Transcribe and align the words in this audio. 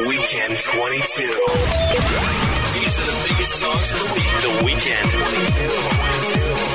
Weekend 0.00 0.56
22. 0.56 2.61
These 2.72 2.98
are 2.98 3.04
the 3.04 3.28
biggest 3.28 3.52
songs 3.60 3.90
of 3.92 3.98
the 4.00 4.08
week. 4.14 4.32
The 4.40 4.64
Weekend 4.64 5.10
22. 5.10 6.32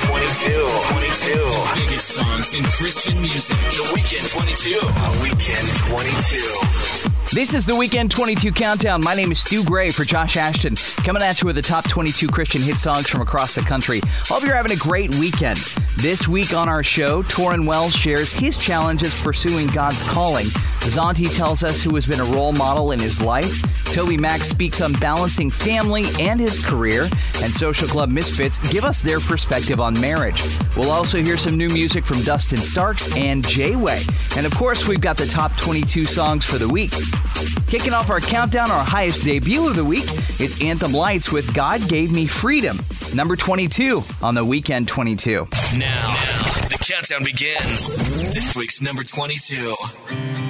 22. 0.08 0.68
22. 0.94 1.88
Biggest 1.88 2.08
songs 2.10 2.54
in 2.60 2.64
Christian 2.66 3.20
music. 3.20 3.58
The 3.74 3.92
Weekend 3.96 4.28
22. 4.30 4.78
The 4.78 5.20
Weekend 5.24 5.68
22. 5.90 7.18
This 7.34 7.54
is 7.54 7.66
the 7.66 7.76
Weekend 7.76 8.12
22 8.12 8.52
Countdown. 8.52 9.04
My 9.04 9.14
name 9.14 9.32
is 9.32 9.40
Stu 9.40 9.64
Gray 9.66 9.90
for 9.90 10.06
Josh 10.06 10.38
Ashton, 10.38 10.76
coming 11.04 11.22
at 11.22 11.42
you 11.42 11.48
with 11.48 11.56
the 11.56 11.62
top 11.62 11.88
22 11.90 12.28
Christian 12.28 12.62
hit 12.62 12.78
songs 12.78 13.10
from 13.10 13.22
across 13.22 13.56
the 13.56 13.62
country. 13.62 14.00
Hope 14.26 14.44
you're 14.44 14.56
having 14.56 14.72
a 14.72 14.78
great 14.78 15.14
weekend. 15.16 15.58
This 15.98 16.28
week 16.28 16.54
on 16.54 16.70
our 16.70 16.84
show, 16.84 17.24
Tauren 17.24 17.66
Wells 17.66 17.94
shares 17.94 18.32
his 18.32 18.58
challenges 18.58 19.22
pursuing 19.22 19.68
God's 19.68 20.08
calling. 20.08 20.46
Zauntee 20.86 21.36
tells 21.36 21.64
us 21.64 21.84
who 21.84 21.96
has 21.96 22.06
been 22.06 22.22
a 22.22 22.32
role 22.32 22.54
model 22.54 22.92
in 22.92 23.00
his 23.00 23.22
life. 23.22 23.62
TobyMac 23.94 24.42
speaks 24.42 24.82
on 24.82 24.94
balancing 24.94 25.52
family 25.52 25.87
and 25.92 26.40
his 26.40 26.66
career. 26.66 27.04
And 27.42 27.54
Social 27.54 27.88
Club 27.88 28.10
Misfits 28.10 28.60
give 28.72 28.84
us 28.84 29.02
their 29.02 29.20
perspective 29.20 29.80
on 29.80 30.00
marriage. 30.00 30.42
We'll 30.76 30.92
also 30.92 31.22
hear 31.22 31.38
some 31.38 31.58
new 31.58 31.70
music 31.70 32.06
from 32.06 32.22
Dustin 32.22 32.60
Starks 32.60 33.16
and 33.18 33.48
Jay 33.48 33.76
Way. 33.76 34.00
And 34.36 34.46
of 34.46 34.54
course, 34.56 34.88
we've 34.88 35.02
got 35.02 35.18
the 35.18 35.26
top 35.26 35.56
22 35.58 36.06
songs 36.06 36.46
for 36.46 36.58
the 36.58 36.68
week. 36.68 36.92
Kicking 37.68 37.94
off 37.94 38.10
our 38.10 38.20
countdown, 38.20 38.72
our 38.72 38.84
highest 38.84 39.24
debut 39.24 39.68
of 39.68 39.76
the 39.76 39.86
week, 39.86 40.06
it's 40.40 40.62
Anthem 40.62 40.94
Lights 40.94 41.32
with 41.32 41.54
God 41.54 41.88
Gave 41.88 42.12
Me 42.12 42.26
Freedom, 42.26 42.78
number 43.14 43.36
22 43.36 44.02
on 44.22 44.36
the 44.36 44.44
Weekend 44.44 44.88
22. 44.88 45.48
Now, 45.76 45.78
now 45.78 46.14
the 46.70 46.78
countdown 46.80 47.24
begins. 47.24 47.98
This 48.34 48.56
week's 48.56 48.82
number 48.82 49.04
22. 49.04 50.47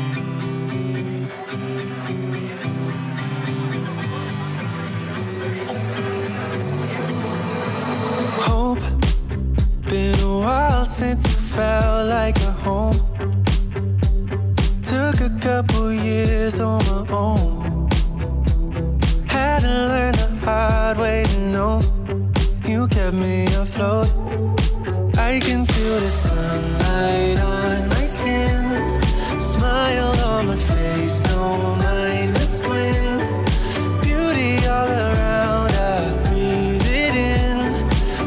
A 10.38 10.40
while 10.40 10.86
since 10.86 11.26
you 11.26 11.38
felt 11.56 12.08
like 12.10 12.38
a 12.38 12.52
home. 12.66 12.98
Took 14.84 15.22
a 15.22 15.32
couple 15.40 15.92
years 15.92 16.60
on 16.60 16.80
my 16.86 17.06
own. 17.12 17.90
Had 19.28 19.62
to 19.62 19.76
learn 19.92 20.14
the 20.14 20.30
hard 20.44 20.98
way 20.98 21.24
to 21.24 21.40
know. 21.54 21.82
You 22.66 22.88
kept 22.88 23.16
me 23.16 23.46
afloat. 23.64 24.10
I 25.18 25.40
can 25.40 25.66
feel 25.66 26.00
the 26.06 26.12
sunlight 26.26 27.40
on 27.40 27.90
my 27.90 28.04
skin. 28.16 29.00
Smile 29.40 30.16
on 30.34 30.48
my 30.48 30.56
face, 30.56 31.22
don't 31.22 31.78
mind 31.80 32.36
the 32.36 32.48
squint. 32.58 33.26
Beauty 34.04 34.52
all 34.68 34.90
around, 35.06 35.72
I 35.72 36.00
breathe 36.26 36.90
it 37.06 37.16
in. 37.16 37.58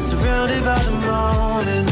Surrounded 0.01 0.63
by 0.63 0.79
the 0.79 0.91
moment. 0.91 1.90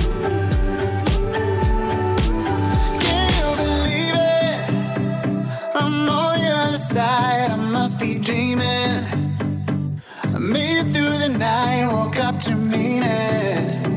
To 12.39 12.55
mean 12.55 13.03
it. 13.03 13.87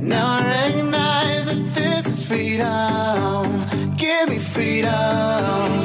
Now 0.00 0.26
I 0.26 0.66
recognize 0.66 1.56
that 1.56 1.74
this 1.74 2.06
is 2.06 2.26
freedom. 2.26 3.94
Give 3.96 4.28
me 4.28 4.38
freedom. 4.40 5.83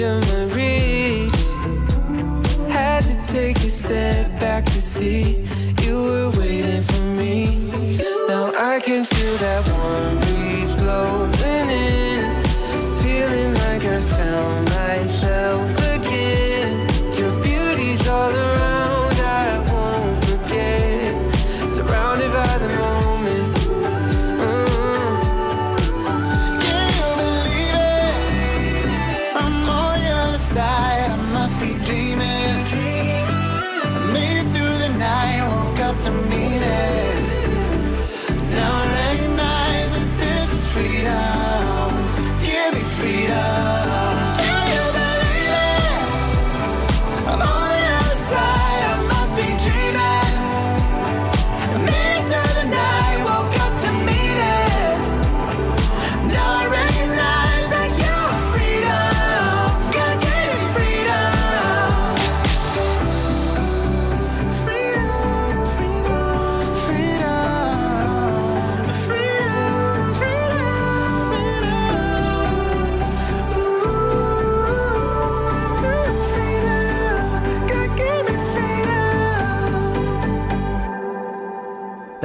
Edge 0.00 0.26
my 0.28 0.44
reach. 0.54 1.32
Had 2.70 3.02
to 3.04 3.32
take 3.32 3.56
a 3.58 3.68
step 3.68 4.40
back 4.40 4.64
to 4.64 4.80
see 4.80 5.47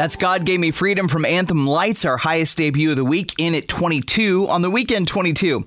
That's 0.04 0.18
God 0.18 0.44
Gave 0.44 0.60
Me 0.60 0.72
Freedom 0.72 1.08
from 1.08 1.24
Anthem 1.24 1.66
Lights, 1.66 2.04
our 2.04 2.18
highest 2.18 2.58
debut 2.58 2.90
of 2.90 2.98
the 2.98 3.06
week, 3.06 3.34
in 3.38 3.56
at 3.56 3.70
22 3.70 4.50
on 4.50 4.62
the 4.62 4.70
Weekend 4.70 5.08
22. 5.08 5.66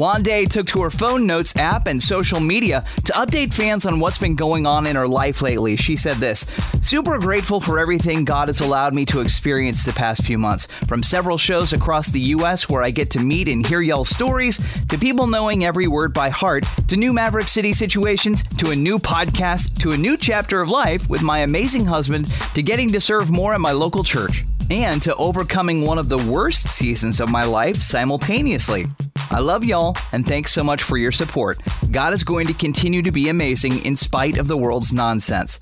Wande 0.00 0.48
took 0.48 0.66
to 0.68 0.80
her 0.80 0.88
phone 0.88 1.26
notes 1.26 1.54
app 1.56 1.86
and 1.86 2.02
social 2.02 2.40
media 2.40 2.86
to 3.04 3.12
update 3.12 3.52
fans 3.52 3.84
on 3.84 4.00
what's 4.00 4.16
been 4.16 4.34
going 4.34 4.66
on 4.66 4.86
in 4.86 4.96
her 4.96 5.06
life 5.06 5.42
lately. 5.42 5.76
She 5.76 5.98
said 5.98 6.16
this 6.16 6.46
Super 6.80 7.18
grateful 7.18 7.60
for 7.60 7.78
everything 7.78 8.24
God 8.24 8.48
has 8.48 8.60
allowed 8.60 8.94
me 8.94 9.04
to 9.04 9.20
experience 9.20 9.84
the 9.84 9.92
past 9.92 10.24
few 10.24 10.38
months. 10.38 10.68
From 10.88 11.02
several 11.02 11.36
shows 11.36 11.74
across 11.74 12.08
the 12.12 12.20
U.S. 12.34 12.66
where 12.66 12.82
I 12.82 12.88
get 12.88 13.10
to 13.10 13.20
meet 13.20 13.46
and 13.46 13.66
hear 13.66 13.82
y'all 13.82 14.06
stories, 14.06 14.56
to 14.86 14.96
people 14.96 15.26
knowing 15.26 15.66
every 15.66 15.86
word 15.86 16.14
by 16.14 16.30
heart, 16.30 16.64
to 16.88 16.96
new 16.96 17.12
Maverick 17.12 17.48
City 17.48 17.74
situations, 17.74 18.42
to 18.56 18.70
a 18.70 18.76
new 18.76 18.98
podcast, 18.98 19.78
to 19.82 19.92
a 19.92 19.98
new 19.98 20.16
chapter 20.16 20.62
of 20.62 20.70
life 20.70 21.10
with 21.10 21.20
my 21.20 21.40
amazing 21.40 21.84
husband, 21.84 22.32
to 22.54 22.62
getting 22.62 22.90
to 22.92 23.02
serve 23.02 23.30
more 23.30 23.52
at 23.52 23.60
my 23.60 23.72
local 23.72 24.02
church 24.02 24.46
and 24.70 25.02
to 25.02 25.14
overcoming 25.16 25.84
one 25.84 25.98
of 25.98 26.08
the 26.08 26.18
worst 26.30 26.68
seasons 26.68 27.20
of 27.20 27.28
my 27.28 27.44
life 27.44 27.82
simultaneously. 27.82 28.86
I 29.30 29.40
love 29.40 29.64
y'all 29.64 29.96
and 30.12 30.26
thanks 30.26 30.52
so 30.52 30.62
much 30.62 30.82
for 30.82 30.96
your 30.96 31.12
support. 31.12 31.60
God 31.90 32.12
is 32.12 32.24
going 32.24 32.46
to 32.46 32.54
continue 32.54 33.02
to 33.02 33.10
be 33.10 33.28
amazing 33.28 33.84
in 33.84 33.96
spite 33.96 34.38
of 34.38 34.48
the 34.48 34.56
world's 34.56 34.92
nonsense. 34.92 35.58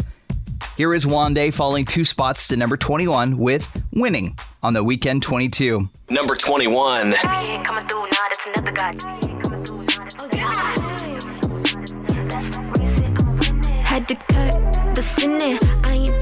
Here 0.77 0.95
is 0.95 1.05
Wande 1.05 1.53
falling 1.53 1.85
two 1.85 2.05
spots 2.05 2.47
to 2.49 2.57
number 2.57 2.77
21 2.77 3.37
with 3.37 3.83
Winning 3.93 4.39
on 4.63 4.75
the 4.75 4.85
Weekend 4.85 5.23
22. 5.23 5.89
Number 6.09 6.37
21. 6.37 7.15
ain't 7.15 7.67
coming 7.67 7.85
through 7.85 8.05
now, 8.05 8.29
that's 8.29 8.47
another 8.47 8.73
guy. 8.73 8.95
Had 13.85 14.07
to 14.07 14.15
cut 14.15 14.95
the 14.95 15.03
sinning. 15.03 15.59
I 15.85 15.95
ain't 15.95 16.18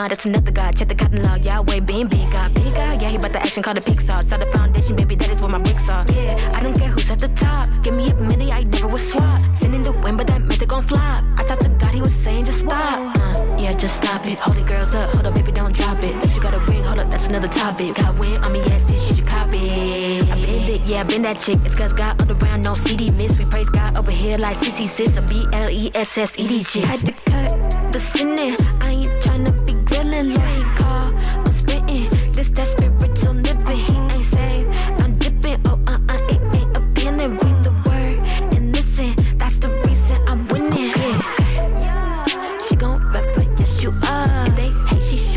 nah, 0.00 0.08
that's 0.08 0.24
another 0.24 0.52
God. 0.52 0.76
Check 0.76 0.88
the 0.88 0.94
cotton 0.94 1.22
law, 1.22 1.36
Yahweh 1.36 1.80
being 1.80 2.08
big 2.08 2.32
God, 2.32 2.54
big 2.54 2.74
God. 2.74 3.02
Yeah, 3.02 3.10
he 3.10 3.16
about 3.16 3.32
the 3.32 3.40
action, 3.40 3.62
call 3.62 3.74
the 3.74 3.80
Pixar. 3.80 4.22
Saw 4.24 4.36
the 4.36 4.46
foundation, 4.46 4.96
baby, 4.96 5.14
that 5.16 5.30
is 5.30 5.40
where 5.40 5.50
my 5.50 5.58
bricks 5.58 5.88
are. 5.90 6.04
Yeah, 6.14 6.56
I 6.56 6.62
don't 6.62 6.76
care 6.78 6.88
who's 6.88 7.10
at 7.10 7.18
the 7.18 7.28
top. 7.28 7.66
Give 7.82 7.94
me 7.94 8.08
a 8.08 8.14
minute, 8.14 8.54
I 8.54 8.62
never 8.64 8.88
was 8.88 9.04
swap. 9.12 9.40
Sending 9.54 9.82
the 9.82 9.92
wind, 9.92 10.16
but 10.16 10.26
that 10.28 10.40
they 10.48 10.66
gon' 10.66 10.82
flop. 10.82 11.20
I 11.38 11.42
talked 11.44 11.62
to 11.62 11.68
God, 11.68 11.92
he 11.92 12.00
was 12.00 12.14
saying 12.14 12.46
just 12.46 12.60
stop. 12.60 13.16
Uh, 13.18 13.56
yeah, 13.60 13.72
just 13.72 13.96
stop 13.96 14.26
it. 14.26 14.38
Hold 14.38 14.56
it, 14.58 14.66
girls 14.66 14.94
up. 14.94 15.12
Hold 15.14 15.26
up, 15.26 15.34
baby, 15.34 15.52
don't 15.52 15.74
drop 15.74 15.98
it. 15.98 16.14
Unless 16.14 16.36
you 16.36 16.42
got 16.42 16.54
a 16.54 16.60
ring, 16.70 16.82
hold 16.82 16.98
up, 16.98 17.10
that's 17.10 17.26
another 17.26 17.48
topic. 17.48 17.94
Got 17.96 18.18
win 18.18 18.42
on 18.44 18.52
me, 18.52 18.60
yes, 18.60 18.84
this 18.84 19.10
you 19.10 19.16
should 19.16 19.26
copy. 19.26 20.20
I 20.32 20.34
been 20.40 20.64
it, 20.74 20.80
yeah, 20.88 21.04
been 21.04 21.22
that 21.22 21.38
chick. 21.38 21.58
It's 21.64 21.76
cause 21.76 21.92
God 21.92 22.16
around, 22.30 22.62
no 22.62 22.74
CD 22.74 23.10
miss. 23.12 23.38
We 23.38 23.44
praise 23.44 23.68
God 23.68 23.98
over 23.98 24.10
here 24.10 24.38
like 24.38 24.56
CC 24.56 24.84
sis, 24.84 25.18
a 25.18 25.22
B 25.28 25.44
L 25.52 25.68
E 25.68 25.90
S 25.94 26.16
S 26.16 26.32
E 26.38 26.46
D 26.48 26.64
chick. 26.64 26.84
Had 26.84 27.04
to 27.04 27.12
cut 27.28 27.92
the 27.92 28.00
sinning. 28.00 28.56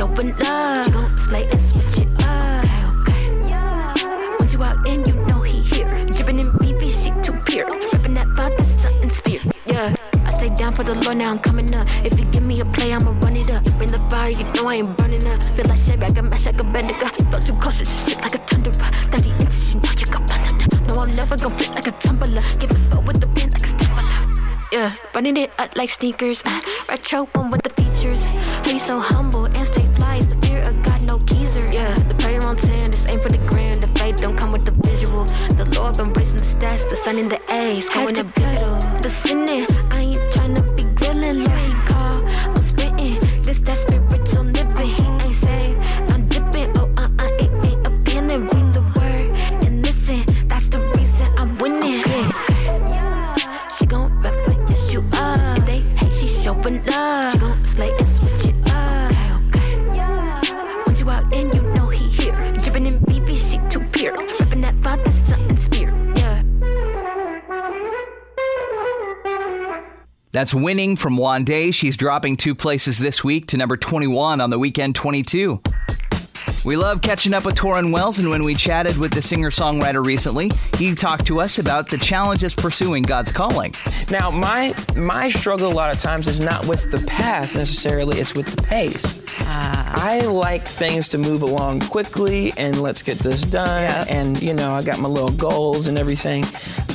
Showing 0.04 0.34
love. 0.40 0.86
She 0.86 0.92
gon' 0.92 1.10
slay 1.20 1.46
and 1.50 1.62
switch 1.62 2.00
it 2.00 2.10
up. 2.20 2.64
Okay, 3.00 3.30
okay. 3.42 4.36
Once 4.40 4.54
you 4.54 4.64
out 4.64 4.86
in, 4.88 5.06
you 5.06 5.14
know 5.26 5.42
he 5.42 5.60
here. 5.60 5.88
Dripping 6.08 6.40
in 6.40 6.52
BB, 6.54 6.82
she 6.90 7.10
too 7.24 7.38
pure. 7.46 7.68
Ripping 7.92 8.14
that 8.16 8.28
father, 8.36 8.64
something 8.82 9.10
spirit. 9.10 9.48
Yeah. 9.66 9.96
I 10.26 10.34
stay 10.34 10.50
down 10.50 10.74
for 10.74 10.84
the 10.84 10.96
Lord, 11.04 11.18
now 11.18 11.32
I'm 11.32 11.40
coming 11.40 11.74
up. 11.76 11.88
If 12.06 12.18
you 12.20 12.26
give 12.26 12.44
me 12.44 12.60
a 12.60 12.66
play, 12.66 12.94
I'ma 12.94 13.12
run 13.24 13.36
it 13.36 13.50
up. 13.50 13.64
Bring 13.78 13.92
the 13.92 14.00
fire, 14.10 14.30
you 14.30 14.46
know 14.56 14.68
I 14.68 14.76
ain't 14.76 14.98
burning 14.98 15.26
up. 15.28 15.44
Feel 15.56 15.66
like 15.68 15.80
shit, 15.80 16.02
I 16.04 16.10
can 16.10 16.30
mash 16.30 16.46
like 16.46 16.60
a 16.60 16.64
Bendigo. 16.64 17.08
Flow 17.30 17.40
too 17.40 17.54
cautious, 17.54 17.90
shit 18.06 18.22
like 18.22 18.36
a 18.36 18.40
thunderer. 18.40 18.90
30 19.12 19.30
inches, 19.32 19.74
you 19.74 19.82
know 19.82 19.92
you 19.98 20.06
got 20.08 20.28
thunder. 20.30 20.94
No, 20.94 21.02
I'm 21.02 21.14
never 21.14 21.38
gonna 21.38 21.56
flip 21.56 21.76
like 21.76 21.88
a 21.88 21.92
tumbler. 21.92 22.42
Give 22.60 22.72
a 22.72 22.78
spell 22.78 23.04
with 23.04 23.20
the 23.20 23.28
pen 23.40 23.52
like 23.52 23.64
a 23.64 23.72
stimuler. 23.72 24.44
Yeah, 24.72 24.96
running 25.14 25.38
it 25.38 25.52
up 25.60 25.76
like 25.78 25.92
sneakers. 25.92 26.44
Uh, 26.46 26.60
retro 26.90 27.26
one 27.36 27.52
with 27.52 27.62
the 27.62 27.70
features. 27.70 28.26
You 28.66 28.80
so 28.80 29.00
humble 29.00 29.46
and 29.46 29.68
stay 29.68 29.83
Lord 35.98 36.14
been 36.14 36.24
raising 36.24 36.38
the 36.38 36.44
stats, 36.44 36.90
the 36.90 36.96
sun 36.96 37.18
in 37.18 37.30
the 37.30 37.40
A's, 37.54 37.90
going 37.90 38.18
up 38.18 38.34
digital. 38.34 38.76
The 39.02 39.10
sinning, 39.10 39.66
I 39.92 40.02
ain't 40.02 40.18
tryna 40.34 40.64
be 40.76 40.84
grilling 40.96 41.44
like 41.44 41.88
call. 41.88 42.26
I'm 42.50 42.62
spitting 42.64 43.20
this 43.42 43.60
that 43.60 43.78
spiritual 43.78 44.44
living. 44.44 44.88
He 44.88 45.04
ain't 45.04 45.36
saved. 45.36 45.78
I'm 46.12 46.28
dipping. 46.30 46.72
Oh, 46.78 46.92
uh, 46.98 47.10
uh, 47.20 47.44
it 47.44 47.52
ain't 47.68 47.88
a 47.88 47.92
feeling. 48.06 48.44
Read 48.50 48.74
the 48.74 48.82
word 48.98 49.66
and 49.66 49.86
listen. 49.86 50.24
That's 50.48 50.68
the 50.68 50.80
reason 50.98 51.28
I'm 51.38 51.58
winning. 51.58 52.02
Okay. 52.02 52.30
She 53.78 53.86
gon' 53.86 54.20
rep 54.22 54.34
it, 54.48 54.70
yes 54.70 54.94
you 54.94 55.02
are. 55.14 55.58
If 55.58 55.66
they 55.66 55.80
hate, 55.82 56.14
she 56.14 56.28
showing 56.28 56.84
love. 56.86 57.34
She 57.34 57.38
gon' 57.38 57.63
That's 70.34 70.52
winning 70.52 70.96
from 70.96 71.16
Wande. 71.16 71.72
She's 71.76 71.96
dropping 71.96 72.38
two 72.38 72.56
places 72.56 72.98
this 72.98 73.24
week 73.24 73.46
to 73.48 73.58
number 73.58 73.78
21 73.78 74.42
on 74.42 74.50
the 74.50 74.58
weekend 74.58 74.96
22. 74.96 75.62
We 76.66 76.78
love 76.78 77.02
catching 77.02 77.34
up 77.34 77.44
with 77.44 77.56
Tauren 77.56 77.92
Wells, 77.92 78.20
and 78.20 78.30
when 78.30 78.44
we 78.44 78.56
chatted 78.56 78.98
with 78.98 79.12
the 79.12 79.22
singer 79.22 79.50
songwriter 79.50 80.04
recently, 80.04 80.50
he 80.78 80.96
talked 80.96 81.26
to 81.28 81.42
us 81.42 81.60
about 81.60 81.90
the 81.90 81.98
challenges 81.98 82.56
pursuing 82.56 83.04
God's 83.04 83.34
calling. 83.34 83.74
Now, 84.10 84.32
my 84.32 84.74
my 84.96 85.28
struggle 85.28 85.70
a 85.70 85.74
lot 85.74 85.92
of 85.92 86.00
times 86.00 86.30
is 86.30 86.40
not 86.40 86.66
with 86.66 86.90
the 86.90 87.00
path 87.06 87.56
necessarily; 87.56 88.20
it's 88.20 88.34
with 88.34 88.48
the 88.48 88.62
pace. 88.62 89.22
I 89.46 90.22
like 90.22 90.64
things 90.64 91.10
to 91.10 91.18
move 91.18 91.42
along 91.42 91.82
quickly, 91.82 92.54
and 92.58 92.82
let's 92.82 93.04
get 93.04 93.20
this 93.20 93.44
done. 93.44 93.84
Yeah. 93.84 94.06
And 94.08 94.42
you 94.42 94.54
know, 94.54 94.72
I 94.72 94.84
got 94.84 95.00
my 95.00 95.10
little 95.10 95.32
goals 95.32 95.88
and 95.88 95.98
everything, 95.98 96.46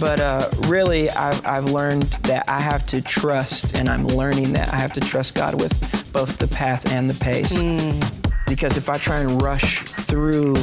but 0.00 0.18
uh, 0.18 0.48
really, 0.66 1.10
I've 1.10 1.44
I've 1.46 1.66
learned 1.66 2.04
that 2.24 2.48
I 2.48 2.60
have 2.60 2.86
to 2.86 3.02
trust, 3.02 3.76
and 3.76 3.90
I'm 3.90 4.06
learning 4.06 4.54
that 4.54 4.72
I 4.72 4.76
have 4.76 4.94
to 4.94 5.00
trust 5.00 5.34
God 5.34 5.60
with 5.60 5.78
both 6.12 6.38
the 6.38 6.48
path 6.48 6.90
and 6.90 7.10
the 7.10 7.22
pace. 7.22 8.17
Because 8.48 8.76
if 8.76 8.88
I 8.88 8.98
try 8.98 9.20
and 9.20 9.40
rush 9.42 9.80
through 9.80 10.56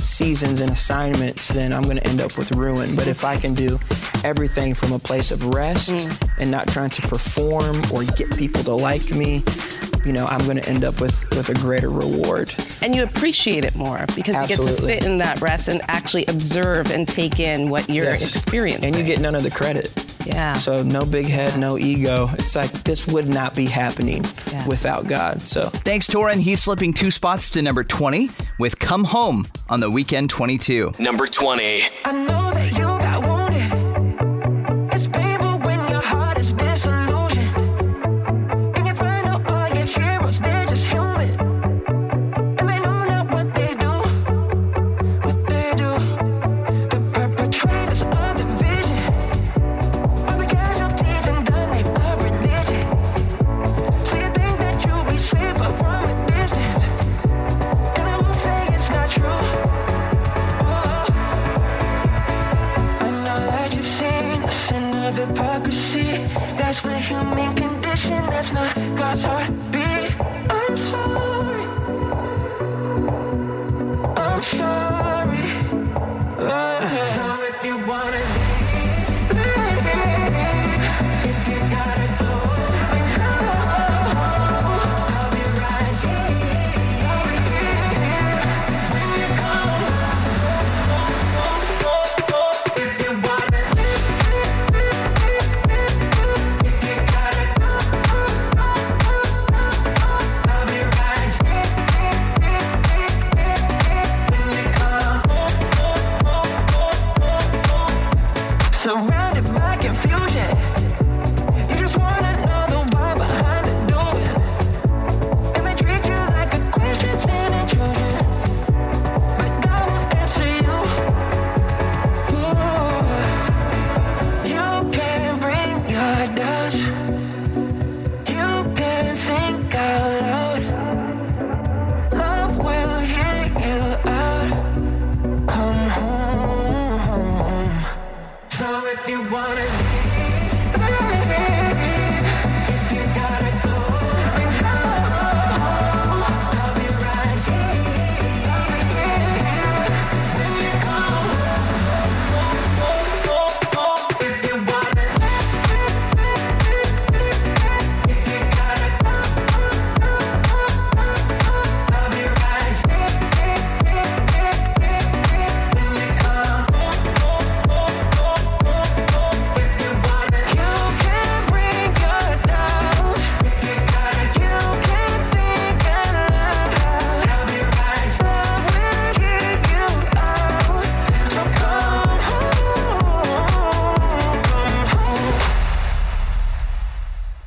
seasons 0.00 0.60
and 0.60 0.70
assignments, 0.70 1.48
then 1.48 1.72
I'm 1.72 1.82
going 1.82 1.96
to 1.96 2.06
end 2.06 2.20
up 2.20 2.36
with 2.36 2.52
ruin. 2.52 2.96
But 2.96 3.06
if 3.06 3.24
I 3.24 3.36
can 3.36 3.54
do 3.54 3.78
everything 4.24 4.74
from 4.74 4.92
a 4.92 4.98
place 4.98 5.30
of 5.30 5.46
rest 5.46 5.90
mm. 5.90 6.38
and 6.38 6.50
not 6.50 6.68
trying 6.68 6.90
to 6.90 7.02
perform 7.02 7.82
or 7.92 8.04
get 8.04 8.36
people 8.36 8.62
to 8.64 8.74
like 8.74 9.10
me, 9.10 9.42
you 10.04 10.12
know, 10.12 10.26
I'm 10.26 10.44
going 10.44 10.56
to 10.56 10.68
end 10.68 10.84
up 10.84 11.00
with, 11.00 11.28
with 11.30 11.48
a 11.48 11.54
greater 11.54 11.88
reward. 11.88 12.52
And 12.82 12.94
you 12.94 13.02
appreciate 13.04 13.64
it 13.64 13.74
more 13.76 14.04
because 14.16 14.40
you 14.40 14.48
get 14.48 14.56
to 14.58 14.72
sit 14.72 15.04
in 15.04 15.18
that 15.18 15.40
rest 15.40 15.68
and 15.68 15.80
actually 15.88 16.26
observe 16.26 16.90
and 16.90 17.06
take 17.06 17.38
in 17.40 17.70
what 17.70 17.88
you're 17.88 18.04
Yes. 18.04 18.34
experiencing. 18.34 18.84
And 18.84 18.96
you 18.96 19.02
get 19.04 19.20
none 19.20 19.34
of 19.34 19.42
the 19.42 19.50
credit. 19.50 19.92
Yeah. 20.26 20.52
So 20.54 20.82
no 20.82 21.04
big 21.04 21.26
head, 21.26 21.58
no 21.58 21.78
ego. 21.78 22.28
It's 22.34 22.54
like 22.56 22.70
this 22.84 23.06
would 23.08 23.28
not 23.28 23.54
be 23.54 23.66
happening 23.66 24.24
Yeah. 24.52 24.66
without 24.68 25.06
God. 25.08 25.42
So 25.42 25.68
Thanks, 25.68 26.06
Tauren. 26.06 26.40
He's 26.40 26.62
slipping 26.62 26.92
two 26.92 27.10
spots 27.10 27.50
to 27.50 27.62
number 27.62 27.82
20 27.84 28.30
with 28.58 28.78
Come 28.78 29.04
Home 29.04 29.46
on 29.68 29.80
the 29.80 29.90
weekend 29.90 30.30
22. 30.30 30.92
Number 30.98 31.26
20. 31.26 31.80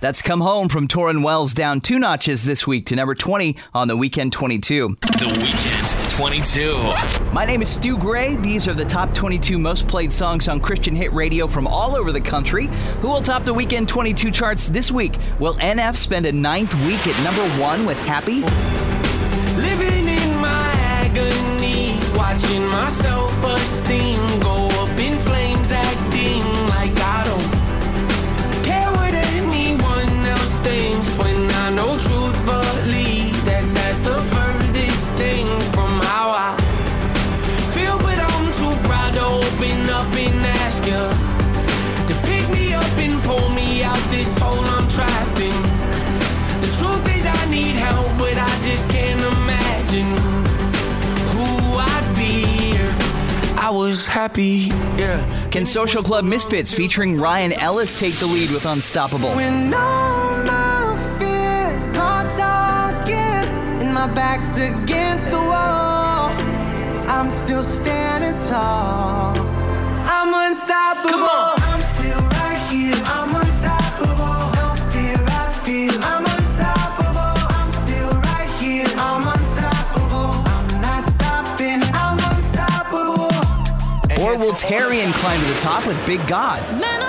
That's 0.05 0.21
Come 0.21 0.41
Home 0.41 0.69
from 0.69 0.87
Tauren 0.87 1.23
Wells 1.23 1.51
down 1.51 1.79
two 1.79 1.97
notches 1.97 2.45
this 2.45 2.67
week 2.67 2.85
to 2.85 2.95
number 2.95 3.15
20 3.15 3.55
on 3.73 3.87
the 3.87 3.97
weekend 3.97 4.33
22. 4.33 4.97
The 4.99 5.33
Weekend 5.41 6.45
22. 7.25 7.33
My 7.33 7.43
name 7.43 7.63
is 7.63 7.69
Stu 7.69 7.97
Gray. 7.97 8.35
These 8.35 8.67
are 8.67 8.75
the 8.75 8.85
top 8.85 9.15
22 9.15 9.57
most 9.57 9.87
played 9.87 10.13
songs 10.13 10.47
on 10.47 10.59
Christian 10.59 10.95
hit 10.95 11.11
radio 11.11 11.47
from 11.47 11.65
all 11.65 11.95
over 11.95 12.11
the 12.11 12.21
country. 12.21 12.67
Who 13.01 13.07
will 13.07 13.23
top 13.23 13.45
the 13.45 13.53
weekend 13.55 13.89
22 13.89 14.29
charts 14.29 14.69
this 14.69 14.91
week? 14.91 15.17
Will 15.39 15.55
NF 15.55 15.95
spend 15.95 16.27
a 16.27 16.31
ninth 16.31 16.75
week 16.85 17.07
at 17.07 17.23
number 17.23 17.59
one 17.59 17.87
with 17.87 17.97
Happy? 18.01 18.41
Living 19.59 20.07
in 20.07 20.35
my 20.39 20.71
agony, 21.01 21.97
watching 22.15 22.63
my 22.67 22.89
self 22.89 23.43
esteem 23.43 24.39
go 24.39 24.64
just 48.75 48.89
can't 48.89 49.21
imagine 49.21 50.03
who 51.31 51.45
I'd 51.77 52.13
be 52.17 52.71
if 52.71 53.57
I 53.57 53.69
was 53.69 54.05
happy. 54.05 54.67
Yeah. 54.97 55.47
Can 55.49 55.65
Social 55.65 56.03
Club 56.03 56.25
Misfits 56.25 56.73
featuring 56.73 57.17
Ryan 57.17 57.53
Ellis 57.53 57.97
take 57.97 58.15
the 58.15 58.25
lead 58.25 58.51
with 58.51 58.65
Unstoppable? 58.65 59.33
When 59.33 59.73
all 59.73 60.43
my 60.43 61.17
fears 61.17 61.95
are 61.95 62.27
talking 62.35 63.49
and 63.81 63.93
my 63.93 64.13
back's 64.13 64.57
against 64.57 65.25
the 65.27 65.37
wall, 65.37 66.31
I'm 67.07 67.31
still 67.31 67.63
standing 67.63 68.37
tall. 68.49 69.37
I'm 69.37 70.51
unstoppable. 70.51 71.11
Come 71.11 71.23
on. 71.23 71.54
Or 84.55 84.57
will 84.57 84.61
Tarian 84.61 85.11
climb 85.13 85.41
to 85.41 85.53
the 85.53 85.59
top 85.59 85.85
with 85.85 85.97
Big 86.05 86.25
God? 86.27 86.61
Man, 86.79 87.01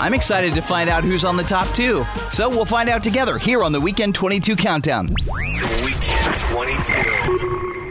I'm 0.00 0.14
excited 0.14 0.54
to 0.54 0.62
find 0.62 0.88
out 0.88 1.04
who's 1.04 1.26
on 1.26 1.36
the 1.36 1.42
top 1.42 1.68
two. 1.74 2.06
So 2.30 2.48
we'll 2.48 2.64
find 2.64 2.88
out 2.88 3.02
together 3.02 3.36
here 3.36 3.62
on 3.62 3.72
the 3.72 3.80
Weekend 3.80 4.14
22 4.14 4.56
Countdown. 4.56 5.06
The 5.06 5.82
Weekend 5.84 6.36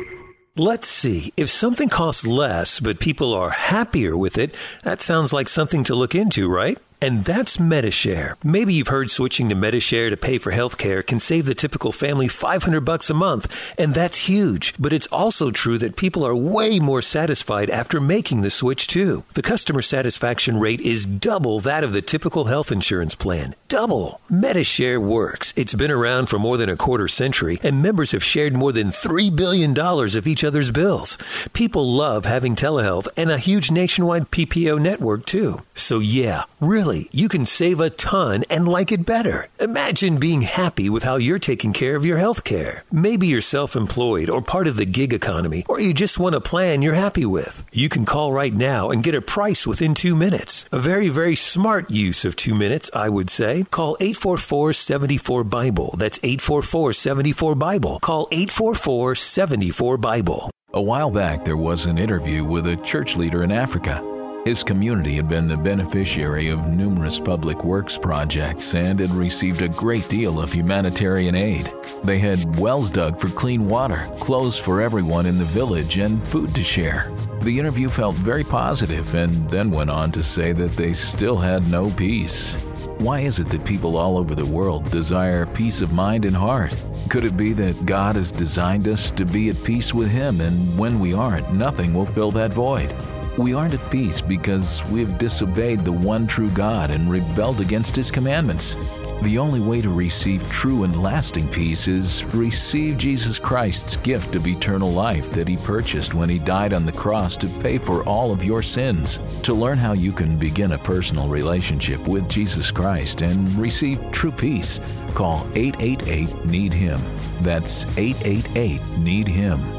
22. 0.05 0.39
Let's 0.55 0.87
see. 0.87 1.31
If 1.37 1.49
something 1.49 1.87
costs 1.87 2.25
less, 2.25 2.79
but 2.79 2.99
people 2.99 3.35
are 3.35 3.51
happier 3.51 4.17
with 4.17 4.39
it, 4.39 4.55
that 4.83 5.01
sounds 5.01 5.31
like 5.31 5.47
something 5.47 5.83
to 5.83 5.93
look 5.93 6.15
into, 6.15 6.49
right? 6.49 6.79
And 7.01 7.23
that's 7.23 7.57
Medi-Share. 7.57 8.35
Maybe 8.43 8.73
you've 8.73 8.89
heard 8.89 9.09
switching 9.09 9.47
to 9.47 9.55
Medi-Share 9.55 10.09
to 10.09 10.17
pay 10.17 10.37
for 10.37 10.51
healthcare 10.51 11.05
can 11.05 11.17
save 11.19 11.45
the 11.45 11.55
typical 11.55 11.93
family 11.93 12.27
500 12.27 12.81
bucks 12.81 13.09
a 13.09 13.13
month, 13.13 13.73
and 13.77 13.93
that's 13.93 14.27
huge. 14.27 14.73
But 14.77 14.91
it's 14.91 15.07
also 15.07 15.49
true 15.49 15.77
that 15.77 15.95
people 15.95 16.25
are 16.27 16.35
way 16.35 16.77
more 16.77 17.01
satisfied 17.01 17.69
after 17.69 18.01
making 18.01 18.41
the 18.41 18.49
switch 18.49 18.85
too. 18.85 19.23
The 19.33 19.41
customer 19.41 19.81
satisfaction 19.81 20.59
rate 20.59 20.81
is 20.81 21.05
double 21.05 21.61
that 21.61 21.85
of 21.85 21.93
the 21.93 22.01
typical 22.01 22.45
health 22.45 22.69
insurance 22.69 23.15
plan. 23.15 23.55
Double. 23.69 24.19
Medi-Share 24.29 24.99
works. 24.99 25.53
It's 25.55 25.75
been 25.75 25.91
around 25.91 26.27
for 26.27 26.37
more 26.37 26.57
than 26.57 26.69
a 26.69 26.75
quarter 26.75 27.07
century, 27.07 27.59
and 27.63 27.81
members 27.81 28.11
have 28.11 28.23
shared 28.23 28.57
more 28.57 28.73
than 28.73 28.87
$3 28.87 29.33
billion 29.33 29.79
of 29.79 30.27
each 30.27 30.43
other's 30.43 30.71
bills. 30.71 31.17
People 31.53 31.89
love 31.89 32.25
having 32.25 32.55
telehealth 32.55 33.07
and 33.15 33.31
a 33.31 33.37
huge 33.37 33.71
nationwide 33.71 34.31
PPO 34.31 34.81
network 34.81 35.25
too. 35.25 35.61
So 35.75 35.99
yeah, 35.99 36.43
really, 36.59 36.88
you 37.11 37.29
can 37.29 37.45
save 37.45 37.79
a 37.79 37.91
ton 37.91 38.43
and 38.49 38.67
like 38.67 38.91
it 38.91 39.05
better. 39.05 39.47
Imagine 39.59 40.17
being 40.17 40.41
happy 40.41 40.89
with 40.89 41.03
how 41.03 41.17
you're 41.17 41.37
taking 41.37 41.73
care 41.73 41.95
of 41.95 42.05
your 42.05 42.17
health 42.17 42.43
care. 42.43 42.83
Maybe 42.91 43.27
you're 43.27 43.41
self-employed 43.41 44.27
or 44.29 44.41
part 44.41 44.65
of 44.65 44.75
the 44.75 44.85
gig 44.85 45.13
economy, 45.13 45.63
or 45.69 45.79
you 45.79 45.93
just 45.93 46.19
want 46.19 46.33
a 46.35 46.41
plan 46.41 46.81
you're 46.81 46.95
happy 46.95 47.25
with. 47.25 47.63
You 47.71 47.89
can 47.89 48.05
call 48.05 48.33
right 48.33 48.53
now 48.53 48.89
and 48.89 49.03
get 49.03 49.13
a 49.13 49.21
price 49.21 49.67
within 49.67 49.93
two 49.93 50.15
minutes. 50.15 50.65
A 50.71 50.79
very, 50.79 51.09
very 51.09 51.35
smart 51.35 51.91
use 51.91 52.25
of 52.25 52.35
two 52.35 52.55
minutes, 52.55 52.89
I 52.93 53.09
would 53.09 53.29
say. 53.29 53.65
Call 53.69 53.95
844-74-BIBLE. 53.97 55.95
That's 55.97 56.17
844-74-BIBLE. 56.19 57.99
Call 57.99 58.27
844-74-BIBLE. 58.27 60.49
A 60.71 60.81
while 60.81 61.11
back, 61.11 61.45
there 61.45 61.57
was 61.57 61.85
an 61.85 61.97
interview 61.97 62.45
with 62.45 62.67
a 62.67 62.75
church 62.77 63.15
leader 63.15 63.43
in 63.43 63.51
Africa. 63.51 64.03
His 64.45 64.63
community 64.63 65.15
had 65.15 65.27
been 65.27 65.47
the 65.47 65.57
beneficiary 65.57 66.47
of 66.47 66.65
numerous 66.65 67.19
public 67.19 67.65
works 67.65 67.97
projects 67.97 68.73
and 68.73 68.99
had 68.99 69.11
received 69.11 69.61
a 69.61 69.67
great 69.67 70.07
deal 70.07 70.39
of 70.39 70.53
humanitarian 70.53 71.35
aid. 71.35 71.71
They 72.05 72.19
had 72.19 72.57
wells 72.57 72.89
dug 72.89 73.19
for 73.19 73.27
clean 73.29 73.67
water, 73.67 74.09
clothes 74.21 74.57
for 74.57 74.81
everyone 74.81 75.25
in 75.25 75.37
the 75.37 75.43
village, 75.43 75.97
and 75.97 76.23
food 76.23 76.55
to 76.55 76.63
share. 76.63 77.11
The 77.41 77.59
interview 77.59 77.89
felt 77.89 78.15
very 78.15 78.45
positive 78.45 79.13
and 79.13 79.47
then 79.49 79.71
went 79.71 79.89
on 79.89 80.09
to 80.13 80.23
say 80.23 80.53
that 80.53 80.71
they 80.71 80.93
still 80.93 81.37
had 81.37 81.69
no 81.69 81.91
peace. 81.91 82.53
Why 82.99 83.19
is 83.19 83.39
it 83.39 83.49
that 83.49 83.65
people 83.65 83.97
all 83.97 84.17
over 84.17 84.35
the 84.35 84.45
world 84.45 84.89
desire 84.89 85.45
peace 85.47 85.81
of 85.81 85.91
mind 85.91 86.23
and 86.23 86.35
heart? 86.35 86.81
Could 87.09 87.25
it 87.25 87.35
be 87.35 87.51
that 87.53 87.85
God 87.85 88.15
has 88.15 88.31
designed 88.31 88.87
us 88.87 89.11
to 89.11 89.25
be 89.25 89.49
at 89.49 89.63
peace 89.65 89.93
with 89.93 90.09
Him, 90.09 90.39
and 90.39 90.77
when 90.77 90.99
we 90.99 91.13
aren't, 91.13 91.53
nothing 91.53 91.93
will 91.93 92.05
fill 92.05 92.31
that 92.31 92.53
void? 92.53 92.93
We 93.39 93.53
aren't 93.53 93.73
at 93.73 93.89
peace 93.89 94.19
because 94.19 94.83
we 94.87 94.99
have 94.99 95.17
disobeyed 95.17 95.85
the 95.85 95.93
one 95.93 96.27
true 96.27 96.51
God 96.51 96.91
and 96.91 97.09
rebelled 97.09 97.61
against 97.61 97.95
His 97.95 98.11
commandments. 98.11 98.75
The 99.21 99.37
only 99.37 99.61
way 99.61 99.79
to 99.79 99.89
receive 99.89 100.43
true 100.51 100.83
and 100.83 101.01
lasting 101.01 101.47
peace 101.47 101.87
is 101.87 102.25
receive 102.35 102.97
Jesus 102.97 103.39
Christ's 103.39 103.95
gift 103.95 104.35
of 104.35 104.45
eternal 104.45 104.91
life 104.91 105.31
that 105.31 105.47
He 105.47 105.55
purchased 105.55 106.13
when 106.13 106.27
He 106.27 106.37
died 106.37 106.73
on 106.73 106.85
the 106.85 106.91
cross 106.91 107.37
to 107.37 107.47
pay 107.61 107.77
for 107.77 108.03
all 108.03 108.33
of 108.33 108.43
your 108.43 108.61
sins. 108.61 109.21
To 109.43 109.53
learn 109.53 109.77
how 109.77 109.93
you 109.93 110.11
can 110.11 110.35
begin 110.35 110.73
a 110.73 110.77
personal 110.77 111.29
relationship 111.29 112.05
with 112.09 112.27
Jesus 112.27 112.71
Christ 112.71 113.21
and 113.21 113.47
receive 113.57 114.11
true 114.11 114.33
peace, 114.33 114.81
call 115.13 115.47
888 115.55 116.43
Need 116.43 116.73
Him. 116.73 117.01
That's 117.39 117.85
888 117.97 118.81
Need 118.97 119.29
Him. 119.29 119.78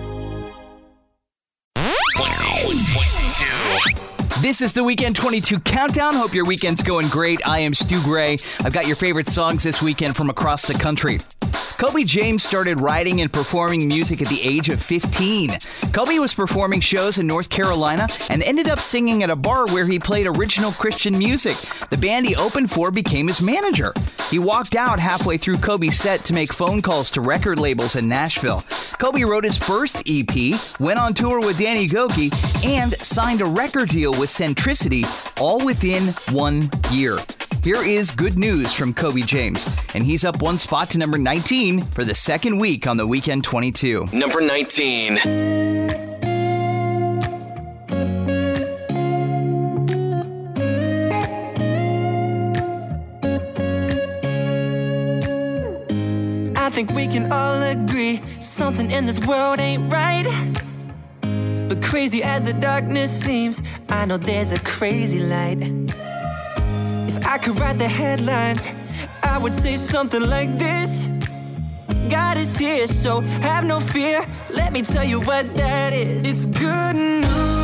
This 4.40 4.62
is 4.62 4.72
the 4.72 4.82
Weekend 4.82 5.16
22 5.16 5.60
Countdown. 5.60 6.14
Hope 6.14 6.32
your 6.32 6.46
weekend's 6.46 6.82
going 6.82 7.08
great. 7.08 7.46
I 7.46 7.58
am 7.58 7.74
Stu 7.74 8.02
Gray. 8.02 8.38
I've 8.60 8.72
got 8.72 8.86
your 8.86 8.96
favorite 8.96 9.28
songs 9.28 9.62
this 9.62 9.82
weekend 9.82 10.16
from 10.16 10.30
across 10.30 10.66
the 10.66 10.72
country. 10.72 11.18
Colby 11.80 12.04
James 12.04 12.42
started 12.42 12.78
writing 12.78 13.22
and 13.22 13.32
performing 13.32 13.88
music 13.88 14.20
at 14.20 14.28
the 14.28 14.42
age 14.42 14.68
of 14.68 14.82
15. 14.82 15.56
Colby 15.94 16.18
was 16.18 16.34
performing 16.34 16.80
shows 16.80 17.16
in 17.16 17.26
North 17.26 17.48
Carolina 17.48 18.06
and 18.28 18.42
ended 18.42 18.68
up 18.68 18.80
singing 18.80 19.22
at 19.22 19.30
a 19.30 19.34
bar 19.34 19.64
where 19.68 19.86
he 19.86 19.98
played 19.98 20.26
original 20.26 20.72
Christian 20.72 21.16
music. 21.16 21.56
The 21.88 21.96
band 21.96 22.26
he 22.26 22.36
opened 22.36 22.70
for 22.70 22.90
became 22.90 23.28
his 23.28 23.40
manager. 23.40 23.94
He 24.28 24.38
walked 24.38 24.76
out 24.76 24.98
halfway 24.98 25.38
through 25.38 25.56
Colby's 25.56 25.98
set 25.98 26.20
to 26.24 26.34
make 26.34 26.52
phone 26.52 26.82
calls 26.82 27.10
to 27.12 27.22
record 27.22 27.58
labels 27.58 27.96
in 27.96 28.06
Nashville. 28.06 28.62
Colby 28.98 29.24
wrote 29.24 29.44
his 29.44 29.56
first 29.56 30.02
EP, 30.06 30.52
went 30.80 30.98
on 30.98 31.14
tour 31.14 31.40
with 31.40 31.58
Danny 31.58 31.88
Gokey, 31.88 32.30
and 32.62 32.92
signed 32.92 33.40
a 33.40 33.46
record 33.46 33.88
deal 33.88 34.10
with 34.10 34.28
Centricity 34.28 35.06
all 35.40 35.64
within 35.64 36.08
one 36.30 36.68
year. 36.90 37.16
Here 37.62 37.82
is 37.84 38.10
good 38.10 38.38
news 38.38 38.72
from 38.72 38.94
Colby 38.94 39.20
James, 39.20 39.68
and 39.94 40.02
he's 40.02 40.24
up 40.24 40.40
one 40.40 40.56
spot 40.56 40.88
to 40.90 40.98
number 40.98 41.18
19 41.70 41.90
for 41.92 42.04
the 42.04 42.14
second 42.14 42.58
week 42.58 42.86
on 42.86 42.96
the 42.96 43.06
Weekend 43.06 43.44
22. 43.44 44.08
Number 44.12 44.40
19. 44.40 45.18
I 56.56 56.70
think 56.72 56.90
we 56.92 57.06
can 57.06 57.32
all 57.32 57.62
agree 57.62 58.20
something 58.40 58.90
in 58.90 59.06
this 59.06 59.24
world 59.26 59.60
ain't 59.60 59.92
right. 59.92 60.26
But 61.68 61.82
crazy 61.82 62.22
as 62.22 62.44
the 62.44 62.52
darkness 62.54 63.12
seems, 63.12 63.62
I 63.88 64.06
know 64.06 64.16
there's 64.16 64.52
a 64.52 64.58
crazy 64.60 65.20
light. 65.20 65.58
If 67.08 67.24
I 67.26 67.38
could 67.38 67.58
write 67.60 67.78
the 67.78 67.88
headlines, 67.88 68.68
I 69.22 69.38
would 69.38 69.52
say 69.52 69.76
something 69.76 70.22
like 70.22 70.56
this. 70.58 71.09
God 72.10 72.38
is 72.38 72.58
here, 72.58 72.88
so 72.88 73.20
have 73.42 73.64
no 73.64 73.78
fear. 73.78 74.26
Let 74.50 74.72
me 74.72 74.82
tell 74.82 75.04
you 75.04 75.20
what 75.20 75.56
that 75.56 75.92
is. 75.92 76.24
It's 76.24 76.46
good 76.46 76.96
news, 76.96 77.59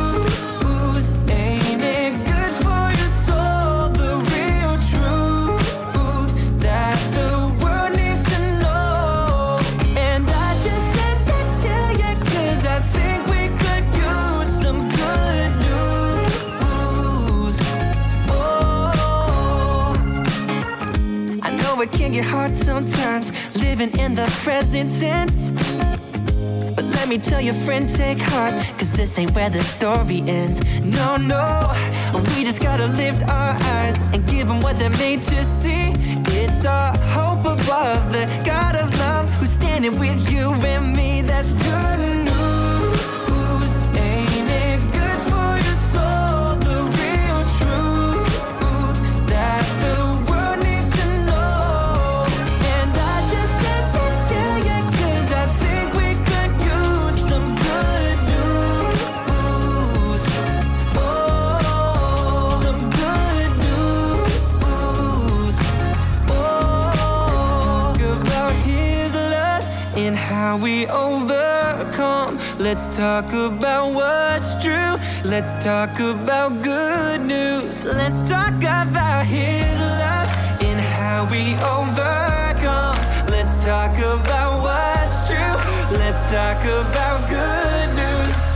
know 21.77 21.83
it 21.83 21.91
can 21.91 22.11
get 22.11 22.25
hard 22.25 22.55
sometimes 22.55 23.31
living 23.61 23.91
in 23.99 24.15
the 24.15 24.25
present 24.43 24.89
tense. 24.99 25.51
But 26.75 26.85
let 26.85 27.07
me 27.07 27.17
tell 27.17 27.41
your 27.41 27.53
friend, 27.65 27.87
take 27.87 28.17
heart, 28.17 28.53
cause 28.77 28.93
this 28.93 29.17
ain't 29.19 29.31
where 29.31 29.49
the 29.49 29.63
story 29.63 30.21
ends. 30.27 30.59
No, 30.83 31.17
no, 31.17 31.73
we 32.13 32.43
just 32.43 32.61
gotta 32.61 32.87
lift 32.87 33.21
our 33.29 33.53
eyes 33.75 34.01
and 34.13 34.25
give 34.27 34.47
them 34.47 34.59
what 34.61 34.79
they're 34.79 34.97
made 35.05 35.21
to 35.23 35.43
see. 35.43 35.93
It's 36.41 36.65
our 36.65 36.97
hope 37.15 37.45
above 37.45 38.11
the 38.11 38.25
God 38.43 38.75
of 38.75 38.97
love 38.97 39.29
who's 39.35 39.51
standing 39.51 39.99
with 39.99 40.31
you 40.31 40.53
and 40.53 40.95
me. 40.95 41.21
That's 41.21 41.53
good. 41.53 42.26
We 70.61 70.87
overcome. 70.87 72.37
Let's 72.57 72.95
talk 72.95 73.31
about 73.33 73.93
what's 73.93 74.55
true. 74.63 74.95
Let's 75.23 75.53
talk 75.63 75.99
about 75.99 76.63
good 76.63 77.21
news. 77.21 77.83
Let's 77.83 78.27
talk 78.29 78.57
about 78.57 79.25
His 79.25 79.79
love 79.79 80.29
and 80.61 80.79
how 80.79 81.25
we 81.29 81.53
overcome. 81.75 82.97
Let's 83.29 83.65
talk 83.65 83.97
about 83.97 84.63
what's 84.63 85.27
true. 85.29 85.97
Let's 85.97 86.31
talk 86.31 86.63
about 86.63 87.29
good 87.29 87.95
news. 87.95 88.46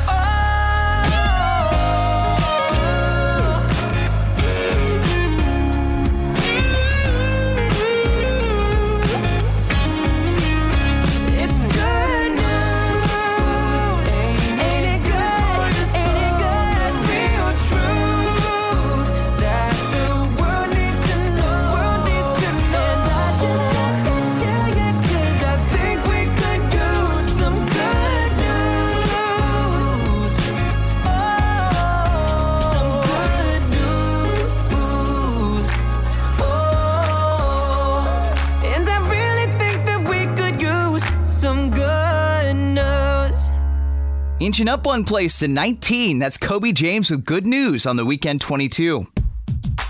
Inching 44.41 44.67
up 44.67 44.88
one 44.88 45.04
place 45.04 45.38
to 45.38 45.47
19. 45.47 46.17
That's 46.17 46.36
Colby 46.36 46.73
James 46.73 47.12
with 47.12 47.25
good 47.25 47.45
news 47.45 47.86
on 47.86 47.95
the 47.95 48.04
Weekend 48.04 48.41
22. 48.41 49.06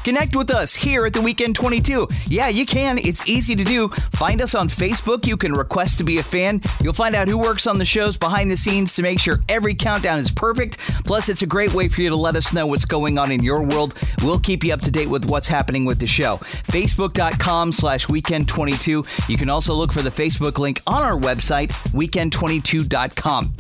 Connect 0.04 0.36
with 0.36 0.52
us 0.52 0.76
here 0.76 1.06
at 1.06 1.14
the 1.14 1.22
Weekend 1.22 1.56
22. 1.56 2.06
Yeah, 2.26 2.50
you 2.50 2.66
can. 2.66 2.98
It's 2.98 3.26
easy 3.26 3.56
to 3.56 3.64
do. 3.64 3.88
Find 4.12 4.42
us 4.42 4.54
on 4.54 4.68
Facebook. 4.68 5.26
You 5.26 5.38
can 5.38 5.54
request 5.54 6.00
to 6.00 6.04
be 6.04 6.18
a 6.18 6.24
fan. 6.24 6.60
You'll 6.82 6.92
find 6.92 7.16
out 7.16 7.30
who 7.30 7.38
works 7.38 7.66
on 7.66 7.78
the 7.78 7.86
shows 7.86 8.18
behind 8.18 8.52
the 8.52 8.58
scenes 8.58 8.94
to 8.96 9.02
make 9.02 9.22
sure 9.22 9.40
every 9.48 9.74
countdown 9.74 10.20
is 10.20 10.30
perfect. 10.30 10.80
Plus, 11.06 11.30
it's 11.30 11.44
a 11.44 11.48
great 11.48 11.74
way 11.74 11.88
for 11.88 12.02
you 12.02 12.10
to 12.10 12.18
let 12.18 12.36
us 12.36 12.52
know 12.52 12.68
what's 12.68 12.84
going 12.84 13.18
on 13.18 13.32
in 13.32 13.46
your 13.46 13.64
world. 13.64 13.98
We'll 14.22 14.40
keep 14.40 14.66
you 14.66 14.74
up 14.74 14.82
to 14.82 14.92
date 14.92 15.08
with 15.08 15.24
what's 15.30 15.48
happening 15.48 15.86
with 15.86 16.00
the 16.00 16.08
show. 16.08 16.40
Facebook.com 16.68 17.72
slash 17.72 18.08
Weekend22. 18.08 19.30
You 19.30 19.38
can 19.38 19.50
also 19.50 19.74
look 19.74 19.94
for 19.94 20.02
the 20.02 20.10
Facebook 20.10 20.58
link 20.58 20.82
on 20.88 21.04
our 21.04 21.18
website, 21.18 21.70
Weekend22.com. 21.94 23.54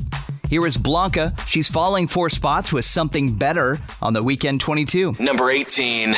Here 0.52 0.68
is 0.68 0.76
Blanca. 0.76 1.34
She's 1.48 1.70
falling 1.70 2.08
four 2.08 2.30
spots 2.30 2.74
with 2.74 2.84
something 2.84 3.36
better 3.36 3.80
on 4.02 4.12
the 4.12 4.22
Weekend 4.22 4.60
22. 4.60 5.16
Number 5.18 5.50
18. 5.50 6.10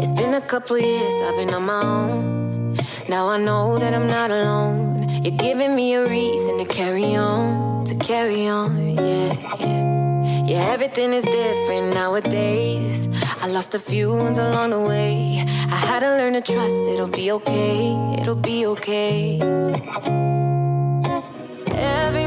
It's 0.00 0.12
been 0.12 0.32
a 0.32 0.40
couple 0.40 0.78
years 0.78 1.12
I've 1.12 1.36
been 1.36 1.52
on 1.52 1.66
my 1.66 1.82
own. 1.82 2.78
Now 3.06 3.28
I 3.28 3.36
know 3.36 3.78
that 3.78 3.92
I'm 3.92 4.06
not 4.06 4.30
alone. 4.30 5.22
You're 5.22 5.36
giving 5.36 5.76
me 5.76 5.92
a 5.92 6.08
reason 6.08 6.56
to 6.56 6.64
carry 6.64 7.14
on, 7.14 7.84
to 7.84 7.94
carry 7.96 8.46
on, 8.46 8.94
yeah, 8.96 9.56
yeah. 9.58 10.03
Yeah, 10.46 10.72
everything 10.74 11.14
is 11.14 11.24
different 11.24 11.94
nowadays. 11.94 13.08
I 13.40 13.48
lost 13.48 13.74
a 13.74 13.78
few 13.78 14.10
ones 14.10 14.36
along 14.36 14.70
the 14.70 14.80
way. 14.80 15.42
I 15.46 15.74
had 15.74 16.00
to 16.00 16.10
learn 16.18 16.34
to 16.34 16.42
trust 16.42 16.86
it'll 16.86 17.08
be 17.08 17.32
okay, 17.32 17.96
it'll 18.20 18.36
be 18.36 18.66
okay. 18.66 19.40
Every 21.66 22.26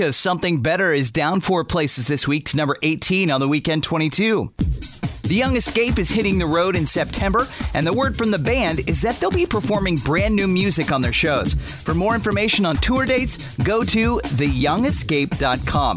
Blanca, 0.00 0.14
Something 0.14 0.62
Better, 0.62 0.94
is 0.94 1.10
down 1.10 1.40
four 1.40 1.62
places 1.62 2.08
this 2.08 2.26
week 2.26 2.46
to 2.46 2.56
number 2.56 2.74
18 2.80 3.30
on 3.30 3.38
the 3.38 3.46
weekend 3.46 3.82
22. 3.82 4.50
The 4.56 5.34
Young 5.34 5.56
Escape 5.56 5.98
is 5.98 6.08
hitting 6.08 6.38
the 6.38 6.46
road 6.46 6.74
in 6.74 6.86
September, 6.86 7.46
and 7.74 7.86
the 7.86 7.92
word 7.92 8.16
from 8.16 8.30
the 8.30 8.38
band 8.38 8.88
is 8.88 9.02
that 9.02 9.16
they'll 9.16 9.30
be 9.30 9.44
performing 9.44 9.96
brand 9.96 10.34
new 10.34 10.46
music 10.46 10.90
on 10.90 11.02
their 11.02 11.12
shows. 11.12 11.52
For 11.52 11.92
more 11.92 12.14
information 12.14 12.64
on 12.64 12.76
tour 12.76 13.04
dates, 13.04 13.58
go 13.58 13.82
to 13.82 14.22
theyoungescape.com. 14.24 15.96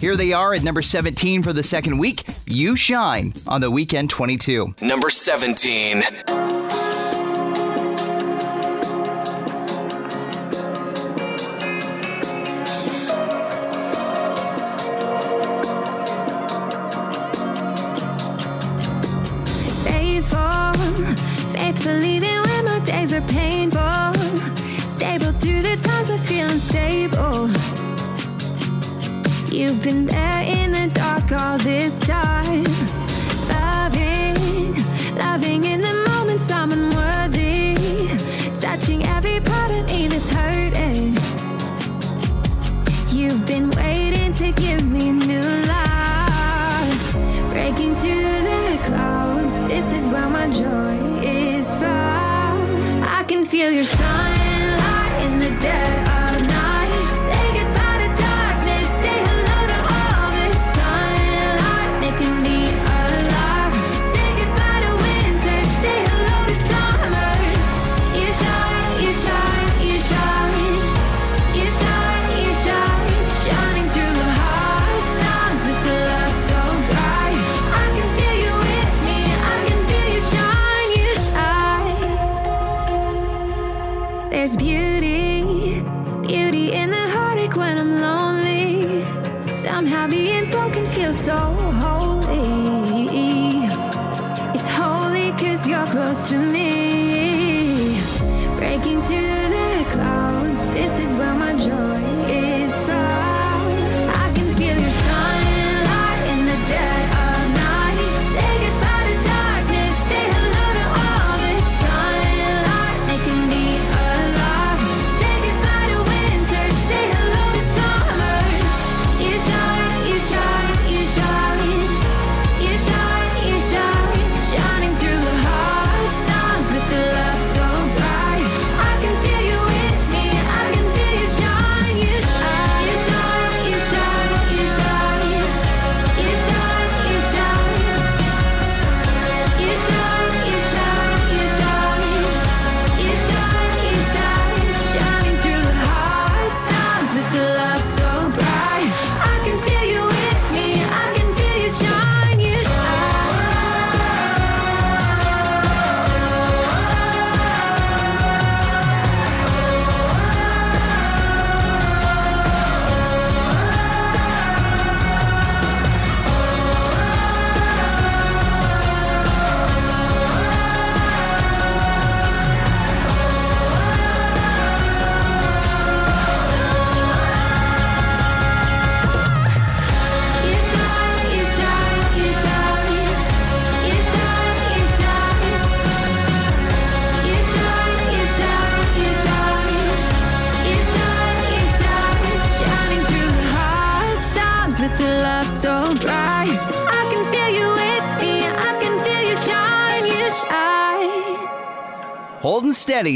Here 0.00 0.16
they 0.16 0.32
are 0.32 0.54
at 0.54 0.64
number 0.64 0.82
17 0.82 1.44
for 1.44 1.52
the 1.52 1.62
second 1.62 1.96
week. 1.96 2.26
You 2.46 2.74
Shine 2.74 3.34
on 3.46 3.60
the 3.60 3.70
weekend 3.70 4.10
22. 4.10 4.74
Number 4.80 5.10
17. 5.10 6.02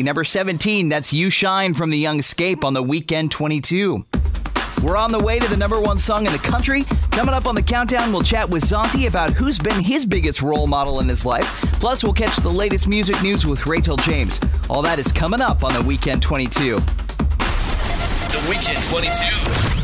Number 0.09 0.25
17. 0.25 0.89
That's 0.89 1.13
You 1.13 1.29
Shine 1.29 1.75
from 1.75 1.91
the 1.91 1.99
Young 1.99 2.21
Escape 2.21 2.65
on 2.65 2.73
the 2.73 2.83
weekend 2.83 3.31
22. 3.31 4.07
We're 4.83 4.97
on 4.97 5.13
the 5.13 5.19
way 5.19 5.39
to 5.39 5.47
the 5.51 5.57
number 5.59 5.83
one 5.83 5.99
song 5.99 6.25
in 6.25 6.33
the 6.33 6.39
country. 6.39 6.85
Coming 7.11 7.35
up 7.35 7.45
on 7.45 7.55
the 7.55 7.61
countdown, 7.61 8.11
we'll 8.11 8.23
chat 8.23 8.49
with 8.49 8.63
Zauntee 8.63 9.07
about 9.07 9.33
who's 9.33 9.59
been 9.59 9.85
his 9.85 10.07
biggest 10.07 10.41
role 10.41 10.67
model 10.67 11.01
in 11.01 11.09
his 11.11 11.27
life. 11.27 11.45
Plus, 11.75 12.03
we'll 12.03 12.15
catch 12.15 12.37
the 12.37 12.49
latest 12.49 12.89
music 12.89 13.23
news 13.23 13.45
with 13.45 13.67
Rachel 13.67 13.99
James. 13.99 14.41
All 14.71 14.81
that 14.81 14.99
is 14.99 15.13
coming 15.13 15.43
up 15.43 15.63
on 15.63 15.75
the 15.75 15.83
weekend 15.83 16.23
22. 16.23 16.77
The 16.77 18.47
weekend 18.49 18.83
22. 18.85 19.78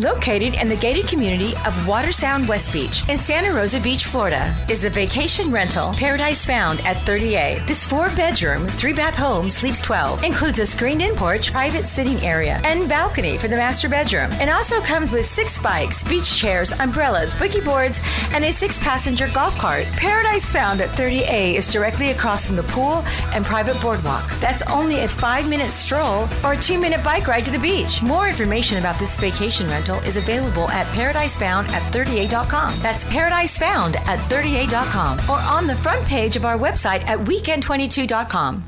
Located 0.00 0.54
in 0.54 0.70
the 0.70 0.76
gated 0.76 1.08
community 1.08 1.52
of 1.66 1.74
Watersound 1.84 2.48
West 2.48 2.72
Beach 2.72 3.06
in 3.10 3.18
Santa 3.18 3.52
Rosa 3.52 3.78
Beach, 3.78 4.06
Florida, 4.06 4.56
is 4.70 4.80
the 4.80 4.88
vacation 4.88 5.50
rental 5.50 5.92
Paradise 5.92 6.46
Found 6.46 6.80
at 6.86 6.96
30A. 7.04 7.66
This 7.66 7.86
four 7.86 8.08
bedroom, 8.16 8.66
three 8.66 8.94
bath 8.94 9.14
home 9.14 9.50
sleeps 9.50 9.82
12, 9.82 10.24
includes 10.24 10.58
a 10.58 10.64
screened 10.64 11.02
in 11.02 11.14
porch, 11.16 11.52
private 11.52 11.84
sitting 11.84 12.16
area, 12.24 12.62
and 12.64 12.88
balcony 12.88 13.36
for 13.36 13.48
the 13.48 13.56
master 13.56 13.90
bedroom. 13.90 14.32
It 14.40 14.48
also 14.48 14.80
comes 14.80 15.12
with 15.12 15.26
six 15.26 15.60
bikes, 15.62 16.02
beach 16.02 16.34
chairs, 16.34 16.72
umbrellas, 16.80 17.34
boogie 17.34 17.62
boards, 17.62 18.00
and 18.32 18.42
a 18.42 18.52
six 18.54 18.78
passenger 18.78 19.28
golf 19.34 19.58
cart. 19.58 19.84
Paradise 19.98 20.50
Found 20.50 20.80
at 20.80 20.88
30A 20.96 21.56
is 21.56 21.70
directly 21.70 22.08
across 22.08 22.46
from 22.46 22.56
the 22.56 22.62
pool 22.62 23.04
and 23.34 23.44
private 23.44 23.78
boardwalk. 23.82 24.26
That's 24.40 24.62
only 24.62 25.00
a 25.00 25.08
five 25.08 25.46
minute 25.46 25.70
stroll 25.70 26.26
or 26.42 26.54
a 26.54 26.56
two 26.56 26.80
minute 26.80 27.04
bike 27.04 27.28
ride 27.28 27.44
to 27.44 27.50
the 27.50 27.58
beach. 27.58 28.00
More 28.00 28.28
information 28.28 28.78
about 28.78 28.98
this 28.98 29.18
vacation 29.18 29.66
rental 29.68 29.89
is 29.98 30.16
available 30.16 30.68
at 30.70 30.86
paradisefound 30.94 31.68
at 31.68 31.82
30a.com. 31.92 32.74
That's 32.80 33.04
paradisefound 33.04 33.96
at 33.96 34.18
30a.com 34.30 35.18
or 35.28 35.38
on 35.38 35.66
the 35.66 35.76
front 35.76 36.04
page 36.06 36.36
of 36.36 36.44
our 36.44 36.56
website 36.56 37.02
at 37.02 37.18
weekend22.com. 37.18 38.64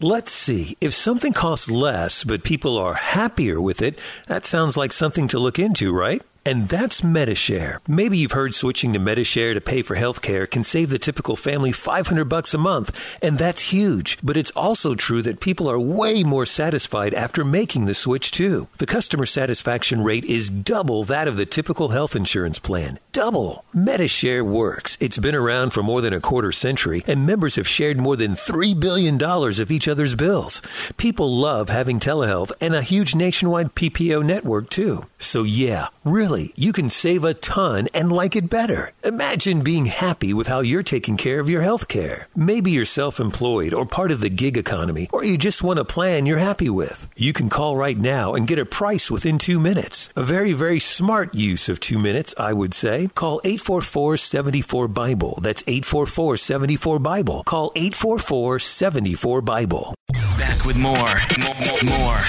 Let's 0.00 0.30
see. 0.30 0.76
If 0.80 0.92
something 0.92 1.32
costs 1.32 1.70
less, 1.70 2.22
but 2.22 2.44
people 2.44 2.76
are 2.76 2.94
happier 2.94 3.60
with 3.62 3.80
it, 3.80 3.98
that 4.26 4.44
sounds 4.44 4.76
like 4.76 4.92
something 4.92 5.26
to 5.28 5.38
look 5.38 5.58
into, 5.58 5.90
right? 5.92 6.22
And 6.46 6.68
that's 6.68 7.02
Medi-Share. 7.02 7.80
Maybe 7.88 8.18
you've 8.18 8.30
heard 8.30 8.54
switching 8.54 8.92
to 8.92 9.00
Medi-Share 9.00 9.52
to 9.54 9.60
pay 9.60 9.82
for 9.82 9.96
healthcare 9.96 10.48
can 10.48 10.62
save 10.62 10.90
the 10.90 10.98
typical 10.98 11.34
family 11.34 11.72
500 11.72 12.24
bucks 12.26 12.54
a 12.54 12.58
month, 12.58 13.18
and 13.20 13.36
that's 13.36 13.72
huge. 13.72 14.16
But 14.22 14.36
it's 14.36 14.52
also 14.52 14.94
true 14.94 15.22
that 15.22 15.40
people 15.40 15.68
are 15.68 15.80
way 15.80 16.22
more 16.22 16.46
satisfied 16.46 17.14
after 17.14 17.44
making 17.44 17.86
the 17.86 17.94
switch 17.94 18.30
too. 18.30 18.68
The 18.78 18.86
customer 18.86 19.26
satisfaction 19.26 20.04
rate 20.04 20.24
is 20.24 20.48
double 20.48 21.02
that 21.02 21.26
of 21.26 21.36
the 21.36 21.46
typical 21.46 21.88
health 21.88 22.14
insurance 22.14 22.60
plan. 22.60 23.00
Double. 23.16 23.64
Medi-Share 23.72 24.44
works. 24.44 24.98
It's 25.00 25.16
been 25.16 25.34
around 25.34 25.70
for 25.70 25.82
more 25.82 26.02
than 26.02 26.12
a 26.12 26.20
quarter 26.20 26.52
century, 26.52 27.02
and 27.06 27.24
members 27.24 27.54
have 27.54 27.66
shared 27.66 27.98
more 27.98 28.14
than 28.14 28.32
$3 28.32 28.78
billion 28.78 29.16
of 29.22 29.70
each 29.70 29.88
other's 29.88 30.14
bills. 30.14 30.60
People 30.98 31.32
love 31.32 31.70
having 31.70 31.98
telehealth 31.98 32.52
and 32.60 32.74
a 32.74 32.82
huge 32.82 33.14
nationwide 33.14 33.74
PPO 33.74 34.22
network 34.22 34.68
too. 34.68 35.06
So 35.16 35.44
yeah, 35.44 35.86
really, 36.04 36.52
you 36.56 36.74
can 36.74 36.90
save 36.90 37.24
a 37.24 37.32
ton 37.32 37.88
and 37.94 38.12
like 38.12 38.36
it 38.36 38.50
better. 38.50 38.92
Imagine 39.02 39.62
being 39.62 39.86
happy 39.86 40.34
with 40.34 40.48
how 40.48 40.60
you're 40.60 40.82
taking 40.82 41.16
care 41.16 41.40
of 41.40 41.48
your 41.48 41.62
health 41.62 41.88
care. 41.88 42.28
Maybe 42.36 42.70
you're 42.70 42.84
self-employed 42.84 43.72
or 43.72 43.86
part 43.86 44.10
of 44.10 44.20
the 44.20 44.28
gig 44.28 44.58
economy, 44.58 45.08
or 45.10 45.24
you 45.24 45.38
just 45.38 45.62
want 45.62 45.78
a 45.78 45.86
plan 45.86 46.26
you're 46.26 46.36
happy 46.36 46.68
with. 46.68 47.08
You 47.16 47.32
can 47.32 47.48
call 47.48 47.78
right 47.78 47.96
now 47.96 48.34
and 48.34 48.46
get 48.46 48.58
a 48.58 48.66
price 48.66 49.10
within 49.10 49.38
two 49.38 49.58
minutes. 49.58 50.10
A 50.16 50.22
very, 50.22 50.52
very 50.52 50.78
smart 50.78 51.34
use 51.34 51.70
of 51.70 51.80
two 51.80 51.98
minutes, 51.98 52.34
I 52.38 52.52
would 52.52 52.74
say. 52.74 53.05
Call 53.14 53.40
844-74-BIBLE. 53.44 55.38
That's 55.42 55.62
844-74-BIBLE. 55.62 57.42
Call 57.44 57.70
844-74-BIBLE. 57.72 59.94
Back 60.38 60.64
with 60.64 60.76
more. 60.76 61.20
More. 61.40 61.54
more, 61.84 62.20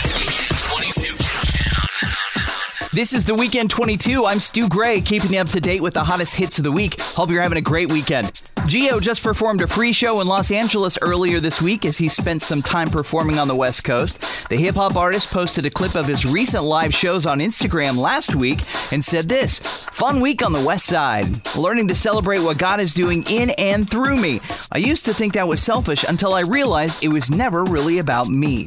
This 2.97 3.13
is 3.13 3.25
the 3.25 3.35
Weekend 3.35 3.69
22. 3.69 4.25
I'm 4.25 4.39
Stu 4.39 4.67
Gray, 4.67 5.01
keeping 5.01 5.31
you 5.31 5.39
up 5.39 5.49
to 5.49 5.61
date 5.61 5.83
with 5.83 5.93
the 5.93 6.03
hottest 6.03 6.33
hits 6.33 6.57
of 6.57 6.63
the 6.63 6.71
week. 6.71 6.99
Hope 6.99 7.29
you're 7.29 7.43
having 7.43 7.59
a 7.59 7.61
great 7.61 7.91
weekend. 7.91 8.41
Geo 8.65 8.99
just 8.99 9.21
performed 9.21 9.61
a 9.61 9.67
free 9.67 9.93
show 9.93 10.19
in 10.19 10.25
Los 10.25 10.49
Angeles 10.49 10.97
earlier 11.03 11.39
this 11.39 11.61
week 11.61 11.85
as 11.85 11.99
he 11.99 12.09
spent 12.09 12.41
some 12.41 12.63
time 12.63 12.89
performing 12.89 13.37
on 13.37 13.47
the 13.47 13.55
West 13.55 13.83
Coast. 13.83 14.49
The 14.49 14.57
hip 14.57 14.73
hop 14.73 14.95
artist 14.95 15.29
posted 15.29 15.63
a 15.63 15.69
clip 15.69 15.93
of 15.93 16.07
his 16.07 16.25
recent 16.25 16.63
live 16.63 16.91
shows 16.91 17.27
on 17.27 17.37
Instagram 17.37 17.97
last 17.97 18.33
week 18.33 18.61
and 18.91 19.05
said 19.05 19.29
this 19.29 19.59
Fun 19.59 20.19
week 20.19 20.43
on 20.43 20.51
the 20.51 20.65
West 20.65 20.87
Side, 20.87 21.27
learning 21.55 21.89
to 21.89 21.95
celebrate 21.95 22.39
what 22.39 22.57
God 22.57 22.79
is 22.79 22.95
doing 22.95 23.23
in 23.29 23.51
and 23.59 23.87
through 23.87 24.17
me. 24.17 24.39
I 24.71 24.79
used 24.79 25.05
to 25.05 25.13
think 25.13 25.33
that 25.33 25.47
was 25.47 25.61
selfish 25.61 26.03
until 26.03 26.33
I 26.33 26.41
realized 26.41 27.03
it 27.03 27.09
was 27.09 27.29
never 27.29 27.63
really 27.63 27.99
about 27.99 28.27
me. 28.27 28.65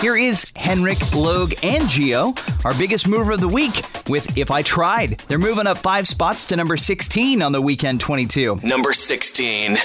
Here 0.00 0.16
is 0.16 0.52
Henrik, 0.54 1.12
Logue, 1.12 1.54
and 1.64 1.88
Geo, 1.88 2.32
our 2.64 2.72
biggest 2.74 3.08
mover 3.08 3.32
of 3.32 3.40
the 3.40 3.48
week, 3.48 3.82
with 4.08 4.38
If 4.38 4.48
I 4.48 4.62
Tried. 4.62 5.18
They're 5.26 5.38
moving 5.38 5.66
up 5.66 5.78
five 5.78 6.06
spots 6.06 6.44
to 6.46 6.56
number 6.56 6.76
16 6.76 7.42
on 7.42 7.50
the 7.50 7.60
weekend 7.60 8.00
22. 8.00 8.60
Number 8.62 8.92
16. 8.92 9.76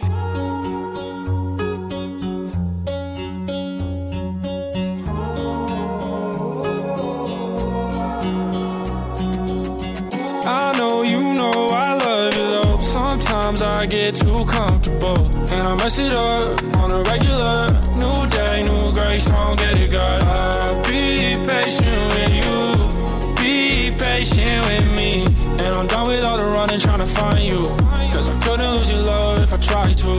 I 10.45 10.73
know 10.77 11.01
you 11.01 11.33
know 11.33 11.69
I 11.71 11.97
love 11.97 12.33
you 12.35 12.43
though. 12.43 12.77
Sometimes 12.79 13.63
I 13.63 13.87
get 13.87 14.15
too 14.15 14.45
comfortable 14.45 15.25
and 15.25 15.67
I 15.67 15.75
mess 15.75 15.97
it 15.97 16.13
up 16.13 16.61
on 16.77 16.91
a 16.91 17.01
regular. 17.01 17.71
New 17.95 18.29
day, 18.29 18.61
new 18.63 18.82
don't 19.19 19.57
get 19.59 19.75
it. 19.79 19.93
I'll 19.93 20.79
uh, 20.79 20.83
be 20.83 21.37
patient 21.45 21.97
with 22.13 22.33
you. 22.33 23.35
Be 23.35 23.95
patient 23.95 24.65
with 24.65 24.95
me. 24.95 25.25
And 25.25 25.61
I'm 25.61 25.87
done 25.87 26.07
with 26.07 26.23
all 26.23 26.37
the 26.37 26.45
running 26.45 26.79
trying 26.79 26.99
to 26.99 27.05
find 27.05 27.39
you. 27.43 27.63
Cause 28.11 28.29
I 28.29 28.39
couldn't 28.39 28.71
lose 28.71 28.91
your 28.91 29.01
love 29.01 29.43
if 29.43 29.53
I 29.53 29.57
tried 29.57 29.97
to. 29.99 30.13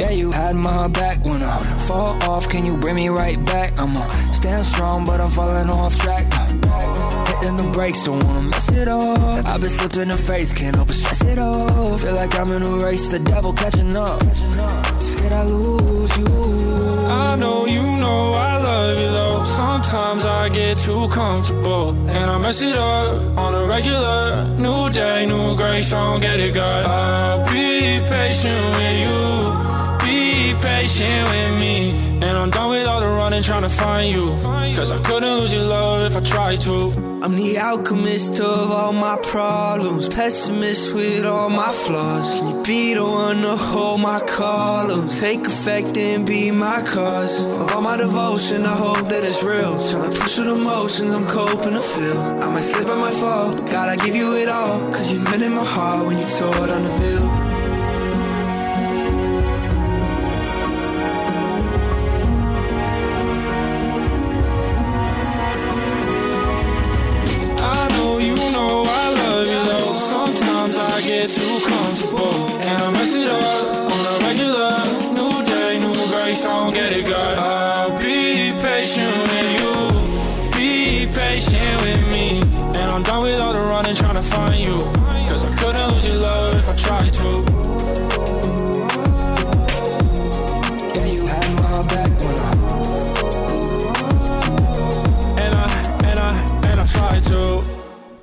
Yeah, 0.00 0.10
you 0.10 0.30
had 0.30 0.54
my 0.54 0.86
back 0.88 1.24
when 1.24 1.42
I 1.42 1.58
fall 1.86 2.22
off. 2.30 2.48
Can 2.48 2.64
you 2.64 2.76
bring 2.76 2.94
me 2.94 3.08
right 3.08 3.44
back? 3.44 3.72
I'ma 3.80 4.06
stand 4.32 4.64
strong, 4.64 5.04
but 5.04 5.20
I'm 5.20 5.30
falling 5.30 5.68
off 5.68 5.96
track. 5.96 6.26
Hitting 7.44 7.58
the 7.58 7.70
brakes, 7.72 8.04
don't 8.04 8.24
wanna 8.24 8.40
mess 8.40 8.70
it 8.70 8.88
up. 8.88 9.44
I've 9.44 9.60
been 9.60 9.68
slipping 9.68 10.08
in 10.08 10.16
faith, 10.16 10.56
can't 10.56 10.74
help 10.74 10.86
but 10.86 10.96
stress 10.96 11.20
it 11.24 11.38
off. 11.38 12.00
Feel 12.00 12.14
like 12.14 12.34
I'm 12.38 12.50
in 12.52 12.62
a 12.62 12.82
race, 12.82 13.08
the 13.08 13.18
devil 13.18 13.52
catching 13.52 13.94
up. 13.94 14.22
Scared 14.98 15.32
I 15.32 15.44
lose 15.44 16.16
you. 16.16 16.26
I 17.06 17.36
know 17.36 17.66
you 17.66 17.82
know 17.98 18.32
I 18.32 18.56
love 18.56 18.98
you 18.98 19.08
though. 19.08 19.44
Sometimes 19.44 20.24
I 20.24 20.48
get 20.48 20.78
too 20.78 21.06
comfortable 21.08 21.90
and 22.08 22.30
I 22.30 22.38
mess 22.38 22.62
it 22.62 22.76
up 22.76 23.36
on 23.36 23.54
a 23.54 23.66
regular. 23.66 24.48
New 24.56 24.88
day, 24.88 25.26
new 25.26 25.54
grace, 25.54 25.92
I 25.92 26.02
don't 26.02 26.22
get 26.22 26.40
it, 26.40 26.54
God. 26.54 26.86
I'll 26.86 27.44
be 27.44 28.00
patient 28.08 28.64
with 28.74 29.00
you. 29.04 29.83
Be 30.14 30.54
patient 30.60 31.28
with 31.32 31.58
me. 31.58 31.90
And 32.24 32.38
I'm 32.38 32.50
done 32.50 32.70
with 32.70 32.86
all 32.86 33.00
the 33.00 33.08
running 33.08 33.42
trying 33.42 33.62
to 33.62 33.68
find 33.68 34.08
you. 34.14 34.26
Cause 34.76 34.92
I 34.92 34.98
couldn't 35.02 35.34
lose 35.40 35.52
your 35.52 35.64
love 35.64 36.02
if 36.08 36.16
I 36.16 36.20
tried 36.20 36.60
to. 36.62 36.76
I'm 37.24 37.34
the 37.34 37.58
alchemist 37.58 38.38
of 38.38 38.70
all 38.70 38.92
my 38.92 39.16
problems, 39.22 40.08
pessimist 40.08 40.94
with 40.94 41.24
all 41.24 41.50
my 41.50 41.72
flaws. 41.72 42.28
Can 42.38 42.46
you 42.48 42.62
be 42.62 42.94
the 42.94 43.02
one 43.02 43.42
to 43.42 43.56
hold 43.56 44.02
my 44.02 44.20
columns? 44.20 45.18
Take 45.18 45.44
effect 45.46 45.96
and 45.96 46.24
be 46.24 46.52
my 46.52 46.80
cause. 46.82 47.40
Of 47.40 47.72
all 47.72 47.82
my 47.82 47.96
devotion, 47.96 48.64
I 48.64 48.76
hope 48.86 49.08
that 49.08 49.24
it's 49.24 49.42
real. 49.42 49.74
Trying 49.90 50.12
to 50.12 50.20
push 50.20 50.36
through 50.36 50.44
the 50.44 50.54
motions, 50.54 51.12
I'm 51.12 51.26
coping 51.26 51.72
to 51.72 51.80
feel. 51.80 52.18
I 52.44 52.46
might 52.52 52.66
slip, 52.70 52.88
I 52.88 52.96
might 53.04 53.14
fall, 53.14 53.56
God, 53.74 53.88
I 53.88 53.96
give 54.04 54.14
you 54.14 54.36
it 54.36 54.48
all. 54.48 54.78
Cause 54.92 55.12
you 55.12 55.18
meant 55.18 55.42
in 55.42 55.52
my 55.52 55.64
heart 55.64 56.06
when 56.06 56.18
you 56.18 56.28
tore 56.38 56.66
down 56.68 56.84
the 56.84 56.94
veil. 57.00 57.43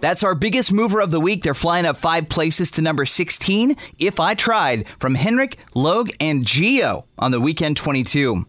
That's 0.01 0.23
our 0.23 0.35
biggest 0.35 0.73
mover 0.73 0.99
of 0.99 1.11
the 1.11 1.19
week. 1.19 1.43
They're 1.43 1.53
flying 1.53 1.85
up 1.85 1.95
five 1.95 2.27
places 2.27 2.71
to 2.71 2.81
number 2.81 3.05
16, 3.05 3.77
If 3.99 4.19
I 4.19 4.33
Tried, 4.33 4.87
from 4.99 5.15
Henrik, 5.15 5.57
Logue, 5.75 6.09
and 6.19 6.45
Geo 6.45 7.05
on 7.19 7.31
the 7.31 7.39
Weekend 7.39 7.77
22. 7.77 8.45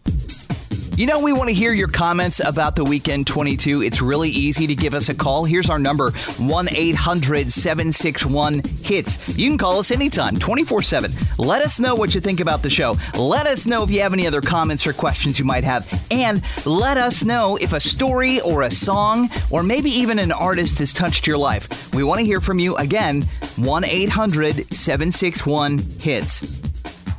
You 0.95 1.07
know, 1.07 1.19
we 1.19 1.33
want 1.33 1.49
to 1.49 1.55
hear 1.55 1.73
your 1.73 1.87
comments 1.87 2.39
about 2.39 2.75
the 2.75 2.83
Weekend 2.83 3.25
22. 3.25 3.81
It's 3.81 3.99
really 3.99 4.29
easy 4.29 4.67
to 4.67 4.75
give 4.75 4.93
us 4.93 5.09
a 5.09 5.15
call. 5.15 5.43
Here's 5.43 5.67
our 5.67 5.79
number 5.79 6.11
1 6.11 6.67
800 6.71 7.51
761 7.51 8.61
HITS. 8.83 9.35
You 9.35 9.49
can 9.49 9.57
call 9.57 9.79
us 9.79 9.89
anytime, 9.89 10.35
24 10.37 10.83
7. 10.83 11.11
Let 11.39 11.63
us 11.63 11.79
know 11.79 11.95
what 11.95 12.13
you 12.13 12.21
think 12.21 12.41
about 12.41 12.61
the 12.61 12.69
show. 12.69 12.95
Let 13.17 13.47
us 13.47 13.65
know 13.65 13.81
if 13.81 13.89
you 13.89 14.01
have 14.01 14.13
any 14.13 14.27
other 14.27 14.39
comments 14.39 14.85
or 14.85 14.93
questions 14.93 15.39
you 15.39 15.45
might 15.45 15.63
have. 15.63 15.89
And 16.11 16.43
let 16.63 16.97
us 16.97 17.23
know 17.23 17.57
if 17.59 17.73
a 17.73 17.79
story 17.79 18.39
or 18.41 18.61
a 18.61 18.69
song 18.69 19.29
or 19.49 19.63
maybe 19.63 19.89
even 19.89 20.19
an 20.19 20.31
artist 20.31 20.77
has 20.77 20.93
touched 20.93 21.25
your 21.25 21.39
life. 21.39 21.91
We 21.95 22.03
want 22.03 22.19
to 22.19 22.25
hear 22.25 22.39
from 22.39 22.59
you 22.59 22.75
again, 22.75 23.23
1 23.57 23.83
800 23.83 24.71
761 24.71 25.79
HITS. 25.99 26.72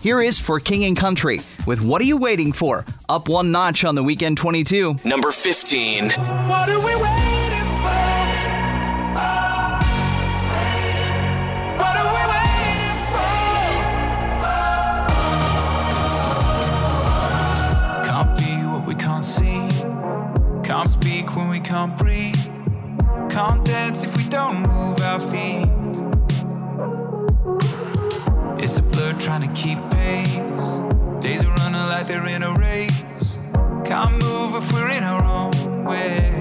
Here 0.04 0.20
is 0.20 0.38
for 0.38 0.60
King 0.60 0.84
and 0.84 0.94
Country 0.94 1.40
with 1.66 1.80
What 1.80 2.02
Are 2.02 2.04
You 2.04 2.18
Waiting 2.18 2.52
For? 2.52 2.84
Up 3.08 3.26
one 3.30 3.50
notch 3.50 3.86
on 3.86 3.94
the 3.94 4.02
Weekend 4.02 4.36
22. 4.36 5.00
Number 5.02 5.30
15. 5.30 6.10
What 6.10 6.68
are 6.68 6.78
we 6.78 6.94
waiting 6.94 7.64
for? 7.64 7.88
What 11.78 11.96
are 11.96 12.12
we 12.12 12.20
waiting 12.34 12.98
Can't 18.04 18.36
be 18.36 18.66
what 18.68 18.86
we 18.86 18.94
can't 18.94 19.24
see. 19.24 19.66
Can't 20.62 20.86
speak 20.86 21.34
when 21.34 21.48
we 21.48 21.60
can't 21.60 21.96
breathe. 21.96 22.36
Can't 23.30 23.64
dance 23.64 24.04
if 24.04 24.14
we 24.18 24.24
don't 24.24 24.68
move 24.68 25.00
our 25.00 25.18
feet. 25.18 25.66
It's 28.62 28.76
a 28.76 28.82
blur 28.82 29.14
trying 29.14 29.42
to 29.42 29.60
keep 29.60 29.78
Can't 33.94 34.10
move 34.18 34.56
if 34.56 34.72
we're 34.72 34.90
in 34.90 35.04
our 35.04 35.22
own 35.22 35.84
way. 35.84 36.33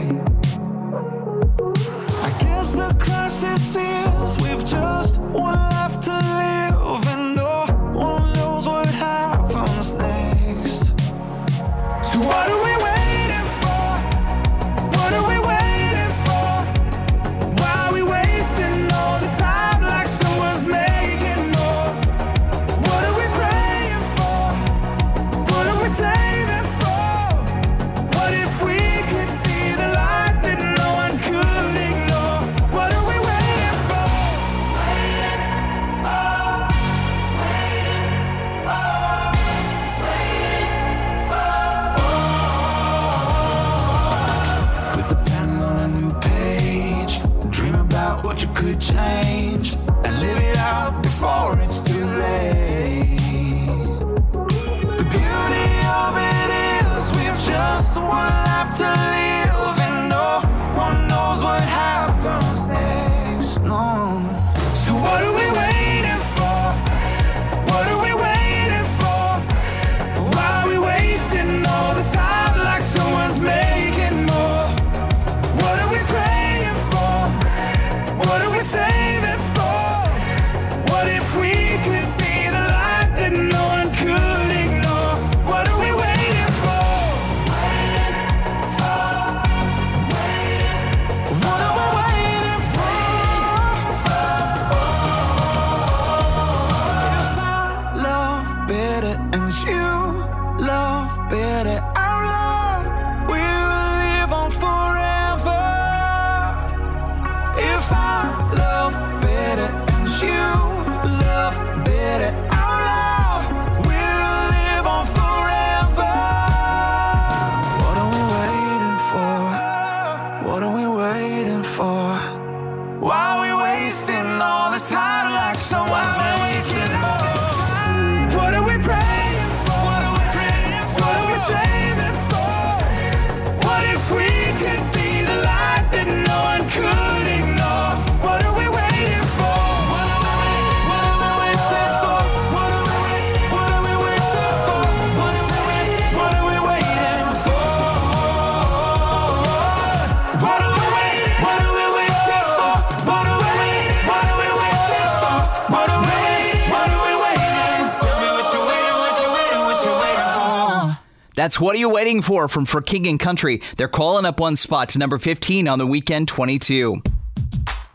That's 161.44 161.60
What 161.60 161.76
Are 161.76 161.80
You 161.80 161.90
Waiting 161.90 162.22
For 162.22 162.48
from 162.48 162.66
For 162.66 162.82
King 162.82 163.06
and 163.06 163.20
Country. 163.20 163.62
They're 163.76 163.90
calling 163.90 164.24
up 164.24 164.40
one 164.40 164.56
spot 164.56 164.88
to 164.92 164.98
number 164.98 165.18
15 165.18 165.68
on 165.68 165.78
the 165.78 165.86
weekend 165.86 166.30
22. 166.30 167.02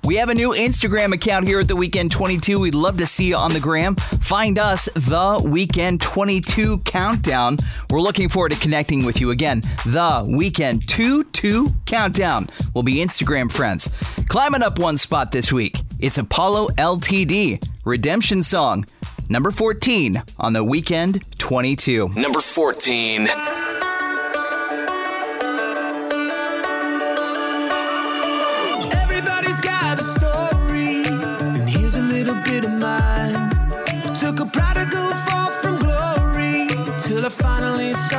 We 0.05 0.17
have 0.17 0.29
a 0.29 0.35
new 0.35 0.53
Instagram 0.53 1.15
account 1.15 1.49
here 1.49 1.61
at 1.61 1.67
The 1.67 1.75
Weekend 1.75 2.11
22. 2.11 2.61
We'd 2.61 2.75
love 2.75 2.99
to 2.99 3.07
see 3.07 3.29
you 3.29 3.37
on 3.37 3.55
the 3.55 3.61
gram. 3.61 3.97
Find 3.97 4.59
us, 4.59 4.85
The 4.95 5.41
Weekend 5.43 6.03
22 6.03 6.81
Countdown. 6.81 7.57
We're 7.89 8.03
looking 8.03 8.29
forward 8.29 8.53
to 8.53 8.59
connecting 8.59 9.07
with 9.07 9.19
you 9.19 9.31
again. 9.31 9.63
The 9.87 10.27
Weekend 10.29 10.87
22 10.87 11.69
Countdown. 11.87 12.51
will 12.75 12.83
be 12.83 12.97
Instagram 12.97 13.51
friends. 13.51 13.89
Climbing 14.29 14.63
up 14.63 14.79
one 14.79 14.99
spot 14.99 15.33
this 15.33 15.51
week, 15.51 15.81
it's 16.01 16.19
Apollo 16.19 16.69
LTD, 16.77 17.67
Redemption 17.87 18.43
Song, 18.43 18.85
number 19.31 19.51
14 19.51 20.23
on 20.39 20.53
The 20.53 20.65
Weekend 20.65 21.38
Twenty-two. 21.49 22.11
Number 22.11 22.41
14. 22.41 23.27
Everybody's 28.93 29.59
got 29.63 29.99
a 29.99 30.03
story, 30.03 31.05
and 31.07 31.67
here's 31.67 31.95
a 31.95 32.03
little 32.03 32.35
bit 32.43 32.67
of 32.67 32.73
mine. 32.73 33.49
Took 34.15 34.41
a 34.41 34.45
prodigal 34.45 35.09
fall 35.25 35.51
from 35.63 35.79
glory 35.79 36.69
till 36.99 37.25
I 37.25 37.31
finally 37.31 37.95
saw. 37.95 38.18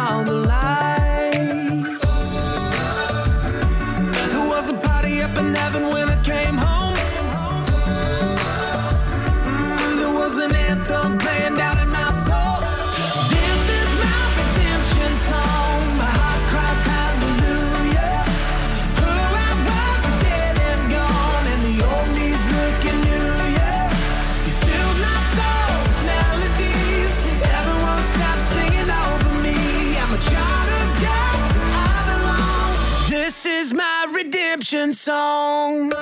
redemption 34.59 34.91
song. 34.91 35.87
Now 35.87 35.95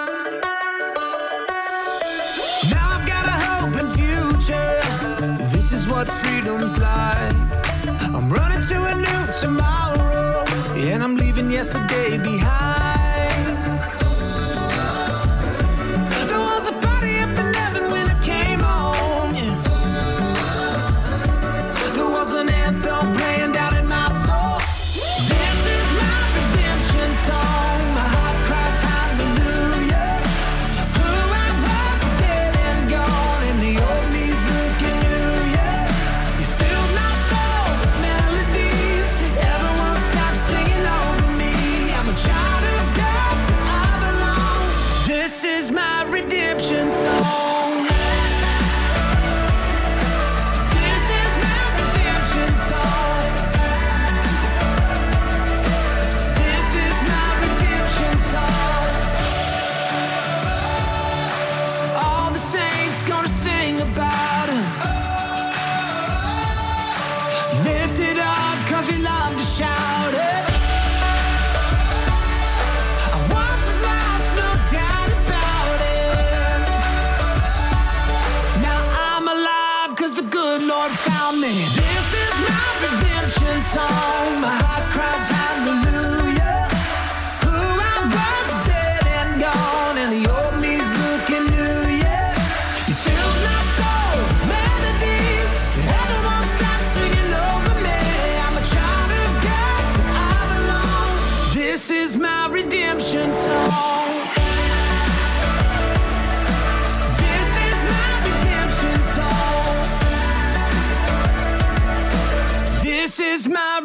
I've 2.96 3.06
got 3.06 3.28
a 3.28 3.32
hope 3.32 3.76
and 3.76 3.92
future. 3.92 4.82
This 5.54 5.72
is 5.72 5.88
what 5.88 6.10
freedom's 6.10 6.76
like. 6.80 7.36
I'm 8.16 8.32
running 8.32 8.62
to 8.62 8.84
a 8.84 8.96
new 8.96 9.34
tomorrow, 9.40 10.44
and 10.76 11.04
I'm 11.04 11.16
leaving 11.16 11.52
yesterday 11.52 12.18
behind. 12.18 12.47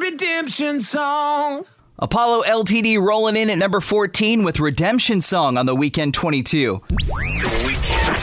Redemption 0.01 0.81
song. 0.81 1.65
Apollo 2.03 2.43
LTD 2.43 3.01
rolling 3.01 3.37
in 3.37 3.49
at 3.49 3.59
number 3.59 3.81
14 3.81 4.43
with 4.43 4.59
Redemption 4.59 5.21
Song 5.21 5.57
on 5.57 5.67
the 5.67 5.75
Weekend 5.77 6.15
22. 6.15 6.83
The 6.89 7.63
Weekend 7.65 8.19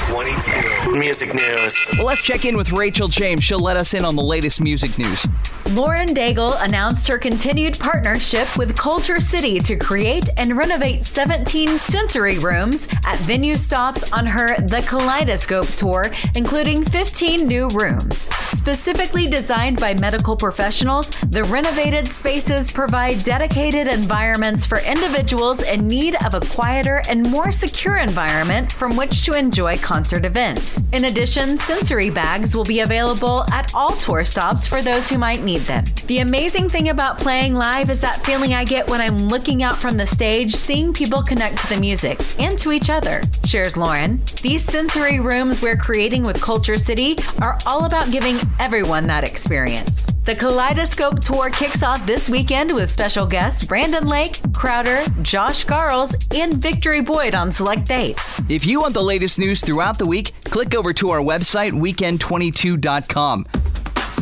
22. 0.83 0.99
Music 0.99 1.33
news. 1.33 1.77
Well, 1.93 2.07
let's 2.07 2.21
check 2.21 2.43
in 2.43 2.57
with 2.57 2.73
Rachel 2.73 3.07
James. 3.07 3.41
She'll 3.45 3.61
let 3.61 3.77
us 3.77 3.93
in 3.93 4.03
on 4.03 4.17
the 4.17 4.21
latest 4.21 4.59
music 4.59 4.99
news. 4.99 5.25
Lauren 5.73 6.09
Daigle 6.09 6.61
announced 6.63 7.07
her 7.07 7.17
continued 7.17 7.77
partnership 7.79 8.57
with 8.57 8.75
KultureCity 8.75 9.63
to 9.65 9.77
create 9.77 10.27
and 10.35 10.57
renovate 10.57 11.05
17 11.05 11.77
sensory 11.77 12.39
rooms 12.39 12.87
at 13.05 13.19
venue 13.19 13.55
stops 13.55 14.11
on 14.11 14.25
her 14.25 14.59
The 14.59 14.81
Kaleidoscope 14.89 15.67
tour, 15.67 16.11
including 16.35 16.83
15 16.83 17.47
new 17.47 17.67
rooms. 17.69 18.27
Specifically 18.59 19.27
designed 19.27 19.79
by 19.79 19.93
medical 19.93 20.35
professionals, 20.35 21.11
the 21.29 21.43
renovated 21.45 22.07
spaces 22.07 22.71
provide 22.71 23.23
dedicated 23.23 23.68
environments 23.75 24.65
for 24.65 24.79
individuals 24.79 25.61
in 25.61 25.87
need 25.87 26.15
of 26.25 26.33
a 26.33 26.39
quieter 26.39 27.01
and 27.09 27.29
more 27.29 27.51
secure 27.51 27.97
environment 27.97 28.71
from 28.71 28.95
which 28.95 29.25
to 29.25 29.33
enjoy 29.33 29.77
concert 29.77 30.25
events. 30.25 30.81
In 30.91 31.05
addition, 31.05 31.57
sensory 31.59 32.09
bags 32.09 32.55
will 32.55 32.63
be 32.63 32.79
available 32.79 33.45
at 33.51 33.73
all 33.75 33.91
tour 33.91 34.25
stops 34.25 34.65
for 34.65 34.81
those 34.81 35.09
who 35.09 35.17
might 35.17 35.43
need 35.43 35.61
them. 35.61 35.83
The 36.07 36.19
amazing 36.19 36.69
thing 36.69 36.89
about 36.89 37.19
playing 37.19 37.53
live 37.53 37.89
is 37.89 37.99
that 38.01 38.25
feeling 38.25 38.53
I 38.53 38.63
get 38.63 38.89
when 38.89 39.01
I'm 39.01 39.17
looking 39.27 39.63
out 39.63 39.77
from 39.77 39.97
the 39.97 40.07
stage, 40.07 40.55
seeing 40.55 40.93
people 40.93 41.21
connect 41.21 41.57
to 41.59 41.75
the 41.75 41.79
music 41.79 42.19
and 42.39 42.57
to 42.59 42.71
each 42.71 42.89
other, 42.89 43.21
shares 43.45 43.77
Lauren. 43.77 44.21
These 44.41 44.63
sensory 44.63 45.19
rooms 45.19 45.61
we're 45.61 45.77
creating 45.77 46.23
with 46.23 46.37
KultureCity 46.37 47.41
are 47.41 47.57
all 47.65 47.85
about 47.85 48.11
giving 48.11 48.35
everyone 48.59 49.07
that 49.07 49.23
experience. 49.23 50.07
The 50.29 50.35
Kaleidoscope 50.35 51.21
Tour 51.21 51.49
kicks 51.49 51.81
off 51.81 52.05
this 52.05 52.29
weekend 52.29 52.71
with 52.71 52.91
special 52.91 53.25
guests 53.25 53.65
Brandon 53.65 54.07
Lake, 54.07 54.39
Crowder, 54.53 55.01
Josh 55.23 55.65
Garrels, 55.65 56.13
and 56.39 56.61
Victory 56.61 57.01
Boyd 57.01 57.33
on 57.33 57.51
select 57.51 57.87
dates. 57.87 58.39
If 58.47 58.63
you 58.63 58.79
want 58.79 58.93
the 58.93 59.01
latest 59.01 59.39
news 59.39 59.59
throughout 59.59 59.97
the 59.97 60.05
week, 60.05 60.35
click 60.43 60.75
over 60.75 60.93
to 60.93 61.09
our 61.09 61.21
website, 61.21 61.71
weekend22.com. 61.71 63.47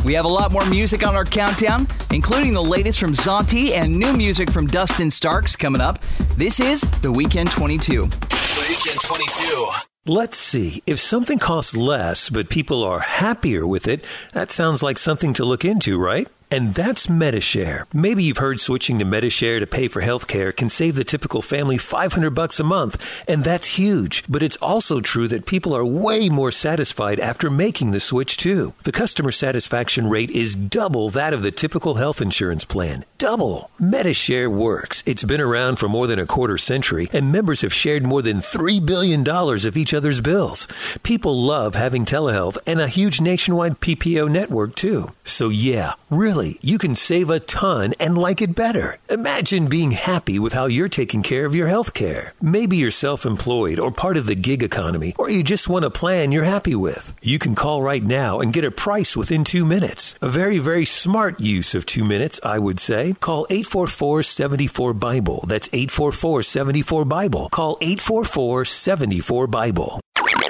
We 0.06 0.14
have 0.14 0.24
a 0.24 0.28
lot 0.28 0.50
more 0.50 0.64
music 0.70 1.06
on 1.06 1.14
our 1.14 1.26
countdown, 1.26 1.86
including 2.10 2.54
the 2.54 2.64
latest 2.64 2.98
from 2.98 3.12
Zauntee 3.12 3.72
and 3.72 3.94
new 3.94 4.14
music 4.14 4.50
from 4.50 4.66
Dustin 4.66 5.10
Starks 5.10 5.56
coming 5.56 5.82
up. 5.82 6.02
This 6.38 6.58
is 6.58 6.80
The 7.02 7.12
Weekend 7.12 7.50
22. 7.50 8.04
Weekend 8.04 9.00
22. 9.02 9.87
Let's 10.08 10.38
see. 10.38 10.82
If 10.86 10.98
something 10.98 11.38
costs 11.38 11.76
less, 11.76 12.30
but 12.30 12.48
people 12.48 12.82
are 12.82 13.00
happier 13.00 13.66
with 13.66 13.86
it, 13.86 14.02
that 14.32 14.50
sounds 14.50 14.82
like 14.82 14.96
something 14.96 15.34
to 15.34 15.44
look 15.44 15.66
into, 15.66 15.98
right? 15.98 16.26
And 16.50 16.74
that's 16.74 17.10
Medi-Share. 17.10 17.86
Maybe 17.92 18.22
you've 18.22 18.38
heard 18.38 18.58
switching 18.58 18.98
to 18.98 19.04
Medi-Share 19.04 19.60
to 19.60 19.66
pay 19.66 19.86
for 19.86 20.00
healthcare 20.00 20.56
can 20.56 20.70
save 20.70 20.94
the 20.94 21.04
typical 21.04 21.42
family 21.42 21.76
500 21.76 22.30
bucks 22.30 22.58
a 22.58 22.64
month, 22.64 23.22
and 23.28 23.44
that's 23.44 23.78
huge. 23.78 24.24
But 24.28 24.42
it's 24.42 24.56
also 24.56 25.00
true 25.00 25.28
that 25.28 25.44
people 25.44 25.76
are 25.76 25.84
way 25.84 26.30
more 26.30 26.50
satisfied 26.50 27.20
after 27.20 27.50
making 27.50 27.90
the 27.90 28.00
switch 28.00 28.38
too. 28.38 28.72
The 28.84 28.92
customer 28.92 29.30
satisfaction 29.30 30.08
rate 30.08 30.30
is 30.30 30.56
double 30.56 31.10
that 31.10 31.34
of 31.34 31.42
the 31.42 31.50
typical 31.50 31.96
health 31.96 32.22
insurance 32.22 32.64
plan. 32.64 33.04
Double. 33.18 33.70
Medi-Share 33.78 34.48
works. 34.48 35.02
It's 35.04 35.24
been 35.24 35.40
around 35.42 35.76
for 35.78 35.88
more 35.88 36.06
than 36.06 36.18
a 36.18 36.26
quarter 36.26 36.56
century, 36.56 37.10
and 37.12 37.30
members 37.30 37.60
have 37.60 37.74
shared 37.74 38.06
more 38.06 38.22
than 38.22 38.38
$3 38.38 38.86
billion 38.86 39.28
of 39.28 39.76
each 39.76 39.92
other's 39.92 40.22
bills. 40.22 40.66
People 41.02 41.36
love 41.42 41.74
having 41.74 42.06
telehealth 42.06 42.56
and 42.66 42.80
a 42.80 42.88
huge 42.88 43.20
nationwide 43.20 43.80
PPO 43.80 44.30
network 44.30 44.74
too. 44.74 45.12
So 45.24 45.48
yeah, 45.48 45.92
really, 46.10 46.37
you 46.60 46.78
can 46.78 46.94
save 46.94 47.30
a 47.30 47.40
ton 47.40 47.94
and 47.98 48.16
like 48.16 48.40
it 48.40 48.54
better. 48.54 48.98
Imagine 49.08 49.68
being 49.68 49.90
happy 49.90 50.38
with 50.38 50.52
how 50.52 50.66
you're 50.66 50.88
taking 50.88 51.22
care 51.22 51.44
of 51.44 51.54
your 51.54 51.68
health 51.68 51.94
care. 51.94 52.34
Maybe 52.40 52.76
you're 52.76 52.90
self-employed 52.90 53.78
or 53.78 53.90
part 53.90 54.16
of 54.16 54.26
the 54.26 54.34
gig 54.34 54.62
economy, 54.62 55.14
or 55.18 55.30
you 55.30 55.42
just 55.42 55.68
want 55.68 55.84
a 55.84 55.90
plan 55.90 56.30
you're 56.30 56.44
happy 56.44 56.74
with. 56.74 57.14
You 57.22 57.38
can 57.38 57.54
call 57.54 57.82
right 57.82 58.04
now 58.04 58.40
and 58.40 58.52
get 58.52 58.64
a 58.64 58.70
price 58.70 59.16
within 59.16 59.44
two 59.44 59.64
minutes. 59.64 60.16
A 60.22 60.28
very, 60.28 60.58
very 60.58 60.84
smart 60.84 61.40
use 61.40 61.74
of 61.74 61.86
two 61.86 62.04
minutes, 62.04 62.40
I 62.44 62.58
would 62.58 62.78
say. 62.78 63.14
Call 63.20 63.46
844-74-BIBLE. 63.50 65.44
That's 65.46 65.68
844-74-BIBLE. 65.68 67.48
Call 67.50 67.76
844-74-BIBLE. 67.78 70.00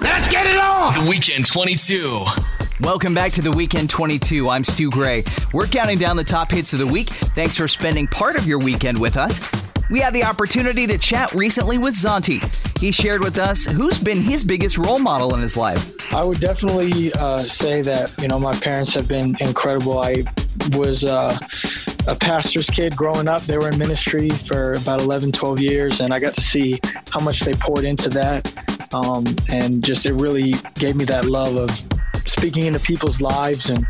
Let's 0.00 0.28
get 0.28 0.46
it 0.46 0.58
on! 0.58 0.94
The 0.94 1.08
Weekend 1.08 1.46
22. 1.46 2.24
Welcome 2.80 3.12
back 3.12 3.32
to 3.32 3.42
the 3.42 3.50
Weekend 3.50 3.90
22. 3.90 4.48
I'm 4.48 4.62
Stu 4.62 4.88
Gray. 4.88 5.24
We're 5.52 5.66
counting 5.66 5.98
down 5.98 6.16
the 6.16 6.22
top 6.22 6.52
hits 6.52 6.72
of 6.72 6.78
the 6.78 6.86
week. 6.86 7.08
Thanks 7.08 7.56
for 7.56 7.66
spending 7.66 8.06
part 8.06 8.36
of 8.36 8.46
your 8.46 8.60
weekend 8.60 9.00
with 9.00 9.16
us. 9.16 9.40
We 9.90 9.98
had 9.98 10.14
the 10.14 10.22
opportunity 10.22 10.86
to 10.86 10.96
chat 10.96 11.32
recently 11.32 11.76
with 11.76 11.94
Zauntee. 11.94 12.40
He 12.78 12.92
shared 12.92 13.24
with 13.24 13.36
us 13.36 13.64
who's 13.64 13.98
been 13.98 14.20
his 14.20 14.44
biggest 14.44 14.78
role 14.78 15.00
model 15.00 15.34
in 15.34 15.40
his 15.40 15.56
life. 15.56 16.14
I 16.14 16.24
would 16.24 16.38
definitely 16.38 17.12
uh, 17.14 17.38
say 17.38 17.82
that, 17.82 18.14
you 18.22 18.28
know, 18.28 18.38
my 18.38 18.54
parents 18.54 18.94
have 18.94 19.08
been 19.08 19.34
incredible. 19.40 19.98
I 19.98 20.22
was 20.74 21.04
uh, 21.04 21.36
a 22.06 22.14
pastor's 22.14 22.70
kid 22.70 22.96
growing 22.96 23.26
up. 23.26 23.42
They 23.42 23.58
were 23.58 23.72
in 23.72 23.78
ministry 23.78 24.30
for 24.30 24.74
about 24.74 25.00
11, 25.00 25.32
12 25.32 25.60
years, 25.60 26.00
and 26.00 26.14
I 26.14 26.20
got 26.20 26.34
to 26.34 26.40
see 26.40 26.78
how 27.10 27.18
much 27.18 27.40
they 27.40 27.54
poured 27.54 27.84
into 27.84 28.08
that. 28.10 28.77
Um, 28.94 29.26
and 29.48 29.84
just 29.84 30.06
it 30.06 30.14
really 30.14 30.54
gave 30.74 30.96
me 30.96 31.04
that 31.06 31.26
love 31.26 31.56
of 31.56 31.70
speaking 32.28 32.66
into 32.66 32.80
people's 32.80 33.20
lives 33.20 33.70
and 33.70 33.86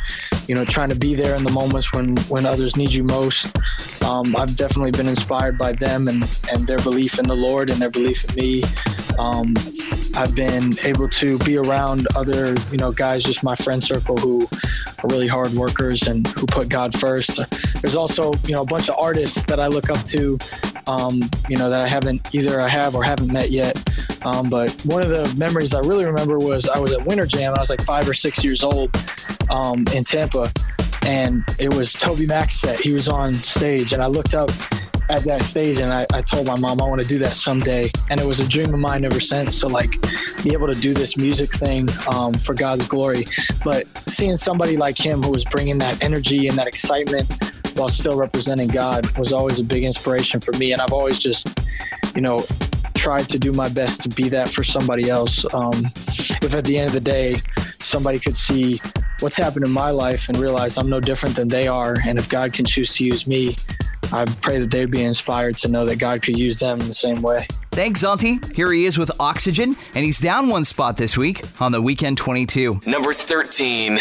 you 0.47 0.55
know 0.55 0.65
trying 0.65 0.89
to 0.89 0.95
be 0.95 1.15
there 1.15 1.35
in 1.35 1.45
the 1.45 1.53
moments 1.53 1.93
when 1.93 2.17
when 2.29 2.47
others 2.47 2.77
need 2.77 2.93
you 2.93 3.05
most. 3.05 3.55
Um, 4.05 4.35
i've 4.37 4.57
definitely 4.57 4.93
been 4.93 5.09
inspired 5.09 5.59
by 5.59 5.73
them 5.73 6.09
and 6.09 6.23
and 6.53 6.67
their 6.67 6.79
belief 6.79 7.19
in 7.19 7.27
the 7.27 7.35
lord 7.35 7.69
and 7.69 7.83
their 7.83 7.91
belief 7.91 8.25
in 8.25 8.35
me 8.37 8.63
um, 9.19 9.55
i've 10.15 10.35
been 10.35 10.73
able 10.85 11.09
to 11.09 11.39
be 11.41 11.57
around 11.57 12.07
other 12.17 12.55
you 12.71 12.79
know 12.79 12.93
guys 12.93 13.23
just 13.23 13.43
my 13.43 13.55
friend 13.55 13.83
circle 13.83 14.17
who 14.17 14.43
are 15.03 15.09
really 15.09 15.29
hard 15.29 15.53
workers 15.53 16.03
and 16.03 16.27
who 16.29 16.47
put 16.47 16.69
god 16.69 16.93
first 16.99 17.39
there's 17.83 17.97
also 17.97 18.33
you 18.47 18.55
know 18.55 18.63
a 18.63 18.67
bunch 18.67 18.89
of 18.89 18.97
artists 18.99 19.43
that 19.45 19.61
i 19.61 19.67
look 19.67 19.91
up 19.91 20.03
to 20.05 20.39
um, 20.87 21.21
you 21.49 21.57
know 21.57 21.69
that 21.69 21.81
i 21.81 21.87
haven't 21.87 22.35
either 22.35 22.61
i 22.61 22.69
have 22.69 22.95
or 22.95 23.05
haven't 23.05 23.33
met 23.33 23.51
yet 23.51 23.77
um, 24.25 24.51
but 24.51 24.73
one 24.85 25.03
of 25.03 25.09
the 25.09 25.33
memories 25.39 25.75
I 25.75 25.81
really 25.81 26.05
remember 26.05 26.39
was 26.39 26.69
I 26.69 26.79
was 26.79 26.93
at 26.93 27.05
Winter 27.07 27.27
Jam. 27.27 27.55
I 27.55 27.61
was 27.61 27.71
like 27.71 27.83
five 27.83 28.09
or 28.09 28.15
six 28.15 28.43
years 28.43 28.63
old 28.63 28.91
um, 29.51 29.85
in 29.95 30.05
Tampa, 30.05 30.53
and 31.07 31.45
it 31.59 31.73
was 31.73 31.93
TobyMac's 31.93 32.55
set. 32.55 32.81
He 32.81 32.93
was 32.93 33.09
on 33.09 33.35
stage, 33.35 33.93
and 33.93 34.03
I 34.03 34.07
looked 34.07 34.35
up 34.35 34.51
at 35.11 35.25
that 35.25 35.43
stage 35.43 35.81
and 35.81 35.93
I, 35.93 36.07
I 36.13 36.23
told 36.23 36.47
my 36.47 36.59
mom 36.59 36.81
I 36.81 36.87
want 36.87 37.01
to 37.01 37.09
do 37.09 37.19
that 37.19 37.35
someday. 37.35 37.91
And 38.11 38.21
it 38.21 38.27
was 38.27 38.41
a 38.41 38.49
dream 38.49 38.73
of 38.75 38.81
mine 38.81 39.05
ever 39.05 39.21
since 39.21 39.61
to 39.61 39.69
like 39.69 39.95
be 40.43 40.53
able 40.53 40.73
to 40.73 40.79
do 40.79 40.95
this 40.95 41.17
music 41.17 41.53
thing 41.53 41.89
um, 42.13 42.35
for 42.35 42.55
God's 42.55 42.87
glory. 42.87 43.25
But 43.65 43.87
seeing 44.09 44.37
somebody 44.37 44.77
like 44.77 44.99
him 44.99 45.23
who 45.23 45.31
was 45.31 45.45
bringing 45.45 45.79
that 45.79 46.03
energy 46.03 46.49
and 46.49 46.59
that 46.59 46.67
excitement 46.67 47.33
while 47.77 47.89
still 47.89 48.19
representing 48.19 48.69
God 48.69 49.17
was 49.17 49.33
always 49.33 49.61
a 49.61 49.65
big 49.65 49.85
inspiration 49.85 50.41
for 50.41 50.53
me. 50.53 50.73
And 50.73 50.83
I've 50.83 50.93
always 50.93 51.19
just, 51.19 51.59
you 52.15 52.21
know, 52.21 52.45
tried 52.95 53.29
to 53.29 53.39
do 53.39 53.53
my 53.53 53.69
best 53.69 54.03
to 54.03 54.09
be 54.09 54.29
that 54.29 54.51
for 54.51 54.65
somebody 54.65 55.09
else. 55.09 55.45
Um, 55.55 55.87
if 56.43 56.55
at 56.55 56.65
the 56.65 56.79
end 56.79 56.89
of 56.89 56.95
the 56.95 57.01
day, 57.01 57.37
somebody 57.79 58.19
could 58.19 58.37
see 58.37 58.81
what's 59.21 59.37
happened 59.37 59.65
in 59.65 59.73
my 59.73 59.91
life 59.91 60.29
and 60.29 60.37
realize 60.39 60.77
I'm 60.77 60.91
no 60.91 61.01
different 61.01 61.37
than 61.37 61.49
they 61.49 61.69
are, 61.69 61.97
and 62.07 62.19
if 62.19 62.29
God 62.29 62.53
can 62.53 62.65
choose 62.65 62.95
to 62.97 63.05
use 63.05 63.27
me, 63.27 63.57
I 64.13 64.25
pray 64.25 64.59
that 64.59 64.71
they'd 64.71 64.91
be 64.91 65.03
inspired 65.03 65.57
to 65.59 65.69
know 65.69 65.85
that 65.85 65.97
God 65.97 66.23
could 66.23 66.39
use 66.39 66.59
them 66.59 66.81
in 66.81 66.87
the 66.87 66.95
same 66.95 67.23
way. 67.23 67.47
Thanks, 67.73 68.03
Zauntee. 68.03 68.55
Here 68.55 68.73
he 68.73 68.87
is 68.87 68.99
with 68.99 69.11
Oxygen, 69.21 69.77
and 69.95 70.05
he's 70.05 70.19
down 70.19 70.49
one 70.49 70.65
spot 70.65 70.97
this 70.97 71.17
week 71.17 71.43
on 71.61 71.73
the 71.73 71.83
Weekend 71.83 72.19
22. 72.19 72.81
Number 72.87 73.13
13. 73.13 73.99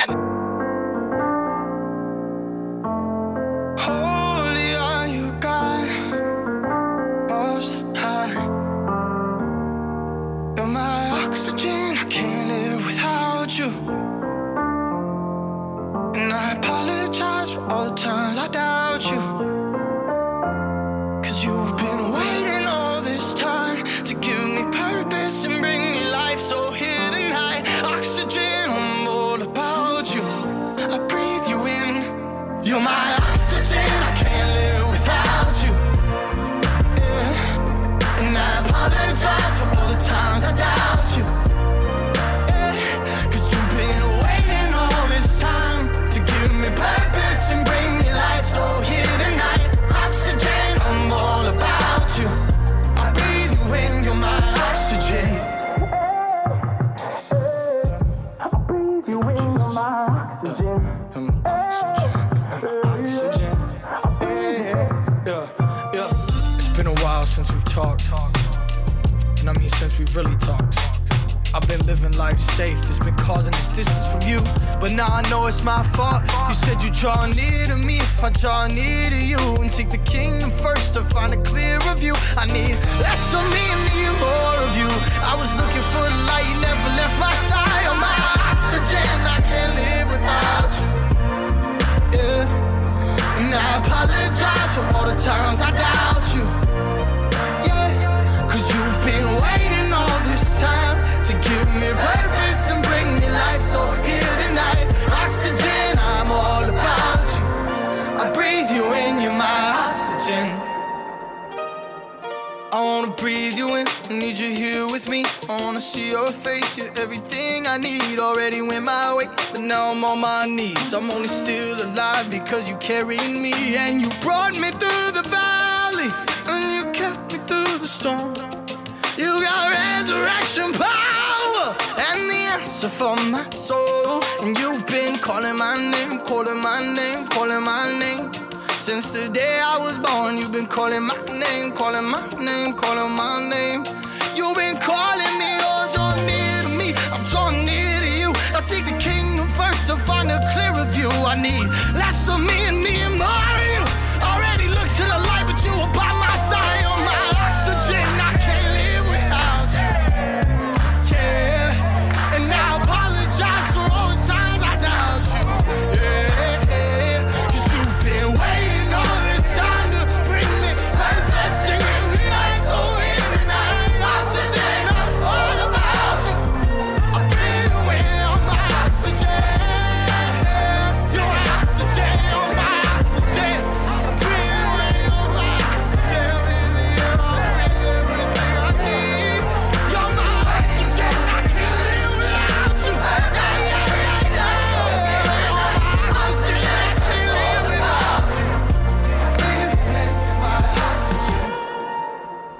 Calling 140.87 141.05
my 141.05 141.15
name, 141.37 141.71
calling 141.71 142.09
my 142.09 142.21
name, 142.39 142.56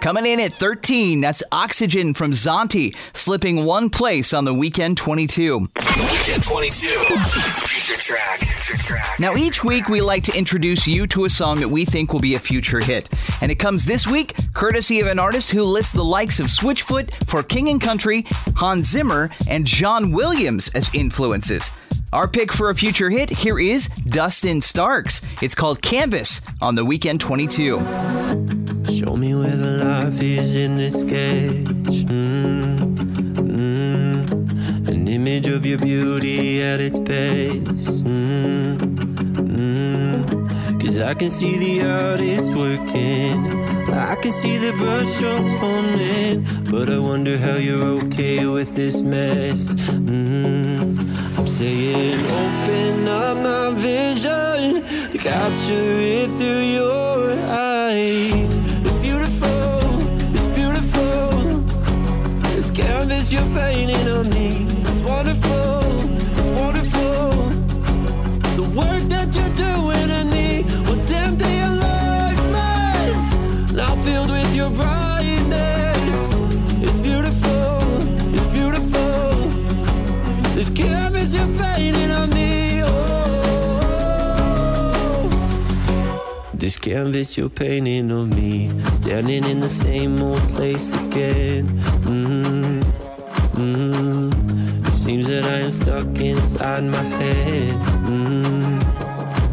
Coming 0.07 0.25
in 0.25 0.39
at 0.39 0.53
13, 0.53 1.19
that's 1.19 1.43
Oxygen 1.51 2.13
from 2.13 2.31
Zauntee, 2.31 2.95
slipping 3.13 3.65
one 3.65 3.89
place 3.89 4.31
on 4.31 4.45
the 4.45 4.53
weekend 4.53 4.95
22. 4.95 5.59
Weekend 5.59 6.43
22. 6.43 6.87
Future 6.87 7.99
track. 7.99 8.39
Future 8.39 8.81
track. 8.81 9.19
Now, 9.19 9.35
each 9.35 9.65
week 9.65 9.89
we 9.89 9.99
like 9.99 10.23
to 10.23 10.37
introduce 10.37 10.87
you 10.87 11.07
to 11.07 11.25
a 11.25 11.29
song 11.29 11.59
that 11.59 11.67
we 11.67 11.83
think 11.83 12.13
will 12.13 12.21
be 12.21 12.35
a 12.35 12.39
future 12.39 12.79
hit. 12.79 13.09
And 13.41 13.51
it 13.51 13.55
comes 13.55 13.85
this 13.85 14.07
week 14.07 14.33
courtesy 14.53 15.01
of 15.01 15.07
an 15.07 15.19
artist 15.19 15.51
who 15.51 15.61
lists 15.63 15.91
the 15.91 16.05
likes 16.05 16.39
of 16.39 16.47
Switchfoot, 16.47 17.13
For 17.25 17.43
King 17.43 17.67
and 17.67 17.81
Country, 17.81 18.23
Hans 18.55 18.89
Zimmer, 18.89 19.29
and 19.49 19.65
John 19.65 20.13
Williams 20.13 20.69
as 20.69 20.89
influences. 20.93 21.69
Our 22.13 22.29
pick 22.29 22.53
for 22.53 22.69
a 22.69 22.75
future 22.75 23.09
hit 23.09 23.29
here 23.29 23.59
is 23.59 23.87
Dustin 23.87 24.61
Starks. 24.61 25.21
It's 25.41 25.53
called 25.53 25.81
Canvas 25.81 26.41
on 26.61 26.75
the 26.75 26.85
weekend 26.85 27.19
22. 27.19 28.66
Show 29.07 29.15
me 29.15 29.33
where 29.33 29.55
the 29.55 29.85
life 29.85 30.21
is 30.21 30.57
in 30.57 30.75
this 30.75 30.99
sketch. 30.99 32.03
Mm, 32.11 32.77
mm. 33.37 34.87
An 34.89 35.07
image 35.07 35.47
of 35.47 35.65
your 35.65 35.77
beauty 35.77 36.61
at 36.61 36.81
its 36.81 36.99
best. 36.99 38.03
Mm, 38.03 38.77
mm. 39.47 40.81
Cause 40.81 40.99
I 40.99 41.13
can 41.13 41.31
see 41.31 41.55
the 41.55 41.87
artist 41.87 42.53
working. 42.53 43.47
I 43.93 44.15
can 44.21 44.33
see 44.33 44.57
the 44.57 44.73
brushstrokes 44.73 45.57
forming. 45.61 46.45
But 46.69 46.89
I 46.89 46.99
wonder 46.99 47.37
how 47.37 47.55
you're 47.55 47.85
okay 48.07 48.45
with 48.45 48.75
this 48.75 49.03
mess. 49.03 49.73
Mm. 49.75 51.37
I'm 51.37 51.47
saying, 51.47 52.19
open 52.19 53.07
up 53.07 53.37
my 53.37 53.71
vision. 53.73 54.83
Capture 55.17 55.95
it 56.13 56.29
through 56.29 56.63
your 56.75 57.31
eyes. 57.47 58.66
It's 58.87 58.95
beautiful, 59.01 59.81
it's 60.33 60.49
beautiful. 60.55 61.59
This 62.55 62.71
canvas 62.71 63.33
you're 63.33 63.49
painting 63.51 64.07
on 64.07 64.29
me. 64.29 64.65
It's 64.87 65.01
wonderful, 65.01 65.81
it's 66.39 66.51
wonderful. 66.61 67.51
The 68.55 68.63
work 68.79 69.03
that 69.13 69.27
you're 69.35 69.55
doing 69.67 70.09
in 70.19 70.27
me. 70.31 70.63
What's 70.87 71.11
empty 71.11 71.53
and 71.65 71.79
lifeless. 71.81 73.35
Now 73.73 73.93
filled 74.05 74.31
with 74.31 74.55
your 74.55 74.69
brightness. 74.69 76.17
It's 76.81 76.97
beautiful, 77.07 77.81
it's 78.35 78.47
beautiful. 78.57 79.33
This 80.55 80.69
canvas 80.69 81.35
you're 81.35 81.53
painting 81.59 82.11
on 82.11 82.29
me. 82.29 82.36
This 86.67 86.75
canvas 86.75 87.37
you're 87.37 87.47
painting 87.47 88.11
on 88.11 88.29
me. 88.31 88.67
Standing 88.91 89.45
in 89.45 89.61
the 89.61 89.69
same 89.69 90.21
old 90.21 90.45
place 90.49 90.93
again. 90.95 91.65
mm 92.03 92.81
mm 93.53 94.85
It 94.85 94.93
seems 94.93 95.29
that 95.29 95.45
I 95.45 95.59
am 95.59 95.71
stuck 95.71 96.19
inside 96.19 96.83
my 96.83 97.05
head. 97.19 97.73
mm 98.03 98.81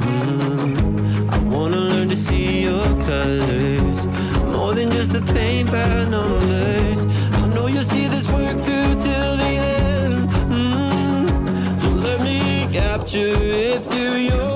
mm 0.01 1.33
I 1.33 1.39
wanna 1.55 1.77
learn 1.77 2.09
to 2.09 2.17
see 2.17 2.65
your 2.65 2.89
colors. 3.07 4.09
More 4.51 4.75
than 4.75 4.91
just 4.91 5.13
the 5.13 5.23
paint 5.35 5.71
by 5.71 5.87
numbers. 6.17 7.07
I 7.43 7.47
know 7.55 7.69
you'll 7.69 7.91
see 7.95 8.09
this 8.09 8.27
work 8.33 8.59
through 8.59 8.93
till 9.07 9.33
the 9.43 9.53
end. 9.87 10.31
Mm. 10.51 11.79
So 11.79 11.89
let 11.91 12.21
me 12.23 12.67
capture 12.73 13.39
it 13.71 13.83
through 13.83 14.17
your 14.31 14.54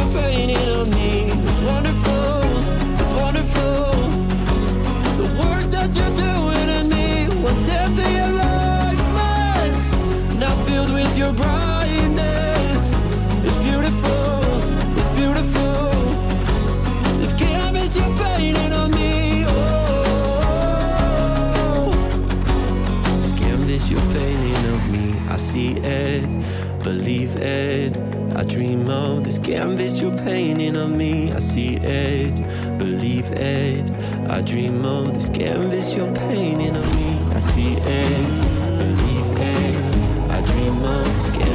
It's 0.00 1.60
wonderful, 1.60 2.42
it's 3.00 3.14
wonderful. 3.20 3.92
The 5.18 5.28
work 5.42 5.66
that 5.70 5.90
you're 5.96 6.16
doing 6.16 6.68
in 6.78 6.88
me. 6.88 6.98
Now 10.38 10.54
filled 10.66 10.92
with 10.92 11.18
your 11.18 11.32
brightness. 11.32 11.57
Of 29.48 29.54
canvas 29.54 30.00
you're 30.00 30.16
painting 30.16 30.76
on 30.76 30.96
me. 30.96 31.32
I 31.32 31.38
see 31.38 31.76
it, 31.76 32.34
believe 32.78 33.30
it. 33.32 33.90
I 34.28 34.40
dream 34.42 34.84
of 34.84 35.14
this 35.14 35.28
canvas 35.28 35.94
you're 35.94 36.12
painting 36.14 36.76
on 36.76 36.96
me. 36.96 37.34
I 37.34 37.38
see 37.38 37.74
it, 37.74 38.78
believe 38.78 39.38
it. 39.38 40.30
I 40.30 40.40
dream 40.42 40.82
of 40.82 41.14
this 41.14 41.28
canvas 41.28 41.47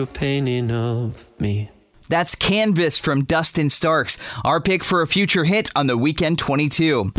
you're 0.00 0.06
painting 0.06 0.70
of 0.70 1.30
me. 1.38 1.70
That's 2.08 2.34
Canvas 2.34 2.98
from 2.98 3.24
Dustin 3.24 3.68
Starks, 3.68 4.16
our 4.46 4.58
pick 4.58 4.82
for 4.82 5.02
a 5.02 5.06
future 5.06 5.44
hit 5.44 5.70
on 5.76 5.88
the 5.88 5.96
Weekend 5.98 6.38
22. 6.38 7.12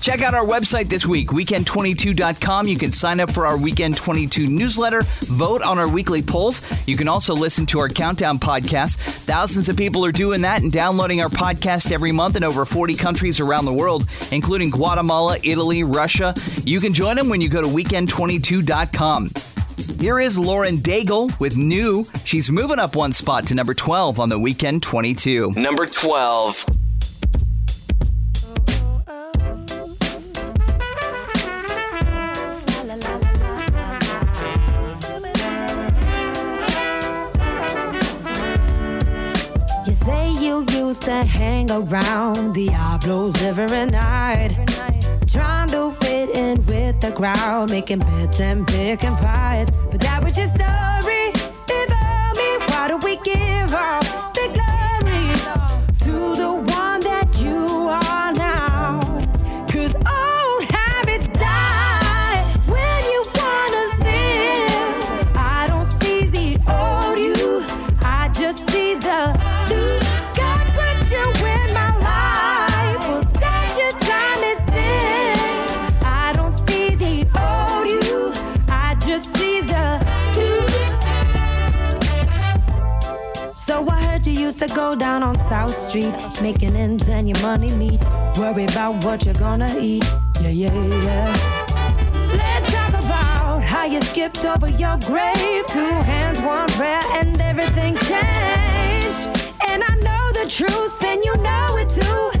Check 0.00 0.22
out 0.22 0.34
our 0.34 0.44
website 0.44 0.88
this 0.88 1.06
week, 1.06 1.28
weekend22.com. 1.28 2.66
You 2.66 2.78
can 2.78 2.90
sign 2.90 3.20
up 3.20 3.30
for 3.30 3.46
our 3.46 3.56
Weekend 3.56 3.96
22 3.96 4.48
newsletter, 4.48 5.02
vote 5.20 5.62
on 5.62 5.78
our 5.78 5.88
weekly 5.88 6.20
polls. 6.20 6.60
You 6.88 6.96
can 6.96 7.06
also 7.06 7.32
listen 7.32 7.64
to 7.66 7.78
our 7.78 7.88
countdown 7.88 8.40
podcast. 8.40 8.96
Thousands 8.96 9.68
of 9.68 9.76
people 9.76 10.04
are 10.04 10.10
doing 10.10 10.42
that 10.42 10.62
and 10.62 10.72
downloading 10.72 11.20
our 11.20 11.28
podcast 11.28 11.92
every 11.92 12.10
month 12.10 12.34
in 12.34 12.42
over 12.42 12.64
40 12.64 12.96
countries 12.96 13.38
around 13.38 13.66
the 13.66 13.72
world, 13.72 14.08
including 14.32 14.70
Guatemala, 14.70 15.38
Italy, 15.44 15.84
Russia. 15.84 16.34
You 16.64 16.80
can 16.80 16.92
join 16.92 17.14
them 17.14 17.28
when 17.28 17.40
you 17.40 17.48
go 17.48 17.62
to 17.62 17.68
weekend22.com. 17.68 19.55
Here 19.98 20.20
is 20.20 20.38
Lauren 20.38 20.76
Daigle 20.78 21.38
with 21.40 21.56
New. 21.56 22.06
She's 22.24 22.50
moving 22.50 22.78
up 22.78 22.94
one 22.94 23.12
spot 23.12 23.46
to 23.46 23.54
number 23.54 23.72
12 23.72 24.20
on 24.20 24.28
the 24.28 24.38
Weekend 24.38 24.82
22. 24.82 25.52
Number 25.52 25.86
12. 25.86 26.66
You 39.86 39.92
say 39.92 40.32
you 40.40 40.64
used 40.72 41.02
to 41.02 41.12
hang 41.24 41.70
around 41.70 42.54
Diablos 42.54 43.42
every 43.42 43.86
night. 43.86 45.05
Trying 45.36 45.68
to 45.68 45.90
fit 45.90 46.30
in 46.34 46.64
with 46.64 46.98
the 47.00 47.12
crowd, 47.12 47.70
making 47.70 47.98
bets 47.98 48.40
and 48.40 48.66
picking 48.66 49.14
fights. 49.16 49.70
But 49.90 50.00
that 50.00 50.24
was 50.24 50.34
your 50.38 50.46
story. 50.46 51.30
Before 51.68 52.32
me, 52.40 52.48
why 52.68 52.88
do 52.88 52.96
we 53.04 53.16
give 53.22 53.74
all 53.74 54.05
to 84.66 84.74
go 84.74 84.94
down 84.94 85.22
on 85.22 85.34
South 85.48 85.76
Street, 85.76 86.14
making 86.42 86.76
ends 86.76 87.08
and 87.08 87.28
your 87.28 87.38
money 87.40 87.70
meet. 87.72 88.02
Worry 88.36 88.64
about 88.64 89.04
what 89.04 89.24
you're 89.24 89.34
gonna 89.34 89.72
eat. 89.78 90.04
Yeah, 90.40 90.48
yeah, 90.48 90.72
yeah. 91.04 91.36
Let's 92.36 92.72
talk 92.72 93.04
about 93.04 93.62
how 93.62 93.84
you 93.84 94.00
skipped 94.00 94.44
over 94.44 94.68
your 94.68 94.98
grave. 94.98 95.66
Two 95.68 95.94
hands, 96.10 96.40
one 96.40 96.68
prayer, 96.70 97.02
and 97.12 97.40
everything 97.40 97.96
changed. 97.98 99.28
And 99.68 99.82
I 99.82 99.94
know 100.06 100.42
the 100.42 100.48
truth, 100.48 101.04
and 101.04 101.24
you 101.24 101.36
know 101.36 101.66
it 101.78 101.88
too. 101.90 102.35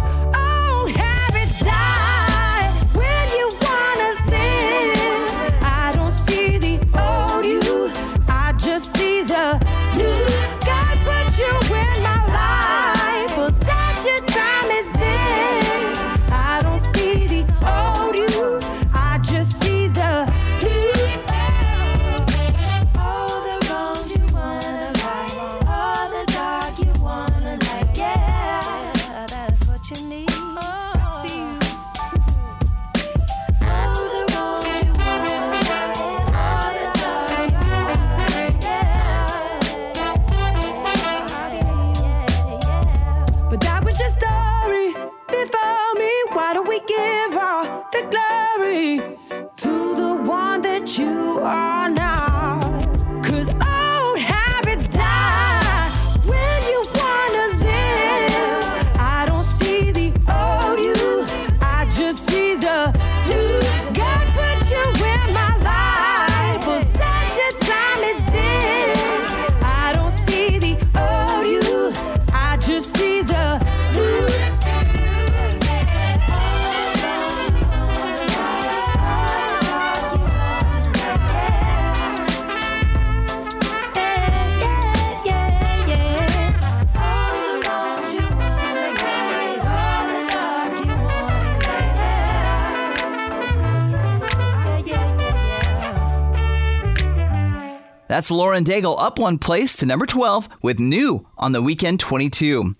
That's 98.16 98.30
Lauren 98.30 98.64
Daigle 98.64 98.98
up 98.98 99.18
one 99.18 99.36
place 99.36 99.76
to 99.76 99.84
number 99.84 100.06
12 100.06 100.48
with 100.62 100.78
New 100.78 101.26
on 101.36 101.52
the 101.52 101.60
Weekend 101.60 102.00
22. 102.00 102.74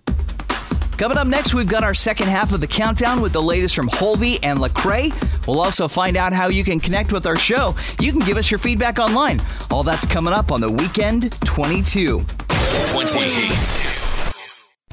Coming 0.97 1.17
up 1.19 1.27
next, 1.27 1.53
we've 1.53 1.69
got 1.69 1.83
our 1.83 1.93
second 1.93 2.25
half 2.25 2.53
of 2.53 2.59
the 2.59 2.65
countdown 2.65 3.21
with 3.21 3.33
the 3.33 3.41
latest 3.43 3.75
from 3.75 3.87
Hulvey 3.87 4.39
and 4.41 4.57
Lecrae. 4.57 5.13
We'll 5.45 5.59
also 5.59 5.87
find 5.87 6.17
out 6.17 6.33
how 6.33 6.47
you 6.47 6.63
can 6.63 6.79
connect 6.79 7.11
with 7.11 7.27
our 7.27 7.35
show. 7.35 7.75
You 7.99 8.11
can 8.11 8.21
give 8.21 8.37
us 8.37 8.49
your 8.49 8.57
feedback 8.57 8.97
online. 8.97 9.39
All 9.69 9.83
that's 9.83 10.07
coming 10.07 10.33
up 10.33 10.51
on 10.51 10.59
the 10.59 10.71
Weekend 10.71 11.31
22. 11.41 12.25
20. 12.87 13.86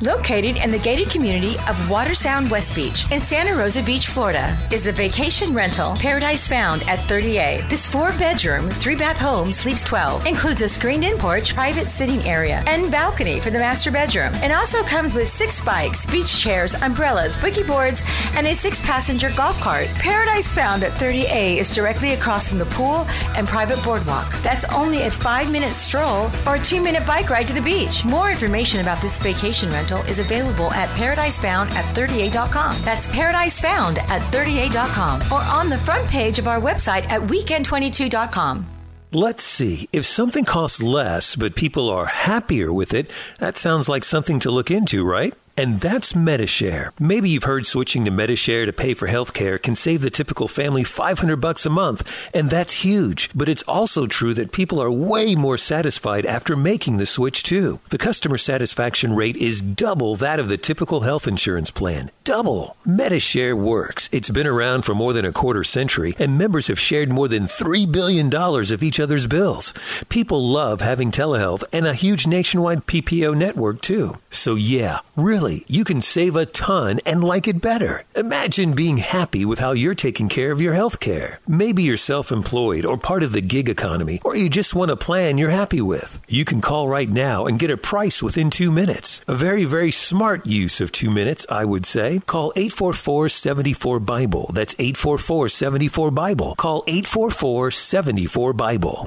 Located 0.02 0.56
in 0.56 0.72
the 0.72 0.80
gated 0.80 1.08
community 1.08 1.54
of 1.68 1.76
Watersound 1.86 2.50
West 2.50 2.74
Beach 2.74 3.08
in 3.12 3.20
Santa 3.20 3.54
Rosa 3.54 3.80
Beach, 3.80 4.08
Florida, 4.08 4.58
is 4.72 4.82
the 4.82 4.90
vacation 4.90 5.54
rental 5.54 5.94
Paradise 5.94 6.48
Found 6.48 6.82
at 6.88 6.98
30A. 7.08 7.70
This 7.70 7.88
four 7.88 8.10
bedroom, 8.18 8.68
three 8.70 8.96
bath 8.96 9.16
home 9.16 9.52
sleeps 9.52 9.84
12, 9.84 10.26
includes 10.26 10.62
a 10.62 10.68
screened 10.68 11.04
in 11.04 11.16
porch, 11.16 11.54
private 11.54 11.86
sitting 11.86 12.20
area, 12.22 12.64
and 12.66 12.90
balcony 12.90 13.38
for 13.38 13.50
the 13.50 13.58
master 13.60 13.92
bedroom. 13.92 14.34
It 14.42 14.50
also 14.50 14.82
comes 14.82 15.14
with 15.14 15.28
six 15.28 15.64
bikes, 15.64 16.06
beach 16.06 16.40
chairs, 16.40 16.74
umbrellas, 16.74 17.36
boogie 17.36 17.64
boards, 17.64 18.02
and 18.34 18.48
a 18.48 18.54
six 18.56 18.80
passenger 18.80 19.30
golf 19.36 19.60
cart. 19.60 19.86
Paradise 19.94 20.52
Found 20.54 20.82
at 20.82 20.90
30A 20.94 21.58
is 21.58 21.72
directly 21.72 22.14
across 22.14 22.48
from 22.48 22.58
the 22.58 22.66
pool 22.66 23.06
and 23.36 23.46
private 23.46 23.80
boardwalk. 23.84 24.28
That's 24.42 24.64
only 24.74 25.02
a 25.02 25.10
five 25.12 25.52
minute 25.52 25.72
stroll 25.72 26.32
or 26.48 26.56
a 26.56 26.64
two 26.64 26.82
minute 26.82 27.06
bike 27.06 27.30
ride 27.30 27.46
to 27.46 27.54
the 27.54 27.62
beach. 27.62 28.04
More 28.04 28.32
information 28.32 28.80
about 28.80 29.00
this 29.00 29.20
vacation 29.20 29.70
rental 29.70 29.83
is 29.90 30.18
available 30.18 30.72
at 30.72 30.88
paradisefound 30.90 31.70
at 31.70 31.84
30a.com. 31.96 32.76
That's 32.82 33.06
paradisefound 33.08 33.98
at 33.98 34.22
30a.com 34.32 35.22
or 35.32 35.42
on 35.42 35.68
the 35.68 35.78
front 35.78 36.08
page 36.08 36.38
of 36.38 36.48
our 36.48 36.60
website 36.60 37.04
at 37.08 37.20
weekend22.com. 37.20 38.66
Let's 39.12 39.44
see. 39.44 39.88
If 39.92 40.04
something 40.04 40.44
costs 40.44 40.82
less, 40.82 41.36
but 41.36 41.54
people 41.54 41.88
are 41.88 42.06
happier 42.06 42.72
with 42.72 42.92
it, 42.92 43.10
that 43.38 43.56
sounds 43.56 43.88
like 43.88 44.02
something 44.02 44.40
to 44.40 44.50
look 44.50 44.72
into, 44.72 45.04
right? 45.04 45.34
And 45.56 45.80
that's 45.80 46.16
Medi-Share. 46.16 46.92
Maybe 46.98 47.30
you've 47.30 47.44
heard 47.44 47.64
switching 47.64 48.04
to 48.04 48.10
Medi-Share 48.10 48.66
to 48.66 48.72
pay 48.72 48.92
for 48.92 49.06
healthcare 49.06 49.62
can 49.62 49.76
save 49.76 50.02
the 50.02 50.10
typical 50.10 50.48
family 50.48 50.82
500 50.82 51.36
bucks 51.36 51.64
a 51.64 51.70
month, 51.70 52.28
and 52.34 52.50
that's 52.50 52.84
huge. 52.84 53.30
But 53.36 53.48
it's 53.48 53.62
also 53.64 54.08
true 54.08 54.34
that 54.34 54.50
people 54.50 54.82
are 54.82 54.90
way 54.90 55.36
more 55.36 55.56
satisfied 55.56 56.26
after 56.26 56.56
making 56.56 56.96
the 56.96 57.06
switch 57.06 57.44
too. 57.44 57.78
The 57.90 57.98
customer 57.98 58.36
satisfaction 58.36 59.14
rate 59.14 59.36
is 59.36 59.62
double 59.62 60.16
that 60.16 60.40
of 60.40 60.48
the 60.48 60.56
typical 60.56 61.02
health 61.02 61.28
insurance 61.28 61.70
plan. 61.70 62.10
Double. 62.24 62.76
Medi-Share 62.84 63.54
works. 63.54 64.08
It's 64.10 64.30
been 64.30 64.48
around 64.48 64.84
for 64.84 64.94
more 64.94 65.12
than 65.12 65.24
a 65.24 65.32
quarter 65.32 65.62
century, 65.62 66.16
and 66.18 66.36
members 66.36 66.66
have 66.66 66.80
shared 66.80 67.12
more 67.12 67.28
than 67.28 67.44
$3 67.44 67.92
billion 67.92 68.34
of 68.34 68.82
each 68.82 68.98
other's 68.98 69.28
bills. 69.28 69.72
People 70.08 70.42
love 70.48 70.80
having 70.80 71.12
telehealth 71.12 71.62
and 71.72 71.86
a 71.86 71.94
huge 71.94 72.26
nationwide 72.26 72.86
PPO 72.86 73.36
network 73.36 73.80
too. 73.80 74.18
So 74.30 74.54
yeah, 74.54 74.98
really, 75.16 75.43
you 75.44 75.84
can 75.84 76.00
save 76.00 76.36
a 76.36 76.46
ton 76.46 77.00
and 77.04 77.22
like 77.22 77.46
it 77.46 77.60
better. 77.60 78.04
Imagine 78.16 78.74
being 78.74 78.96
happy 78.96 79.44
with 79.44 79.58
how 79.58 79.72
you're 79.72 79.94
taking 79.94 80.28
care 80.28 80.52
of 80.52 80.60
your 80.60 80.74
health 80.74 81.00
care. 81.00 81.40
Maybe 81.46 81.82
you're 81.82 81.96
self-employed 81.96 82.86
or 82.86 82.96
part 82.96 83.22
of 83.22 83.32
the 83.32 83.40
gig 83.40 83.68
economy, 83.68 84.20
or 84.24 84.36
you 84.36 84.48
just 84.48 84.74
want 84.74 84.90
a 84.90 84.96
plan 84.96 85.36
you're 85.36 85.50
happy 85.50 85.80
with. 85.80 86.20
You 86.28 86.44
can 86.44 86.60
call 86.60 86.88
right 86.88 87.10
now 87.10 87.46
and 87.46 87.58
get 87.58 87.70
a 87.70 87.76
price 87.76 88.22
within 88.22 88.48
two 88.48 88.70
minutes. 88.70 89.22
A 89.28 89.34
very, 89.34 89.64
very 89.64 89.90
smart 89.90 90.46
use 90.46 90.80
of 90.80 90.92
two 90.92 91.10
minutes, 91.10 91.46
I 91.50 91.64
would 91.64 91.84
say. 91.84 92.20
Call 92.26 92.52
844-74-BIBLE. 92.56 94.50
That's 94.54 94.74
844-74-BIBLE. 94.76 96.54
Call 96.56 96.84
844-74-BIBLE. 96.84 99.06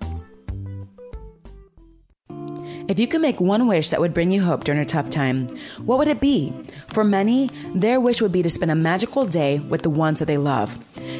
If 2.87 2.99
you 2.99 3.07
could 3.07 3.21
make 3.21 3.39
one 3.39 3.67
wish 3.67 3.89
that 3.89 4.01
would 4.01 4.13
bring 4.13 4.31
you 4.31 4.41
hope 4.41 4.63
during 4.63 4.81
a 4.81 4.85
tough 4.85 5.09
time, 5.09 5.47
what 5.85 5.97
would 5.97 6.07
it 6.07 6.19
be? 6.19 6.53
For 6.89 7.03
many, 7.03 7.49
their 7.73 7.99
wish 7.99 8.21
would 8.21 8.31
be 8.31 8.43
to 8.43 8.49
spend 8.49 8.71
a 8.71 8.75
magical 8.75 9.25
day 9.25 9.59
with 9.59 9.83
the 9.83 9.89
ones 9.89 10.19
that 10.19 10.25
they 10.25 10.37
love. 10.37 10.77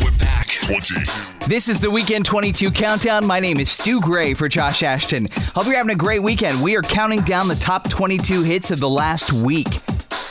We're 0.05 0.11
back. 0.19 0.49
22. 0.49 1.49
This 1.49 1.71
is 1.71 1.81
the 1.81 1.91
Weekend 1.91 2.27
22 2.27 2.71
Countdown. 2.71 3.25
My 3.25 3.41
name 3.41 3.59
is 3.59 3.71
Stu 3.71 3.99
Gray 4.03 4.35
for 4.35 4.47
Josh 4.47 4.83
Ashton. 4.83 5.27
Hope 5.55 5.65
you're 5.65 5.77
having 5.77 5.95
a 5.95 5.99
great 5.99 6.23
weekend. 6.23 6.63
We 6.63 6.77
are 6.77 6.83
counting 6.83 7.23
down 7.23 7.49
the 7.49 7.55
top 7.55 7.89
22 7.89 8.43
hits 8.43 8.71
of 8.71 8.79
the 8.79 8.91
last 8.91 9.33
week. 9.33 9.69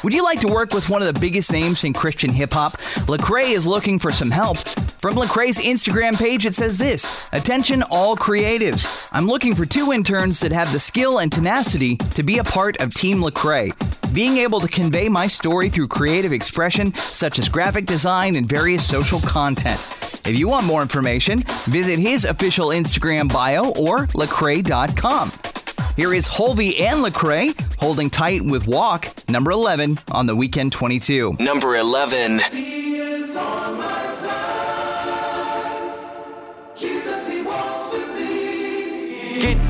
Would 0.04 0.14
you 0.14 0.24
like 0.24 0.40
to 0.42 0.48
work 0.48 0.74
with 0.76 0.90
one 0.90 1.02
of 1.02 1.12
the 1.12 1.20
biggest 1.20 1.52
names 1.52 1.84
in 1.84 1.94
Christian 1.94 2.32
hip 2.32 2.54
hop? 2.54 2.74
Lecrae 3.08 3.54
is 3.54 3.66
looking 3.66 3.98
for 3.98 4.12
some 4.12 4.30
help. 4.30 4.58
From 5.02 5.16
Lecrae's 5.16 5.58
Instagram 5.58 6.16
page, 6.16 6.46
it 6.46 6.54
says 6.54 6.78
this 6.78 7.28
Attention, 7.34 7.82
all 7.90 8.16
creatives. 8.16 9.10
I'm 9.12 9.26
looking 9.26 9.56
for 9.56 9.66
two 9.66 9.92
interns 9.92 10.40
that 10.42 10.52
have 10.52 10.72
the 10.72 10.80
skill 10.80 11.18
and 11.18 11.32
tenacity 11.32 11.98
to 11.98 12.22
be 12.22 12.38
a 12.38 12.44
part 12.44 12.80
of 12.80 12.94
Team 12.94 13.18
Lecrae. 13.18 13.74
Being 14.14 14.38
able 14.38 14.60
to 14.60 14.68
convey 14.68 15.10
my 15.10 15.26
story 15.26 15.70
through 15.70 15.88
creative 15.88 16.34
expression, 16.34 16.94
such 16.94 17.40
as 17.40 17.50
graphic 17.50 17.88
design 17.88 18.36
and 18.36 18.48
various 18.48 18.88
social 18.88 19.20
content. 19.22 19.80
If 20.28 20.36
you 20.38 20.48
want 20.48 20.68
more 20.68 20.84
information, 20.84 21.40
visit 21.66 21.98
his 21.98 22.24
official 22.24 22.68
Instagram 22.68 23.34
bio 23.34 23.70
or 23.72 24.06
lecrae.com. 24.06 25.32
Here 25.96 26.14
is 26.14 26.28
Hulvey 26.28 26.80
and 26.80 27.04
Lecrae 27.04 27.60
holding 27.80 28.12
tight 28.12 28.44
with 28.44 28.68
Walk, 28.68 29.08
number 29.28 29.50
11 29.50 29.98
on 30.12 30.28
the 30.28 30.36
Weekend 30.36 30.72
22. 30.72 31.38
Number 31.40 31.76
11. 31.76 32.42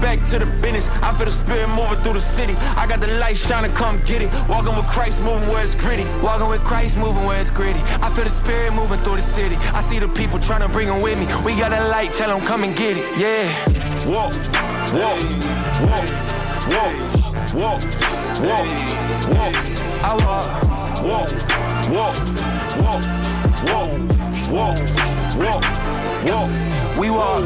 Back 0.01 0.19
to 0.29 0.39
the 0.39 0.45
business. 0.61 0.89
I 1.01 1.13
feel 1.13 1.25
the 1.25 1.31
spirit 1.31 1.69
moving 1.69 2.01
through 2.03 2.13
the 2.13 2.19
city. 2.19 2.55
I 2.75 2.87
got 2.87 2.99
the 2.99 3.07
light 3.21 3.37
shining, 3.37 3.71
come 3.73 3.99
get 4.05 4.21
it. 4.23 4.29
Walking 4.49 4.75
with 4.75 4.87
Christ, 4.87 5.21
moving 5.21 5.47
where 5.47 5.61
it's 5.61 5.75
gritty. 5.75 6.05
Walking 6.21 6.49
with 6.49 6.63
Christ, 6.63 6.97
moving 6.97 7.23
where 7.25 7.39
it's 7.39 7.49
gritty. 7.49 7.79
I 8.01 8.09
feel 8.13 8.25
the 8.25 8.29
spirit 8.29 8.73
moving 8.73 8.99
through 8.99 9.17
the 9.17 9.21
city. 9.21 9.55
I 9.73 9.81
see 9.81 9.99
the 9.99 10.09
people 10.09 10.39
trying 10.39 10.61
to 10.61 10.67
bring 10.67 10.87
them 10.87 11.01
with 11.01 11.17
me. 11.19 11.25
We 11.45 11.55
got 11.57 11.71
a 11.71 11.87
light, 11.87 12.11
tell 12.13 12.29
them 12.29 12.45
come 12.45 12.63
and 12.63 12.75
get 12.75 12.97
it. 12.97 13.05
Yeah. 13.17 13.47
Walk, 14.09 14.33
walk, 14.91 15.21
walk, 15.85 16.07
walk, 16.73 16.95
walk, 17.53 17.81
walk, 18.41 18.65
walk. 19.29 19.55
I 20.03 20.15
walk, 20.25 20.47
walk, 21.05 21.29
walk, 21.93 22.15
walk, 22.81 23.03
walk, 23.69 23.91
walk, 24.51 24.77
walk, 25.37 25.63
walk. 26.25 26.70
We 26.99 27.09
walk. 27.09 27.43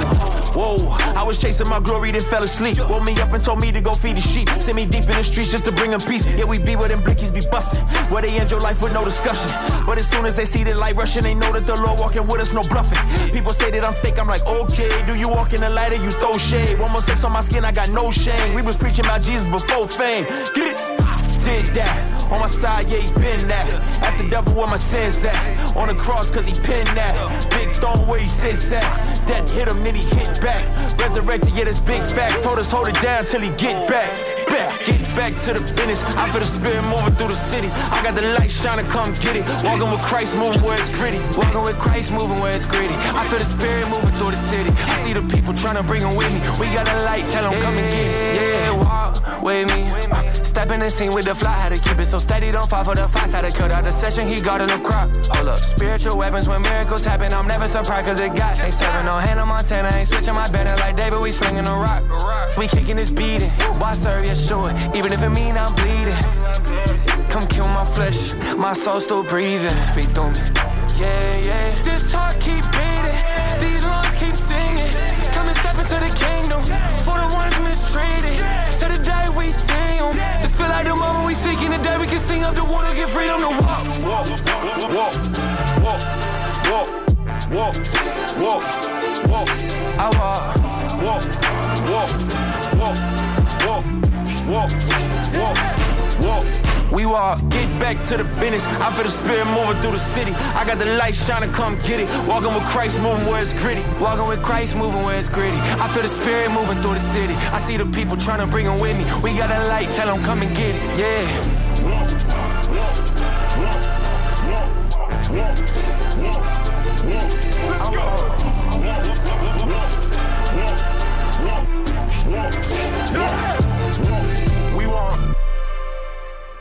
Whoa, 0.56 0.88
I 1.20 1.24
was 1.24 1.38
chasing 1.38 1.68
my 1.68 1.80
glory, 1.80 2.12
then 2.12 2.22
fell 2.22 2.43
asleep. 2.43 2.78
Woke 2.89 3.04
me 3.04 3.20
up 3.20 3.34
and 3.34 3.43
told 3.43 3.60
me 3.60 3.72
to 3.74 3.82
go 3.82 3.93
feed 3.93 4.16
the 4.16 4.22
sheep. 4.22 4.48
Sent 4.62 4.76
me 4.76 4.86
deep 4.86 5.04
in 5.04 5.18
the 5.18 5.24
streets 5.24 5.52
just 5.52 5.66
to 5.66 5.72
bring 5.72 5.91
them 5.91 6.00
peace. 6.00 6.26
Yeah, 6.38 6.46
we 6.46 6.60
be 6.60 6.76
where 6.76 6.88
them 6.88 7.00
blickies 7.00 7.34
be 7.34 7.41
busting. 7.52 7.82
Where 8.12 8.22
they 8.22 8.38
end 8.39 8.52
your 8.52 8.62
life 8.62 8.82
with 8.82 8.93
no 8.93 9.04
discussion. 9.04 9.52
But 9.86 9.98
as 9.98 10.10
soon 10.10 10.26
as 10.26 10.38
they 10.38 10.46
see 10.46 10.64
the 10.64 10.74
light 10.74 10.96
rushing, 10.96 11.24
they 11.24 11.34
know 11.34 11.52
that 11.52 11.68
the 11.68 11.76
Lord 11.76 12.00
walking 12.00 12.26
with 12.26 12.39
us, 12.39 12.54
no 12.54 12.64
bluffing. 12.64 13.00
People 13.32 13.52
say 13.52 13.70
that 13.72 13.84
I'm 13.84 13.93
fake, 13.96 14.18
I'm 14.18 14.28
like, 14.28 14.46
okay. 14.48 15.06
Do 15.06 15.16
you 15.16 15.28
walk 15.28 15.54
in 15.54 15.62
the 15.62 15.70
light 15.70 15.91
or 15.91 16.02
you 16.04 16.12
throw 16.12 16.38
shade? 16.38 16.80
One 16.80 16.91
more 16.91 17.02
sex 17.02 17.24
on 17.26 17.34
my 17.34 17.41
skin, 17.41 17.66
I 17.66 17.72
got 17.74 17.89
no 17.89 18.12
shame. 18.12 18.56
We 18.56 18.62
was 18.62 18.78
preaching 18.78 19.06
about 19.06 19.22
Jesus 19.22 19.48
before 19.48 19.88
fame. 19.88 20.24
Get 20.56 20.76
it? 20.76 21.14
Did 21.46 21.66
that. 21.78 22.32
On 22.32 22.39
my 22.39 22.48
side, 22.48 22.89
yeah, 22.89 22.98
he 22.98 23.14
been 23.14 23.48
that. 23.48 23.70
That's 24.02 24.18
the 24.18 24.28
devil 24.28 24.54
where 24.54 24.66
my 24.66 24.78
sins 24.78 25.24
at. 25.24 25.38
On 25.78 25.88
the 25.88 25.93
cross, 25.93 26.32
cause 26.32 26.48
he 26.48 26.54
pinned 26.54 26.89
that. 26.98 27.14
Big 27.52 27.70
throne 27.78 28.08
where 28.08 28.20
he 28.20 28.28
sits 28.28 28.72
at. 28.72 28.82
Death 29.28 29.46
hit 29.54 29.68
him, 29.68 29.84
then 29.84 29.93
he 29.93 30.02
hit 30.02 30.41
back. 30.41 30.66
Resurrected, 30.98 31.56
yeah, 31.56 31.66
that's 31.66 31.80
big 31.80 32.02
facts. 32.02 32.39
Told 32.43 32.58
us 32.58 32.72
hold 32.72 32.88
it 32.88 33.00
down 33.02 33.26
till 33.26 33.41
he 33.41 33.50
get 33.62 33.78
back. 33.88 34.10
Back, 34.48 34.74
get 34.86 35.02
back 35.14 35.34
to 35.46 35.54
the 35.54 35.62
finish. 35.78 36.02
I 36.18 36.30
feel 36.30 36.41
the 36.41 36.50
spirit 36.50 36.82
moving 36.89 37.14
through 37.14 37.30
the 37.30 37.38
city. 37.38 37.70
I 37.93 38.02
got 38.02 38.16
the 38.16 38.22
light 38.39 38.50
shining, 38.52 38.86
come 38.89 39.14
get 39.22 39.38
it. 39.38 39.46
Walking 39.62 39.89
with 39.91 40.02
Christ, 40.02 40.36
moving 40.36 40.62
where 40.62 40.78
it's 40.78 40.89
gritty. 40.89 41.22
Walking 41.38 41.62
with 41.62 41.78
Christ, 41.78 42.12
moving 42.12 42.39
where 42.39 42.54
it's 42.54 42.66
gritty. 42.66 42.93
I 43.14 43.22
feel 43.30 43.38
the 43.38 43.46
spirit 43.46 43.88
moving 43.89 44.14
through 44.18 44.32
the 44.32 44.41
city. 44.41 44.72
I 44.89 44.96
see 44.98 45.14
the 45.14 45.22
people 45.30 45.54
trying 45.54 45.76
to 45.78 45.84
bring 45.84 46.02
them 46.02 46.16
with 46.16 46.32
me. 46.34 46.41
We 46.58 46.74
got 46.74 46.89
a 46.89 47.06
light, 47.06 47.26
tell 47.30 47.50
them 47.50 47.62
come 47.62 47.78
and 47.78 47.86
get 47.86 48.06
it. 48.10 48.41
Yeah, 48.41 48.72
walk 48.82 49.41
with 49.41 49.68
me. 49.68 49.89
Uh, 50.10 50.32
step 50.43 50.72
in 50.72 50.80
the 50.80 50.89
scene 50.89 51.14
with 51.14 51.26
the 51.26 51.35
fly, 51.36 51.52
had 51.52 51.70
to 51.70 51.78
keep 51.78 52.00
it 52.00 52.06
so 52.06 52.18
steady, 52.18 52.52
don't 52.52 52.70
fall 52.70 52.84
for 52.84 52.96
the 52.96 53.08
fox. 53.08 53.32
Had 53.32 53.42
to 53.50 53.52
cut 53.56 53.72
out 53.72 53.84
the 53.84 53.92
session, 53.92 54.28
he 54.28 54.42
got 54.42 54.62
in 54.62 54.68
the 54.68 54.80
crop. 54.80 55.10
Hold 55.36 55.50
up, 55.50 55.60
spiritual 55.60 56.18
weapons 56.18 56.48
when 56.48 56.62
miracles 56.62 57.04
happen. 57.04 57.34
I'm 57.34 57.48
never 57.48 57.68
surprised 57.68 58.08
cause 58.08 58.20
it 58.20 58.36
got. 58.36 58.60
Ain't 58.60 58.74
serving 58.74 59.06
no 59.06 59.18
Hannah 59.18 59.46
Montana, 59.46 59.90
ain't 59.96 60.08
switching 60.08 60.34
my 60.34 60.50
banner 60.50 60.76
like 60.78 60.96
David, 60.96 61.20
we 61.20 61.32
slinging 61.32 61.68
a 61.68 61.76
rock. 61.76 62.04
We 62.58 62.68
kicking 62.68 62.96
this 62.96 63.12
beating, 63.12 63.52
why 63.80 63.94
serve, 63.94 64.26
yeah, 64.26 64.34
sure. 64.34 64.72
Even 64.96 65.12
if 65.14 65.22
it 65.22 65.30
mean 65.30 65.58
I'm 65.58 65.74
bleeding. 65.76 66.16
Come 67.30 67.46
kill 67.48 67.68
my 67.68 67.86
flesh, 67.86 68.34
my 68.56 68.74
soul 68.74 69.00
still 69.02 69.24
breathing. 69.24 69.76
Speak 69.92 70.10
through 70.16 70.32
me. 70.32 70.40
Yeah, 70.98 71.38
yeah. 71.38 71.76
This 71.84 72.14
heart 72.14 72.40
keep 72.40 72.64
beating, 72.72 73.20
these 73.60 73.84
lungs 73.84 74.16
keep 74.18 74.36
singing. 74.36 74.92
Come 75.34 75.48
and 75.48 75.58
step 75.58 75.78
into 75.78 76.00
the 76.00 76.16
seeking 81.46 81.70
the 81.70 81.78
day 81.78 81.98
we 82.00 82.08
can 82.08 82.18
sing 82.18 82.43
up 82.43 82.56
the 82.56 82.64
water, 82.64 82.93
get 82.96 83.10
freedom 83.10 83.39
to 83.39 83.48
walk. 83.48 83.86
Walk, 84.02 84.26
walk, 84.46 85.14
walk, 85.84 86.02
walk, 86.66 86.86
walk, 87.52 87.76
walk, 88.41 88.64
walk. 89.32 89.50
I 89.98 90.10
walk, 90.18 90.41
walk, 91.06 91.24
walk, 91.91 92.12
walk, 92.82 92.98
walk, 93.66 93.86
walk, 94.48 94.72
walk, 95.38 95.58
walk. 96.20 96.64
We 96.92 97.06
walk, 97.06 97.40
get 97.50 97.68
back 97.80 97.98
to 98.08 98.18
the 98.18 98.24
business. 98.40 98.68
I 98.68 98.92
feel 98.94 99.04
the 99.04 99.10
spirit 99.10 99.46
moving 99.48 99.82
through 99.82 99.94
the 99.94 100.00
city. 100.00 100.34
I 100.54 100.66
got 100.66 100.78
the 100.78 100.86
light 100.98 101.16
shining, 101.16 101.52
come 101.52 101.76
get 101.88 102.00
it. 102.00 102.08
Walking 102.28 102.54
with 102.54 102.64
Christ, 102.66 103.02
moving 103.02 103.26
where 103.26 103.42
it's 103.42 103.54
gritty. 103.54 103.84
Walking 104.00 104.28
with 104.28 104.44
Christ, 104.44 104.76
moving 104.76 105.04
where 105.04 105.18
it's 105.18 105.28
gritty. 105.28 105.58
I 105.58 105.88
feel 105.94 106.04
the 106.04 106.08
spirit 106.10 106.52
moving 106.52 106.82
through 106.82 106.94
the 106.94 107.00
city. 107.00 107.34
I 107.52 107.60
see 107.60 107.78
the 107.78 107.86
people 107.86 108.18
trying 108.18 108.40
to 108.40 108.48
bring 108.48 108.66
them 108.66 108.80
with 108.80 108.98
me. 108.98 109.04
We 109.24 109.38
got 109.38 109.50
a 109.50 109.68
light, 109.68 109.90
tell 109.90 110.08
them 110.14 110.24
come 110.24 110.42
and 110.42 110.56
get 110.56 110.76
it. 110.76 111.00
Yeah. 111.00 111.66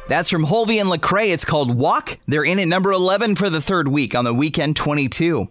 That's 0.07 0.29
from 0.31 0.47
Hulvey 0.47 0.81
and 0.81 0.91
Lecrae. 0.91 1.31
It's 1.31 1.45
called 1.45 1.75
Walk. 1.75 2.19
They're 2.27 2.45
in 2.45 2.59
at 2.59 2.69
number 2.69 2.93
11 2.93 3.37
for 3.37 3.49
the 3.49 3.61
third 3.61 3.89
week 3.89 4.15
on 4.15 4.25
the 4.25 4.35
Weekend 4.35 4.77
22. 4.77 5.49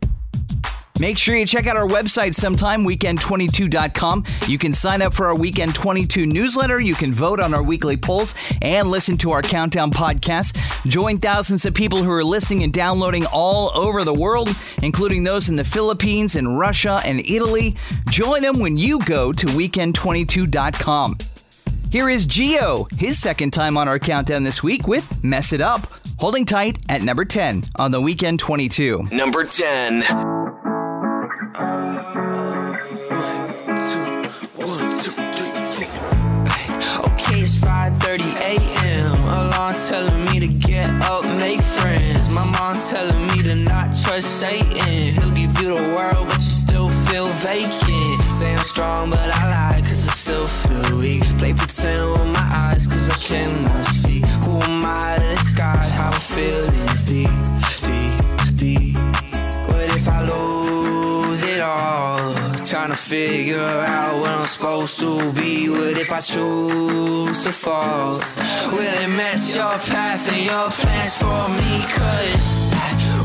Make 1.00 1.18
sure 1.18 1.36
you 1.36 1.48
check 1.48 1.66
out 1.66 1.76
our 1.76 1.88
website 1.88 2.36
sometime, 2.36 2.86
weekend22.com. 2.86 4.26
You 4.48 4.60
can 4.60 4.74
sign 4.74 5.02
up 5.02 5.14
for 5.16 5.26
our 5.26 5.36
Weekend 5.36 5.74
22 5.74 6.28
newsletter. 6.28 6.80
You 6.80 6.94
can 6.94 7.12
vote 7.12 7.40
on 7.40 7.54
our 7.54 7.64
weekly 7.64 7.98
polls 7.98 8.36
and 8.62 8.88
listen 8.88 9.18
to 9.18 9.32
our 9.32 9.42
countdown 9.42 9.90
podcast. 9.90 10.56
Join 10.88 11.18
thousands 11.18 11.66
of 11.66 11.74
people 11.74 12.04
who 12.04 12.12
are 12.12 12.24
listening 12.24 12.62
and 12.64 12.72
downloading 12.72 13.26
all 13.34 13.72
over 13.76 14.04
the 14.04 14.14
world, 14.14 14.56
including 14.84 15.24
those 15.24 15.50
in 15.50 15.56
the 15.56 15.66
Philippines 15.66 16.36
and 16.36 16.60
Russia 16.60 17.02
and 17.04 17.20
Italy. 17.22 17.76
Join 18.10 18.44
them 18.44 18.60
when 18.60 18.78
you 18.78 19.00
go 19.00 19.34
to 19.34 19.48
weekend22.com. 19.48 21.18
Here 21.94 22.10
is 22.10 22.26
Geo, 22.26 22.88
his 22.98 23.22
second 23.22 23.52
time 23.52 23.78
on 23.78 23.88
our 23.88 24.00
countdown 24.00 24.42
this 24.42 24.64
week 24.64 24.88
with 24.88 25.24
Mess 25.24 25.54
It 25.54 25.62
Up, 25.62 25.82
holding 26.18 26.44
tight 26.44 26.80
at 26.90 27.04
number 27.04 27.24
10 27.24 27.66
on 27.76 27.92
the 27.92 28.02
Weekend 28.02 28.40
22. 28.40 29.10
Number 29.12 29.44
10. 29.44 30.02
Okay, 36.98 37.40
it's 37.42 37.60
5:30 37.60 38.24
a.m. 38.42 39.12
Alarm 39.30 39.76
telling 39.76 40.26
me 40.32 40.40
to 40.40 40.48
get 40.48 40.90
up, 41.04 41.24
make 41.38 41.62
friends. 41.62 42.28
My 42.28 42.44
mom 42.44 42.80
telling 42.90 43.28
me 43.28 43.44
to 43.44 43.54
not 43.54 43.94
trust 44.04 44.40
Satan. 44.40 45.14
He'll 45.14 45.30
give 45.30 45.62
you 45.62 45.78
the 45.78 45.94
world, 45.96 46.28
but 46.28 46.38
you 46.38 46.50
still 46.50 46.90
feel 47.06 47.28
vacant. 47.46 48.22
Say 48.40 48.52
I'm 48.52 48.58
strong, 48.66 49.12
but 49.12 49.30
I 49.30 49.74
lie, 49.76 49.82
cause 49.82 49.92
I 49.92 49.93
still 50.24 50.48
feel 50.48 51.00
weak. 51.00 51.24
Play 51.38 51.54
pretend 51.54 52.02
with 52.14 52.30
my 52.40 52.48
eyes, 52.64 52.88
cause 52.88 53.10
I 53.10 53.18
cannot 53.30 53.86
speak. 53.86 54.26
Who 54.46 54.54
am 54.70 54.82
I 54.86 55.18
to 55.20 55.36
disguise 55.36 55.94
how 56.00 56.12
I 56.20 56.22
feel 56.36 56.64
is 56.94 57.04
deep, 57.14 57.36
deep, 57.88 58.16
deep. 58.64 58.98
What 59.68 59.88
if 60.00 60.08
I 60.08 60.20
lose 60.34 61.44
it 61.44 61.60
all? 61.60 62.34
Trying 62.72 62.92
to 62.96 63.02
figure 63.14 63.76
out 63.98 64.14
what 64.22 64.30
I'm 64.30 64.46
supposed 64.46 64.98
to 65.02 65.12
be. 65.34 65.70
What 65.70 65.98
if 65.98 66.12
I 66.14 66.22
choose 66.22 67.44
to 67.44 67.52
fall? 67.52 68.12
Will 68.72 68.94
it 69.04 69.10
mess 69.10 69.54
your 69.54 69.78
path 69.92 70.24
and 70.34 70.46
your 70.52 70.70
plans 70.80 71.16
for 71.22 71.42
me? 71.60 71.74
Cause 71.98 72.46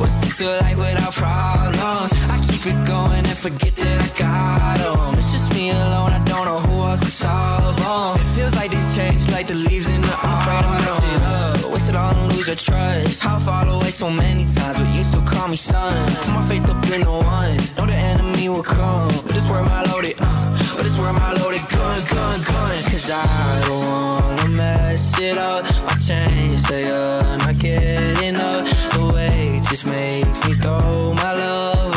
what's 0.00 0.18
this 0.20 0.40
life 0.40 0.76
without 0.76 1.14
problems? 1.14 2.12
I 2.34 2.47
keep 2.58 2.72
it 2.72 2.86
going 2.86 3.18
and 3.18 3.38
forget 3.38 3.74
that 3.76 3.98
I 4.02 4.18
got 4.18 4.78
them. 4.78 5.18
It's 5.18 5.32
just 5.32 5.54
me 5.54 5.70
alone, 5.70 6.12
I 6.12 6.22
don't 6.24 6.44
know 6.44 6.58
who 6.58 6.82
else 6.82 7.00
to 7.00 7.06
solve 7.06 7.76
them. 7.76 8.16
It 8.20 8.28
feels 8.34 8.54
like 8.56 8.70
these 8.70 8.96
change 8.96 9.30
like 9.30 9.46
the 9.46 9.54
leaves 9.54 9.88
in 9.88 10.00
the 10.00 10.14
I'm 10.22 10.34
afraid 10.38 10.64
I'm 10.64 10.80
messing 10.82 11.22
up. 11.22 11.72
Waste 11.72 11.88
it 11.90 11.96
all 11.96 12.14
and 12.14 12.32
lose 12.32 12.46
your 12.46 12.56
trust. 12.56 13.22
How 13.22 13.38
far 13.38 13.68
away 13.68 13.90
so 13.90 14.10
many 14.10 14.44
times, 14.44 14.78
but 14.78 14.88
you 14.94 15.02
still 15.04 15.22
call 15.22 15.48
me 15.48 15.56
son. 15.56 16.06
Put 16.24 16.28
my 16.28 16.42
faith 16.42 16.68
up 16.68 16.82
in 16.90 17.02
the 17.02 17.12
one. 17.12 17.56
Know 17.76 17.86
the 17.86 17.98
enemy 18.12 18.48
will 18.48 18.62
come. 18.62 19.08
But 19.26 19.36
it's 19.36 19.48
where 19.48 19.62
my 19.62 19.82
loaded, 19.92 20.16
uh, 20.18 20.74
but 20.76 20.84
it's 20.86 20.98
where 20.98 21.12
my 21.12 21.32
loaded 21.34 21.62
gun, 21.70 22.04
gun, 22.06 22.42
gun. 22.42 22.74
Cause 22.90 23.10
I 23.10 23.62
don't 23.66 23.86
wanna 23.86 24.48
mess 24.48 25.18
it 25.20 25.38
up. 25.38 25.64
My 25.86 25.94
chains 25.94 26.66
say 26.66 26.90
I'm 26.90 27.38
not 27.38 27.58
getting 27.58 28.36
up. 28.36 28.66
The 28.94 29.12
weight 29.14 29.62
just 29.70 29.86
makes 29.86 30.46
me 30.46 30.54
throw 30.54 31.14
my 31.14 31.32
love 31.34 31.87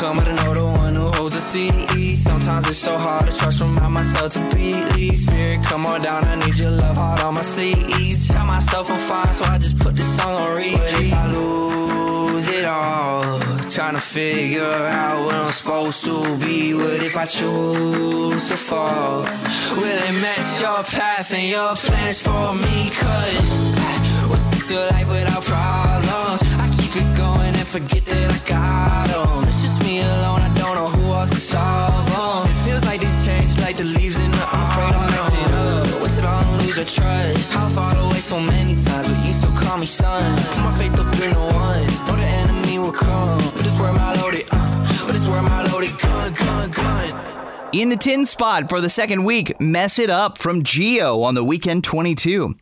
come, 0.00 0.16
don't 0.16 0.36
know 0.36 0.54
the 0.54 0.64
one 0.64 0.94
who 0.94 1.10
holds 1.16 1.34
the 1.34 1.40
sea. 1.40 2.16
Sometimes 2.16 2.66
it's 2.68 2.78
so 2.78 2.96
hard 2.96 3.26
to 3.26 3.36
trust, 3.36 3.60
remind 3.60 3.92
myself 3.92 4.32
to 4.32 4.40
believe. 4.50 5.18
Spirit, 5.18 5.62
come 5.62 5.84
on 5.84 6.00
down, 6.00 6.24
I 6.24 6.36
need 6.36 6.56
your 6.56 6.70
love 6.70 6.96
hard 6.96 7.20
on 7.20 7.34
my 7.34 7.42
sleeve. 7.42 8.16
Tell 8.26 8.46
myself 8.46 8.90
I'm 8.90 8.98
fine, 8.98 9.34
so 9.34 9.44
I 9.44 9.58
just 9.58 9.78
put 9.78 9.94
this 9.96 10.16
song 10.16 10.40
on 10.40 10.56
repeat. 10.56 10.78
What 10.78 11.00
if 11.02 11.12
I 11.12 11.26
lose 11.32 12.48
it 12.48 12.64
all? 12.64 13.40
Trying 13.76 13.94
to 13.94 14.00
figure 14.00 14.74
out 15.00 15.26
what 15.26 15.34
I'm 15.34 15.52
supposed 15.52 16.04
to 16.06 16.36
be. 16.38 16.72
What 16.74 17.02
if 17.02 17.16
I 17.16 17.26
choose 17.26 18.48
to 18.48 18.56
fall? 18.56 19.22
Will 19.80 19.98
it 20.08 20.16
mess 20.24 20.60
your 20.60 20.82
path 20.82 21.34
and 21.34 21.46
your 21.56 21.74
plans 21.76 22.20
for 22.22 22.54
me? 22.54 22.90
Cause 23.00 24.28
what's 24.30 24.48
this 24.50 24.68
to 24.68 24.76
life 24.94 25.08
without 25.08 25.44
problems? 25.44 26.40
I 26.64 26.66
keep 26.78 26.96
it 27.02 27.16
going 27.18 27.54
and 27.60 27.68
forget 27.76 28.04
that 28.06 28.30
I 28.32 28.48
got 28.48 29.08
them. 29.08 29.49
It's 30.00 30.08
just 30.08 30.16
me 30.16 30.20
alone, 30.20 30.40
I 30.40 30.54
don't 30.54 30.74
know 30.74 30.88
who 30.88 31.12
else 31.12 31.30
to 31.30 31.36
solve 31.36 32.06
them. 32.10 32.50
It 32.50 32.64
feels 32.64 32.84
like 32.84 33.00
these 33.00 33.24
change 33.24 33.58
like 33.60 33.76
the 33.76 33.84
leaves 33.84 34.18
in 34.22 34.30
the 34.30 34.48
I'm 34.50 34.62
afraid 34.68 34.94
I'm 34.94 35.10
messing 35.10 35.52
up. 35.52 36.02
Waste 36.02 36.18
it 36.18 36.24
all 36.24 36.42
and 36.42 36.62
lose 36.62 36.76
your 36.76 36.86
trust. 36.86 37.52
How 37.52 37.68
far 37.68 37.96
away 37.96 38.20
so 38.20 38.40
many 38.40 38.74
times, 38.74 39.08
but 39.08 39.26
you 39.26 39.32
still 39.32 39.52
call 39.52 39.78
me 39.78 39.86
son. 39.86 40.36
Put 40.36 40.64
my 40.64 40.72
faith 40.78 40.98
up 40.98 41.12
in 41.20 41.32
the 41.32 41.40
one. 41.40 41.86
Know 42.06 42.16
the 42.16 42.28
enemy 42.40 42.78
will 42.78 42.92
come. 42.92 43.38
But 43.56 43.66
it's 43.66 43.78
where 43.78 43.92
my 43.92 44.14
loaded, 44.14 44.46
uh, 44.50 45.06
but 45.06 45.14
it's 45.14 45.28
where 45.28 45.42
my 45.42 45.62
loaded 45.64 45.92
gun, 46.00 46.32
gun, 46.34 46.70
gun. 46.70 47.24
In 47.72 47.88
the 47.88 47.96
10 47.96 48.26
spot 48.26 48.68
for 48.68 48.80
the 48.80 48.90
second 48.90 49.24
week, 49.24 49.60
Mess 49.60 49.98
It 49.98 50.10
Up 50.10 50.38
from 50.38 50.64
Geo 50.64 51.22
on 51.22 51.34
the 51.34 51.44
Weekend 51.44 51.84
22. 51.84 52.56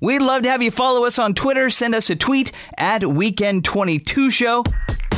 We'd 0.00 0.22
love 0.22 0.42
to 0.44 0.50
have 0.50 0.62
you 0.62 0.70
follow 0.70 1.04
us 1.04 1.18
on 1.18 1.34
Twitter. 1.34 1.68
Send 1.68 1.94
us 1.94 2.08
a 2.08 2.16
tweet 2.16 2.52
at 2.78 3.02
Weekend22 3.02 4.32
Show. 4.32 4.64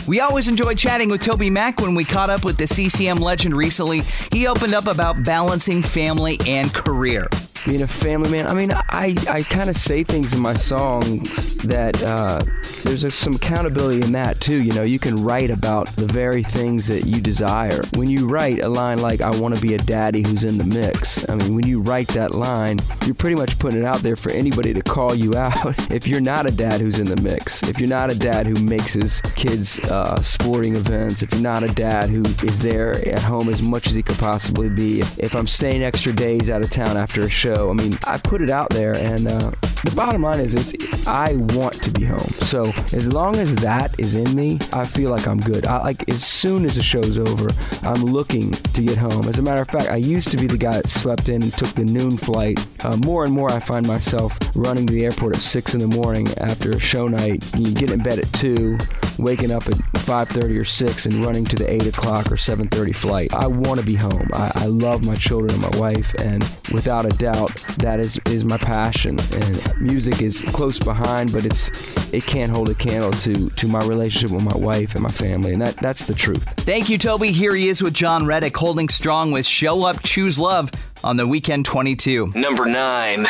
We 0.06 0.20
always 0.20 0.48
enjoy 0.48 0.74
chatting 0.74 1.10
with 1.10 1.20
TobyMac 1.20 1.80
when 1.80 1.94
we 1.94 2.04
caught 2.04 2.28
up 2.28 2.44
with 2.44 2.56
the 2.56 2.66
CCM 2.66 3.18
legend 3.18 3.56
recently. 3.56 4.02
He 4.32 4.48
opened 4.48 4.74
up 4.74 4.86
about 4.86 5.24
balancing 5.24 5.82
family 5.82 6.38
and 6.46 6.72
career. 6.74 7.28
Being 7.66 7.82
a 7.82 7.86
family 7.86 8.30
man. 8.30 8.46
I 8.46 8.54
mean, 8.54 8.72
I, 8.72 9.14
I 9.28 9.42
kind 9.42 9.68
of 9.68 9.76
say 9.76 10.02
things 10.02 10.34
in 10.34 10.40
my 10.40 10.54
songs 10.54 11.56
that 11.58 12.02
uh, 12.02 12.40
there's 12.84 13.04
a, 13.04 13.10
some 13.10 13.34
accountability 13.34 14.02
in 14.02 14.12
that 14.12 14.40
too. 14.40 14.62
You 14.62 14.72
know, 14.72 14.82
you 14.82 14.98
can 14.98 15.16
write 15.16 15.50
about 15.50 15.88
the 15.88 16.06
very 16.06 16.42
things 16.42 16.88
that 16.88 17.06
you 17.06 17.20
desire. 17.20 17.80
When 17.94 18.08
you 18.08 18.26
write 18.26 18.64
a 18.64 18.68
line 18.68 18.98
like, 18.98 19.20
I 19.20 19.30
want 19.30 19.54
to 19.56 19.62
be 19.62 19.74
a 19.74 19.78
daddy 19.78 20.22
who's 20.22 20.44
in 20.44 20.58
the 20.58 20.64
mix, 20.64 21.28
I 21.28 21.36
mean, 21.36 21.54
when 21.54 21.66
you 21.66 21.80
write 21.80 22.08
that 22.08 22.34
line, 22.34 22.78
you're 23.04 23.14
pretty 23.14 23.36
much 23.36 23.58
putting 23.58 23.80
it 23.80 23.84
out 23.84 24.00
there 24.00 24.16
for 24.16 24.30
anybody 24.32 24.74
to 24.74 24.82
call 24.82 25.14
you 25.14 25.34
out 25.34 25.52
if 25.90 26.06
you're 26.06 26.20
not 26.20 26.46
a 26.46 26.50
dad 26.50 26.80
who's 26.80 26.98
in 26.98 27.06
the 27.06 27.20
mix, 27.22 27.62
if 27.62 27.78
you're 27.78 27.88
not 27.88 28.10
a 28.10 28.18
dad 28.18 28.46
who 28.46 28.54
makes 28.64 28.94
his 28.94 29.20
kids 29.36 29.78
uh, 29.90 30.20
sporting 30.20 30.76
events, 30.76 31.22
if 31.22 31.32
you're 31.32 31.40
not 31.40 31.62
a 31.62 31.68
dad 31.68 32.10
who 32.10 32.22
is 32.46 32.60
there 32.60 32.92
at 33.08 33.22
home 33.22 33.48
as 33.48 33.62
much 33.62 33.86
as 33.86 33.94
he 33.94 34.02
could 34.02 34.18
possibly 34.18 34.68
be, 34.68 35.00
if, 35.00 35.18
if 35.18 35.34
I'm 35.34 35.46
staying 35.46 35.82
extra 35.82 36.12
days 36.12 36.50
out 36.50 36.62
of 36.62 36.70
town 36.70 36.96
after 36.96 37.22
a 37.22 37.30
show, 37.30 37.51
I 37.54 37.72
mean, 37.72 37.98
I 38.06 38.18
put 38.18 38.42
it 38.42 38.50
out 38.50 38.70
there, 38.70 38.96
and 38.96 39.26
uh, 39.28 39.50
the 39.84 39.92
bottom 39.96 40.22
line 40.22 40.40
is, 40.40 40.54
it's 40.54 41.06
I 41.06 41.34
want 41.34 41.74
to 41.82 41.90
be 41.90 42.04
home. 42.04 42.18
So 42.42 42.64
as 42.92 43.12
long 43.12 43.36
as 43.36 43.54
that 43.56 43.98
is 43.98 44.14
in 44.14 44.34
me, 44.34 44.58
I 44.72 44.84
feel 44.84 45.10
like 45.10 45.26
I'm 45.26 45.40
good. 45.40 45.66
I, 45.66 45.78
like 45.82 46.08
as 46.08 46.24
soon 46.24 46.64
as 46.64 46.76
the 46.76 46.82
show's 46.82 47.18
over, 47.18 47.48
I'm 47.82 48.02
looking 48.02 48.52
to 48.52 48.82
get 48.82 48.96
home. 48.96 49.28
As 49.28 49.38
a 49.38 49.42
matter 49.42 49.62
of 49.62 49.68
fact, 49.68 49.90
I 49.90 49.96
used 49.96 50.28
to 50.28 50.36
be 50.36 50.46
the 50.46 50.58
guy 50.58 50.74
that 50.74 50.88
slept 50.88 51.28
in 51.28 51.42
and 51.42 51.52
took 51.54 51.70
the 51.70 51.84
noon 51.84 52.16
flight. 52.16 52.64
Uh, 52.84 52.96
more 52.98 53.24
and 53.24 53.32
more, 53.32 53.50
I 53.50 53.58
find 53.58 53.86
myself 53.86 54.38
running 54.54 54.86
to 54.86 54.92
the 54.92 55.04
airport 55.04 55.36
at 55.36 55.42
six 55.42 55.74
in 55.74 55.80
the 55.80 55.88
morning 55.88 56.28
after 56.38 56.70
a 56.70 56.78
show 56.78 57.08
night. 57.08 57.44
You 57.56 57.72
get 57.74 57.90
in 57.90 58.00
bed 58.00 58.18
at 58.20 58.32
two, 58.32 58.78
waking 59.18 59.50
up 59.50 59.66
at 59.66 59.74
5:30 60.02 60.58
or 60.58 60.64
six, 60.64 61.06
and 61.06 61.14
running 61.24 61.44
to 61.46 61.56
the 61.56 61.70
eight 61.70 61.86
o'clock 61.86 62.30
or 62.30 62.36
7:30 62.36 62.94
flight. 62.94 63.34
I 63.34 63.46
want 63.46 63.80
to 63.80 63.86
be 63.86 63.94
home. 63.94 64.28
I, 64.34 64.52
I 64.54 64.66
love 64.66 65.04
my 65.04 65.14
children 65.16 65.52
and 65.52 65.62
my 65.62 65.78
wife, 65.78 66.14
and 66.20 66.42
without 66.72 67.04
a 67.06 67.16
doubt, 67.16 67.54
that 67.78 67.98
is 67.98 68.20
is 68.26 68.44
my 68.44 68.58
passion. 68.58 69.18
And 69.18 69.71
music 69.80 70.22
is 70.22 70.42
close 70.42 70.78
behind, 70.78 71.32
but 71.32 71.44
it's 71.44 71.70
it 72.12 72.24
can't 72.24 72.50
hold 72.50 72.68
a 72.68 72.74
candle 72.74 73.12
to 73.12 73.48
to 73.50 73.68
my 73.68 73.84
relationship 73.84 74.30
with 74.30 74.44
my 74.44 74.56
wife 74.56 74.94
and 74.94 75.02
my 75.02 75.10
family, 75.10 75.52
and 75.52 75.60
that 75.62 75.76
that's 75.76 76.04
the 76.04 76.14
truth. 76.14 76.42
Thank 76.58 76.88
you, 76.88 76.98
Toby. 76.98 77.32
Here 77.32 77.54
he 77.54 77.68
is 77.68 77.82
with 77.82 77.94
John 77.94 78.26
Reddick 78.26 78.56
holding 78.56 78.88
strong 78.88 79.32
with 79.32 79.46
Show 79.46 79.84
Up, 79.84 80.02
Choose 80.02 80.38
Love 80.38 80.70
on 81.04 81.16
the 81.16 81.26
Weekend 81.26 81.64
22. 81.66 82.32
Number 82.34 82.66
9. 82.66 83.26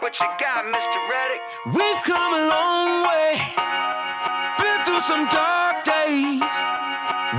What 0.00 0.20
you 0.20 0.26
got, 0.38 0.64
Mr. 0.64 1.08
Reddick? 1.08 1.40
We've 1.66 2.02
come 2.04 2.34
a 2.34 2.46
long 2.48 3.06
way. 3.08 3.40
Been 4.58 4.84
through 4.84 4.92
through 4.92 5.00
some 5.00 5.26
dark 5.28 5.84
days. 5.84 6.81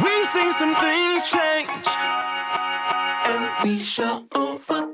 We've 0.01 0.25
seen 0.25 0.51
some 0.53 0.75
things 0.75 1.25
change. 1.27 1.87
And 3.25 3.63
we 3.63 3.77
shall 3.77 4.25
overcome. 4.33 4.92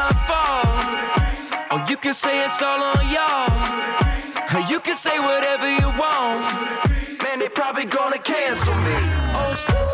My 0.00 0.12
fault. 0.28 0.68
Or 1.72 1.78
you 1.90 1.96
can 2.04 2.14
say 2.14 2.34
it's 2.46 2.62
all 2.62 2.82
on 2.92 3.02
y'all. 3.14 3.50
You 4.72 4.78
can 4.80 4.96
say 4.96 5.16
whatever 5.18 5.68
you 5.80 5.88
want. 5.98 6.40
Man, 7.22 7.38
they 7.40 7.48
probably 7.48 7.86
gonna 7.86 8.18
cancel 8.18 8.74
me. 8.86 8.96
Oh, 9.38 9.52
screw 9.62 9.89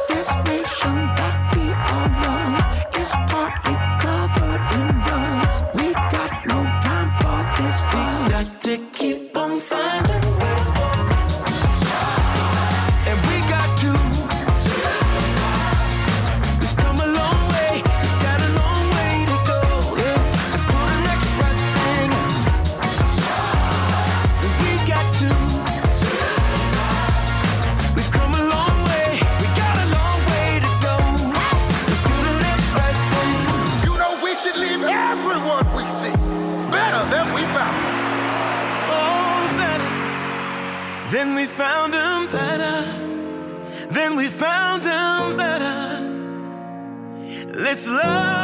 Let's 47.76 47.88
love 47.88 48.35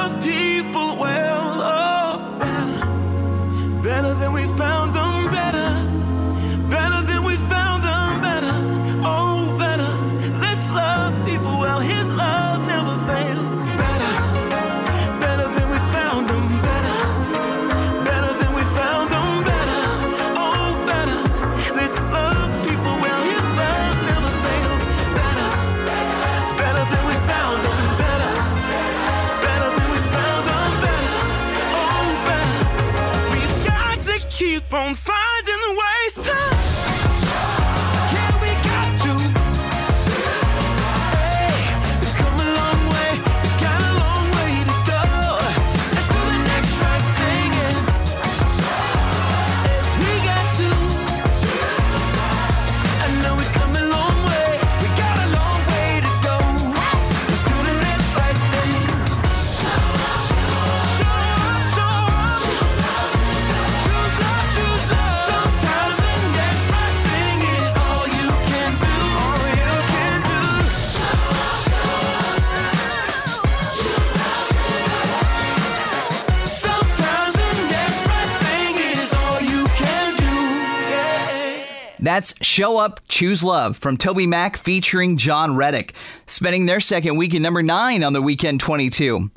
That's 82.12 82.34
Show 82.42 82.76
Up, 82.76 83.00
Choose 83.08 83.42
Love 83.42 83.78
from 83.78 83.96
TobyMac 83.96 84.58
featuring 84.58 85.16
John 85.16 85.56
Reddick, 85.56 85.94
spending 86.26 86.66
their 86.66 86.78
second 86.78 87.16
week 87.16 87.34
at 87.34 87.40
number 87.40 87.62
nine 87.62 88.04
on 88.04 88.12
the 88.12 88.20
weekend 88.20 88.60
22. 88.60 89.30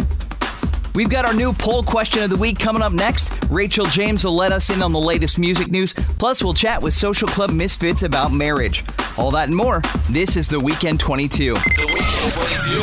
We've 0.94 1.10
got 1.10 1.24
our 1.24 1.34
new 1.34 1.54
poll 1.54 1.84
question 1.84 2.22
of 2.22 2.30
the 2.32 2.36
week 2.36 2.60
coming 2.60 2.82
up 2.82 2.92
next. 2.92 3.32
Rachel 3.50 3.86
James 3.86 4.26
will 4.26 4.36
let 4.36 4.52
us 4.52 4.70
in 4.70 4.82
on 4.82 4.92
the 4.92 5.00
latest 5.00 5.40
music 5.40 5.70
news. 5.70 5.94
Plus, 5.94 6.44
we'll 6.44 6.54
chat 6.54 6.82
with 6.82 6.94
Social 6.94 7.30
Club 7.30 7.52
Misfits 7.52 8.04
about 8.04 8.34
marriage. 8.34 8.84
All 9.18 9.32
that 9.32 9.48
and 9.48 9.56
more. 9.56 9.82
This 10.10 10.36
is 10.36 10.50
the 10.50 10.60
Weekend 10.60 11.00
22. 11.00 11.54
The 11.54 11.60
Weekend 11.94 12.34
22. 12.34 12.82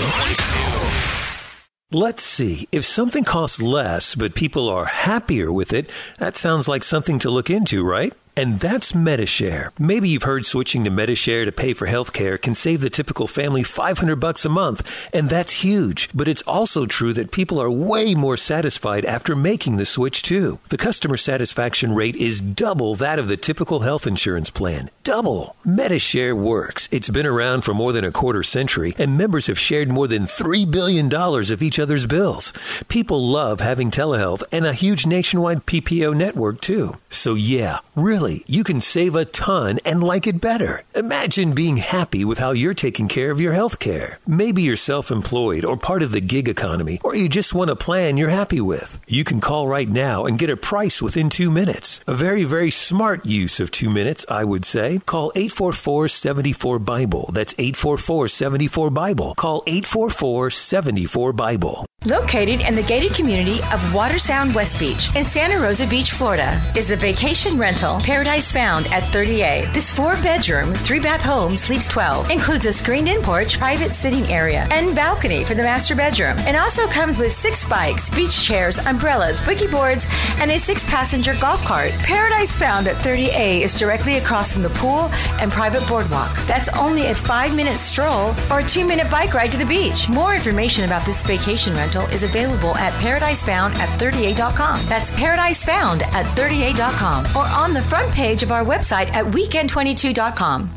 22. 1.91 1.99
Let's 1.99 2.23
see. 2.23 2.67
If 2.73 2.87
something 2.87 3.25
costs 3.25 3.61
less, 3.61 4.15
but 4.15 4.35
people 4.35 4.71
are 4.71 4.87
happier 4.87 5.53
with 5.53 5.75
it, 5.75 5.91
that 6.17 6.35
sounds 6.35 6.67
like 6.67 6.83
something 6.83 7.19
to 7.19 7.29
look 7.29 7.51
into, 7.51 7.85
right? 7.85 8.15
And 8.35 8.61
that's 8.61 8.95
Medi-Share. 8.95 9.73
Maybe 9.79 10.09
you've 10.09 10.23
heard 10.23 10.47
switching 10.47 10.85
to 10.85 10.91
Medi-Share 10.91 11.45
to 11.45 11.53
pay 11.53 11.75
for 11.75 11.87
healthcare 11.87 12.41
can 12.41 12.55
save 12.55 12.81
the 12.81 12.89
typical 12.89 13.27
family 13.27 13.63
500 13.63 14.17
bucks 14.17 14.47
a 14.47 14.49
month, 14.49 15.11
and 15.13 15.29
that's 15.29 15.63
huge. 15.63 16.09
But 16.15 16.29
it's 16.29 16.41
also 16.43 16.87
true 16.87 17.13
that 17.13 17.31
people 17.31 17.61
are 17.61 17.71
way 17.71 18.15
more 18.15 18.39
satisfied 18.39 19.05
after 19.05 19.37
making 19.37 19.77
the 19.77 19.85
switch 19.85 20.23
too. 20.23 20.61
The 20.71 20.79
customer 20.79 21.19
satisfaction 21.19 21.95
rate 21.95 22.17
is 22.17 22.41
double 22.41 22.95
that 22.95 23.19
of 23.19 23.29
the 23.29 23.37
typical 23.37 23.81
health 23.81 24.07
insurance 24.07 24.49
plan. 24.49 24.89
Double. 25.05 25.55
Medi-Share 25.63 26.35
works. 26.35 26.89
It's 26.91 27.11
been 27.11 27.27
around 27.27 27.65
for 27.65 27.75
more 27.75 27.93
than 27.93 28.05
a 28.05 28.13
quarter 28.13 28.43
century, 28.43 28.95
and 28.97 29.19
members 29.19 29.47
have 29.49 29.59
shared 29.59 29.91
more 29.91 30.09
than 30.09 30.23
$3 30.23 30.71
billion 30.71 31.13
of 31.13 31.63
each 31.63 31.79
other's 31.79 32.07
bills. 32.07 32.55
People 32.89 33.23
love 33.27 33.61
having 33.61 33.91
telehealth 33.91 34.43
and 34.51 34.65
a 34.65 34.73
huge 34.73 35.05
nationwide 35.05 35.67
PPO 35.67 36.17
network 36.17 36.63
too. 36.63 36.97
So 37.11 37.35
yeah, 37.35 37.81
really, 37.95 38.22
you 38.23 38.63
can 38.63 38.81
save 38.81 39.17
a 39.17 39.25
ton 39.25 39.81
and 39.85 40.01
like 40.03 40.29
it 40.29 40.41
better. 40.41 40.85
Imagine 40.95 41.55
being 41.55 41.79
happy 41.79 42.25
with 42.25 42.39
how 42.39 42.53
you're 42.53 42.73
taking 42.73 43.09
care 43.09 43.33
of 43.33 43.41
your 43.41 43.53
health 43.53 43.81
care. 43.81 44.21
Maybe 44.27 44.63
you're 44.63 44.77
self-employed 44.77 45.65
or 45.65 45.77
part 45.77 46.03
of 46.03 46.13
the 46.13 46.21
gig 46.21 46.49
economy, 46.49 47.01
or 47.03 47.17
you 47.17 47.29
just 47.29 47.53
want 47.53 47.71
a 47.71 47.77
plan 47.77 48.17
you're 48.17 48.29
happy 48.29 48.61
with. 48.61 49.01
You 49.09 49.25
can 49.25 49.41
call 49.41 49.67
right 49.67 49.89
now 49.89 50.25
and 50.25 50.39
get 50.39 50.51
a 50.51 50.57
price 50.57 51.03
within 51.03 51.31
two 51.31 51.51
minutes. 51.51 52.01
A 52.07 52.15
very, 52.15 52.45
very 52.45 52.71
smart 52.71 53.27
use 53.27 53.59
of 53.59 53.73
two 53.73 53.91
minutes, 53.91 54.25
I 54.29 54.45
would 54.45 54.65
say. 54.65 55.01
Call 55.05 55.33
844-74-BIBLE. 55.33 57.31
That's 57.33 57.55
844-74-BIBLE. 57.55 59.35
Call 59.35 59.63
844-74-BIBLE. 59.63 61.87
Located 62.05 62.63
in 62.63 62.75
the 62.75 62.83
gated 62.83 63.15
community 63.15 63.59
of 63.59 63.79
Watersound 63.93 64.57
West 64.57 64.81
Beach 64.81 65.15
in 65.15 65.25
Santa 65.25 65.61
Rosa 65.61 65.87
Beach, 65.87 66.11
Florida, 66.11 66.61
is 66.77 66.89
the 66.89 66.97
vacation 66.97 67.57
rental 67.57 68.01
Paradise 68.13 68.53
Found 68.53 68.89
at 68.89 69.05
30A. 69.05 69.73
This 69.73 69.91
four 69.91 70.17
bedroom, 70.17 70.75
three 70.75 71.01
bath 71.01 71.23
home 71.23 71.57
sleeps 71.57 71.89
12, 71.89 72.29
includes 72.31 72.67
a 72.67 72.73
screened 72.73 73.09
in 73.09 73.23
porch, 73.23 73.59
private 73.59 73.91
sitting 73.91 74.27
area, 74.27 74.69
and 74.71 74.95
balcony 74.95 75.45
for 75.45 75.55
the 75.55 75.63
master 75.63 75.97
bedroom, 75.97 76.37
and 76.41 76.55
also 76.55 76.87
comes 76.89 77.17
with 77.17 77.33
six 77.33 77.67
bikes, 77.67 78.11
beach 78.11 78.47
chairs, 78.47 78.79
umbrellas, 78.85 79.41
boogie 79.41 79.71
boards, 79.71 80.07
and 80.41 80.51
a 80.51 80.59
six 80.59 80.85
passenger 80.85 81.35
golf 81.41 81.65
cart. 81.65 81.91
Paradise 82.01 82.55
Found 82.59 82.87
at 82.87 82.97
30A 82.97 83.63
is 83.63 83.79
directly 83.79 84.19
across 84.19 84.53
from 84.53 84.63
the 84.63 84.77
pool 84.77 85.09
and 85.41 85.51
private 85.51 85.87
boardwalk. 85.89 86.37
That's 86.47 86.69
only 86.77 87.07
a 87.07 87.15
five 87.15 87.57
minute 87.57 87.79
stroll 87.79 88.35
or 88.51 88.59
a 88.61 88.69
two 88.69 88.87
minute 88.87 89.11
bike 89.11 89.33
ride 89.33 89.53
to 89.53 89.57
the 89.57 89.65
beach. 89.65 90.11
More 90.11 90.35
information 90.35 90.85
about 90.85 91.07
this 91.07 91.25
vacation 91.25 91.73
rental 91.73 92.05
is 92.09 92.25
available 92.25 92.77
at 92.77 92.93
ParadiseFound 93.03 93.75
at 93.77 93.89
38.com. 93.99 94.81
That's 94.85 95.11
ParadiseFound 95.13 96.03
at 96.13 96.27
38.com 96.37 97.25
or 97.35 97.47
on 97.57 97.73
the 97.73 97.81
front 97.81 98.02
page 98.11 98.43
of 98.43 98.51
our 98.51 98.65
website 98.65 99.09
at 99.13 99.25
weekend22.com. 99.27 100.71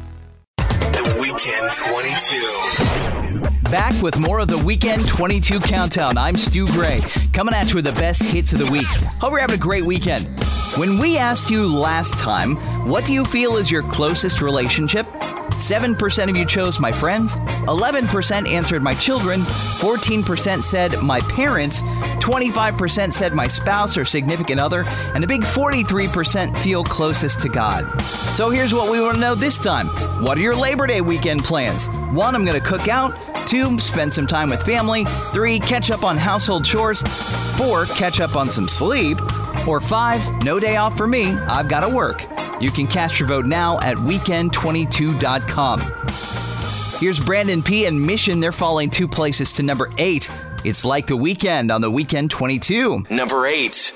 The 0.57 1.17
Weekend 1.19 1.71
22. 1.71 3.69
Back 3.71 4.01
with 4.01 4.19
more 4.19 4.39
of 4.39 4.47
the 4.47 4.57
Weekend 4.57 5.07
22 5.07 5.59
Countdown. 5.59 6.17
I'm 6.17 6.35
Stu 6.37 6.67
Gray, 6.67 6.99
coming 7.33 7.53
at 7.55 7.69
you 7.69 7.75
with 7.75 7.85
the 7.85 7.93
best 7.93 8.23
hits 8.23 8.53
of 8.53 8.59
the 8.59 8.71
week. 8.71 8.85
Hope 8.85 9.31
you're 9.31 9.39
having 9.39 9.55
a 9.55 9.59
great 9.59 9.83
weekend. 9.83 10.27
When 10.77 10.99
we 10.99 11.17
asked 11.17 11.49
you 11.49 11.67
last 11.67 12.19
time, 12.19 12.55
what 12.87 13.05
do 13.05 13.13
you 13.13 13.25
feel 13.25 13.57
is 13.57 13.71
your 13.71 13.81
closest 13.81 14.41
relationship? 14.41 15.07
7% 15.55 16.29
of 16.29 16.35
you 16.35 16.45
chose 16.45 16.79
my 16.79 16.91
friends, 16.91 17.35
11% 17.67 18.47
answered 18.47 18.83
my 18.83 18.93
children, 18.93 19.41
14% 19.41 20.61
said 20.63 21.01
my 21.01 21.19
parents, 21.21 21.81
25% 21.81 23.13
said 23.13 23.33
my 23.33 23.47
spouse 23.47 23.97
or 23.97 24.05
significant 24.05 24.59
other, 24.59 24.83
and 25.13 25.23
a 25.23 25.27
big 25.27 25.41
43% 25.41 26.57
feel 26.59 26.83
closest 26.83 27.39
to 27.41 27.49
God. 27.49 28.01
So 28.35 28.49
here's 28.49 28.73
what 28.73 28.91
we 28.91 28.99
want 28.99 29.15
to 29.15 29.21
know 29.21 29.35
this 29.35 29.57
time 29.57 29.87
What 30.23 30.37
are 30.37 30.41
your 30.41 30.55
Labor 30.55 30.87
Day 30.87 31.01
weekend 31.01 31.43
plans? 31.43 31.87
One, 32.11 32.35
I'm 32.35 32.45
going 32.45 32.59
to 32.59 32.65
cook 32.65 32.87
out. 32.87 33.13
Two, 33.47 33.79
spend 33.79 34.13
some 34.13 34.25
time 34.25 34.49
with 34.49 34.63
family. 34.63 35.05
Three, 35.05 35.59
catch 35.59 35.91
up 35.91 36.03
on 36.03 36.17
household 36.17 36.65
chores. 36.65 37.01
Four, 37.57 37.85
catch 37.85 38.19
up 38.19 38.35
on 38.35 38.49
some 38.49 38.67
sleep. 38.67 39.19
Or 39.67 39.79
five, 39.79 40.43
no 40.43 40.59
day 40.59 40.77
off 40.77 40.97
for 40.97 41.07
me. 41.07 41.33
I've 41.33 41.69
got 41.69 41.81
to 41.81 41.89
work. 41.89 42.34
You 42.61 42.71
can 42.71 42.87
cast 42.87 43.19
your 43.19 43.27
vote 43.27 43.45
now 43.45 43.79
at 43.79 43.97
weekend22.com. 43.97 45.81
Here's 46.99 47.19
Brandon 47.19 47.61
P. 47.61 47.85
and 47.85 48.01
Mission. 48.01 48.39
They're 48.39 48.51
falling 48.53 48.89
two 48.89 49.07
places 49.07 49.51
to 49.53 49.63
number 49.63 49.89
eight. 49.97 50.29
It's 50.63 50.83
like 50.85 51.07
the 51.07 51.17
weekend 51.17 51.71
on 51.71 51.81
the 51.81 51.91
Weekend 51.91 52.31
22. 52.31 53.05
Number 53.11 53.45
8. 53.45 53.93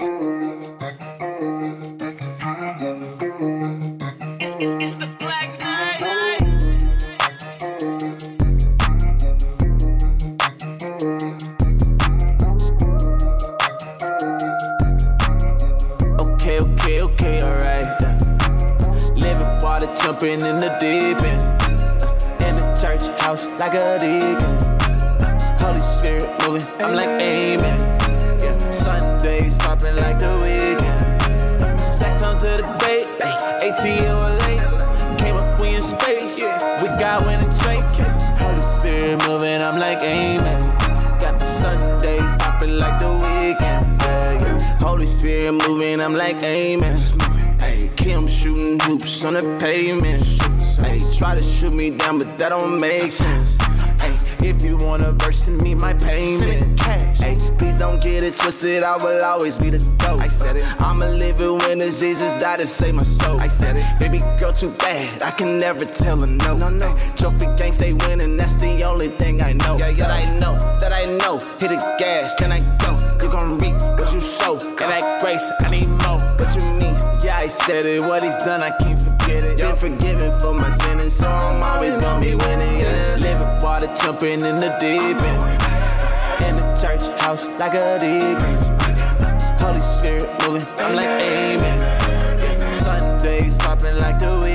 Moving, 45.99 46.13
I'm 46.13 46.17
like 46.17 46.41
amen. 46.43 46.97
Hey, 47.59 47.89
Kim 47.95 48.27
shooting 48.27 48.79
hoops 48.79 49.25
on 49.25 49.33
the 49.33 49.57
pavement. 49.59 50.23
Hey, 50.81 50.99
try 51.17 51.35
to 51.35 51.43
shoot 51.43 51.73
me 51.73 51.91
down, 51.91 52.17
but 52.17 52.37
that 52.37 52.49
don't 52.49 52.79
make 52.79 53.11
sense. 53.11 53.57
Hey, 54.01 54.17
if 54.47 54.63
you 54.63 54.77
want 54.77 55.03
a 55.03 55.11
verse, 55.11 55.43
send 55.43 55.61
me 55.61 55.75
my 55.75 55.93
payment. 55.93 56.79
Hey, 56.79 57.37
please 57.57 57.75
don't 57.75 58.01
get 58.01 58.23
it 58.23 58.35
twisted. 58.35 58.83
I 58.83 58.95
will 58.97 59.23
always 59.23 59.57
be 59.57 59.69
the 59.69 59.79
dope. 59.97 60.21
I 60.21 60.29
said 60.29 60.55
it. 60.55 60.63
I'm 60.81 61.01
a 61.01 61.09
living 61.09 61.57
witness. 61.57 61.99
Jesus 61.99 62.31
died 62.41 62.59
to 62.59 62.67
save 62.67 62.95
my 62.95 63.03
soul. 63.03 63.39
I 63.41 63.47
said 63.47 63.75
it. 63.77 63.83
Baby 63.99 64.19
girl, 64.39 64.53
too 64.53 64.71
bad. 64.71 65.21
I 65.21 65.31
can 65.31 65.57
never 65.57 65.83
tell 65.85 66.19
her 66.19 66.27
no. 66.27 66.55
No, 66.55 66.69
no. 66.69 66.97
Trophy 67.17 67.45
gang 67.57 67.73
stay 67.73 67.93
winning. 67.93 68.37
That's 68.37 68.55
the 68.55 68.83
only 68.83 69.07
thing 69.07 69.41
I 69.41 69.53
know. 69.53 69.77
Yeah, 69.77 69.89
yeah. 69.89 70.07
That 70.07 70.11
I 70.11 70.39
know. 70.39 70.57
That 70.79 70.93
I 70.93 71.05
know. 71.17 71.37
Hit 71.59 71.69
the 71.69 71.95
gas, 71.99 72.35
then 72.35 72.51
I 72.51 72.59
go. 72.77 73.18
You 73.39 73.45
gon' 73.45 73.57
reap 73.59 73.81
what 73.81 74.13
you 74.13 74.19
sow. 74.19 74.53
And 74.53 74.77
that 74.77 75.21
grace, 75.21 75.51
I 75.61 75.69
need 75.69 75.87
more. 75.87 76.19
What 76.19 76.55
you 76.55 76.61
mean? 76.71 76.95
Yeah, 77.23 77.37
I 77.37 77.47
said 77.47 77.85
it. 77.85 78.01
What 78.01 78.21
he's 78.21 78.35
done, 78.37 78.61
I 78.61 78.71
can't 78.71 78.99
forget 78.99 79.43
it. 79.43 79.57
Been 79.57 79.75
forgiven 79.77 80.37
for 80.39 80.53
my 80.53 80.69
sin, 80.69 80.99
and 80.99 81.11
so 81.11 81.27
I'm 81.27 81.63
always 81.63 81.97
gonna 81.99 82.19
be 82.19 82.35
winning. 82.35 82.79
Yeah. 82.79 83.15
Living 83.19 83.63
water, 83.63 83.87
jumping 83.95 84.41
in 84.41 84.57
the 84.57 84.75
deep 84.79 85.21
end. 85.21 85.43
In 86.47 86.55
the 86.57 86.67
church 86.75 87.07
house, 87.21 87.47
like 87.59 87.75
a 87.75 87.97
deacon. 87.99 88.57
Holy 89.59 89.79
Spirit 89.79 90.27
moving, 90.43 90.67
I'm 90.79 90.95
like 90.95 91.07
amen. 91.07 92.73
Sundays 92.73 93.57
popping 93.57 93.97
like 93.97 94.19
the 94.19 94.33
weekend. 94.35 94.48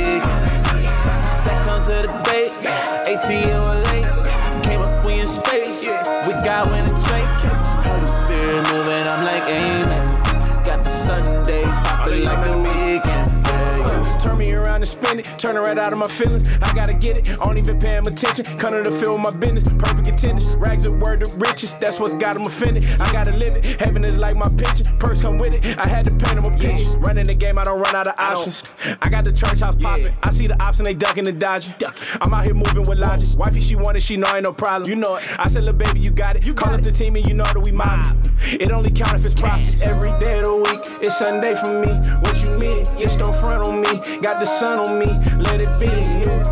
And 15.06 15.20
it, 15.20 15.24
turn 15.38 15.56
right 15.56 15.78
out 15.78 15.92
of 15.92 15.98
my 15.98 16.08
feelings. 16.08 16.48
I 16.62 16.74
gotta 16.74 16.94
get 16.94 17.16
it, 17.16 17.30
I 17.30 17.44
don't 17.44 17.58
even 17.58 17.80
pay 17.80 17.96
him 17.96 18.06
attention. 18.06 18.44
Come 18.58 18.72
to 18.72 18.82
the 18.82 18.96
field 18.98 19.20
my 19.20 19.32
business, 19.32 19.68
perfect 19.78 20.08
attendance. 20.08 20.54
Rags 20.56 20.86
of 20.86 20.98
word 21.00 21.22
of 21.22 21.32
riches, 21.40 21.74
that's 21.76 22.00
what's 22.00 22.14
got 22.14 22.36
him 22.36 22.42
offended. 22.42 22.88
I 23.00 23.10
gotta 23.12 23.32
live 23.32 23.56
it, 23.56 23.80
heaven 23.80 24.04
is 24.04 24.18
like 24.18 24.36
my 24.36 24.48
picture. 24.50 24.84
Purse 24.98 25.20
come 25.20 25.38
with 25.38 25.52
it, 25.52 25.78
I 25.78 25.86
had 25.86 26.04
to 26.04 26.10
paint 26.10 26.38
him 26.38 26.44
a 26.44 26.58
picture. 26.58 26.98
Running 26.98 27.26
the 27.26 27.34
game, 27.34 27.58
I 27.58 27.64
don't 27.64 27.80
run 27.80 27.94
out 27.94 28.06
of 28.06 28.14
options. 28.18 28.72
I 29.00 29.08
got 29.08 29.24
the 29.24 29.32
church 29.32 29.60
house 29.60 29.76
popping, 29.76 30.14
I 30.22 30.30
see 30.30 30.46
the 30.46 30.60
ops 30.62 30.78
and 30.78 30.86
they 30.86 30.94
ducking 30.94 31.26
and 31.26 31.40
dodging. 31.40 31.74
I'm 32.20 32.32
out 32.32 32.44
here 32.44 32.54
moving 32.54 32.84
with 32.88 32.98
logic. 32.98 33.38
Wifey, 33.38 33.60
she 33.60 33.76
wanted, 33.76 34.02
she 34.02 34.16
know 34.16 34.34
ain't 34.34 34.44
no 34.44 34.52
problem. 34.52 34.88
You 34.88 34.96
know 34.96 35.16
it. 35.16 35.34
I 35.38 35.48
said, 35.48 35.64
little 35.64 35.78
baby, 35.78 36.00
you 36.00 36.10
got 36.10 36.36
it. 36.36 36.46
You 36.46 36.54
call 36.54 36.74
up 36.74 36.82
the 36.82 36.92
team 36.92 37.16
and 37.16 37.26
you 37.26 37.34
know 37.34 37.44
that 37.44 37.60
we 37.60 37.72
mob. 37.72 38.16
It 38.44 38.70
only 38.70 38.90
count 38.90 39.14
if 39.14 39.24
it's 39.24 39.34
profit. 39.34 39.80
Every 39.82 40.10
day 40.20 40.38
of 40.38 40.44
the 40.44 40.56
week, 40.56 40.80
it's 41.02 41.18
Sunday 41.18 41.54
for 41.54 41.80
me. 41.80 41.92
What 42.20 42.42
you 42.42 42.58
mean? 42.58 42.84
Yes, 42.98 43.16
don't 43.16 43.34
front 43.34 43.66
on 43.66 43.80
me. 43.80 44.20
Got 44.20 44.40
the 44.40 44.46
sun 44.46 44.78
on 44.78 44.83
me, 44.92 45.06
let 45.38 45.60
it 45.60 45.78
be. 45.78 45.88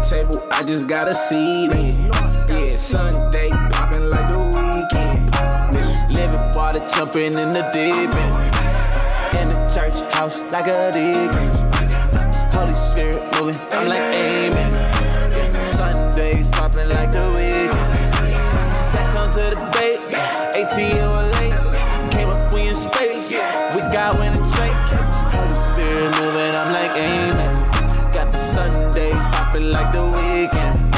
Table, 0.08 0.42
I 0.50 0.62
just 0.64 0.86
got 0.86 1.08
a 1.08 1.14
seat 1.14 1.72
in. 1.72 2.10
Yeah, 2.48 2.68
Sunday, 2.68 3.50
popping 3.70 4.08
like 4.10 4.32
the 4.32 4.38
weekend. 4.38 5.32
Living 6.12 6.50
water, 6.54 6.86
jumping 6.88 7.34
in 7.34 7.50
the 7.50 7.68
deep 7.72 8.14
end. 8.14 8.34
In 9.40 9.48
the 9.48 9.70
church 9.72 9.96
house, 10.14 10.40
like 10.52 10.66
a 10.66 10.90
deacon. 10.92 11.48
Holy 12.52 12.72
Spirit 12.72 13.22
moving, 13.38 13.60
I'm 13.72 13.88
like 13.88 14.14
amen. 14.14 15.66
Sundays 15.66 16.50
popping 16.50 16.88
like 16.88 17.12
the 17.12 17.28
weekend. 17.34 17.51
Like 29.72 29.90
the 29.90 30.04
weekend. 30.04 30.92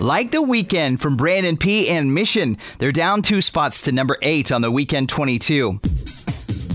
Like 0.00 0.30
the 0.32 0.42
weekend 0.42 1.00
from 1.00 1.16
Brandon 1.16 1.56
P. 1.56 1.88
and 1.88 2.12
Mission. 2.14 2.58
They're 2.78 2.92
down 2.92 3.22
two 3.22 3.40
spots 3.40 3.82
to 3.82 3.92
number 3.92 4.18
eight 4.20 4.52
on 4.52 4.60
the 4.60 4.70
Weekend 4.70 5.08
22. 5.08 5.80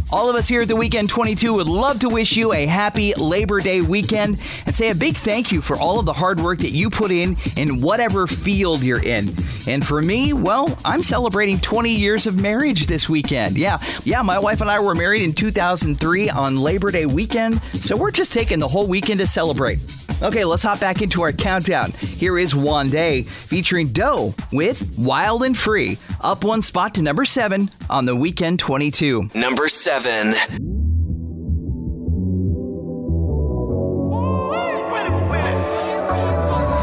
All 0.09 0.29
of 0.29 0.37
us 0.37 0.47
here 0.47 0.61
at 0.61 0.69
the 0.69 0.75
Weekend 0.75 1.09
22 1.09 1.53
would 1.53 1.67
love 1.67 1.99
to 1.99 2.07
wish 2.07 2.37
you 2.37 2.53
a 2.53 2.65
happy 2.65 3.13
Labor 3.15 3.59
Day 3.59 3.81
weekend 3.81 4.39
and 4.65 4.73
say 4.73 4.89
a 4.89 4.95
big 4.95 5.17
thank 5.17 5.51
you 5.51 5.61
for 5.61 5.75
all 5.77 5.99
of 5.99 6.05
the 6.05 6.13
hard 6.13 6.39
work 6.39 6.59
that 6.59 6.71
you 6.71 6.89
put 6.89 7.11
in 7.11 7.35
in 7.57 7.81
whatever 7.81 8.25
field 8.25 8.81
you're 8.81 9.03
in. 9.03 9.27
And 9.67 9.85
for 9.85 10.01
me, 10.01 10.31
well, 10.31 10.79
I'm 10.85 11.03
celebrating 11.03 11.59
20 11.59 11.91
years 11.93 12.25
of 12.25 12.41
marriage 12.41 12.87
this 12.87 13.09
weekend. 13.09 13.57
Yeah, 13.57 13.79
yeah, 14.05 14.21
my 14.21 14.39
wife 14.39 14.61
and 14.61 14.71
I 14.71 14.79
were 14.79 14.95
married 14.95 15.23
in 15.23 15.33
2003 15.33 16.29
on 16.29 16.55
Labor 16.55 16.89
Day 16.89 17.05
weekend, 17.05 17.61
so 17.73 17.97
we're 17.97 18.11
just 18.11 18.31
taking 18.31 18.59
the 18.59 18.67
whole 18.69 18.87
weekend 18.87 19.19
to 19.19 19.27
celebrate. 19.27 19.79
Okay, 20.21 20.43
let's 20.45 20.63
hop 20.63 20.79
back 20.79 21.03
into 21.03 21.21
our 21.21 21.31
countdown. 21.31 21.91
Here 21.91 22.39
is 22.39 22.55
Wande 22.55 23.23
featuring 23.27 23.89
Doe 23.89 24.33
with 24.51 24.97
Wild 24.97 25.43
and 25.43 25.55
Free, 25.55 25.99
up 26.21 26.43
one 26.43 26.63
spot 26.63 26.95
to 26.95 27.03
number 27.03 27.23
seven 27.23 27.69
on 27.87 28.05
the 28.05 28.15
Weekend 28.15 28.57
22. 28.57 29.29
Number 29.35 29.67
7. 29.67 30.33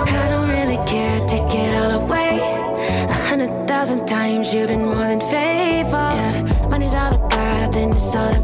I 0.07 0.27
don't 0.31 0.49
really 0.49 0.77
care, 0.89 1.19
take 1.27 1.43
it 1.55 1.75
all 1.75 2.03
away. 2.03 2.39
A 3.09 3.13
hundred 3.13 3.67
thousand 3.67 4.07
times 4.07 4.55
you've 4.55 4.69
been 4.69 4.85
more 4.85 4.95
than 4.95 5.21
faithful. 5.21 6.11
If 6.13 6.71
money's 6.71 6.95
all 6.95 7.15
I 7.15 7.29
got, 7.29 7.73
then 7.73 7.89
it's 7.91 8.15
all 8.15 8.33
in 8.33 8.43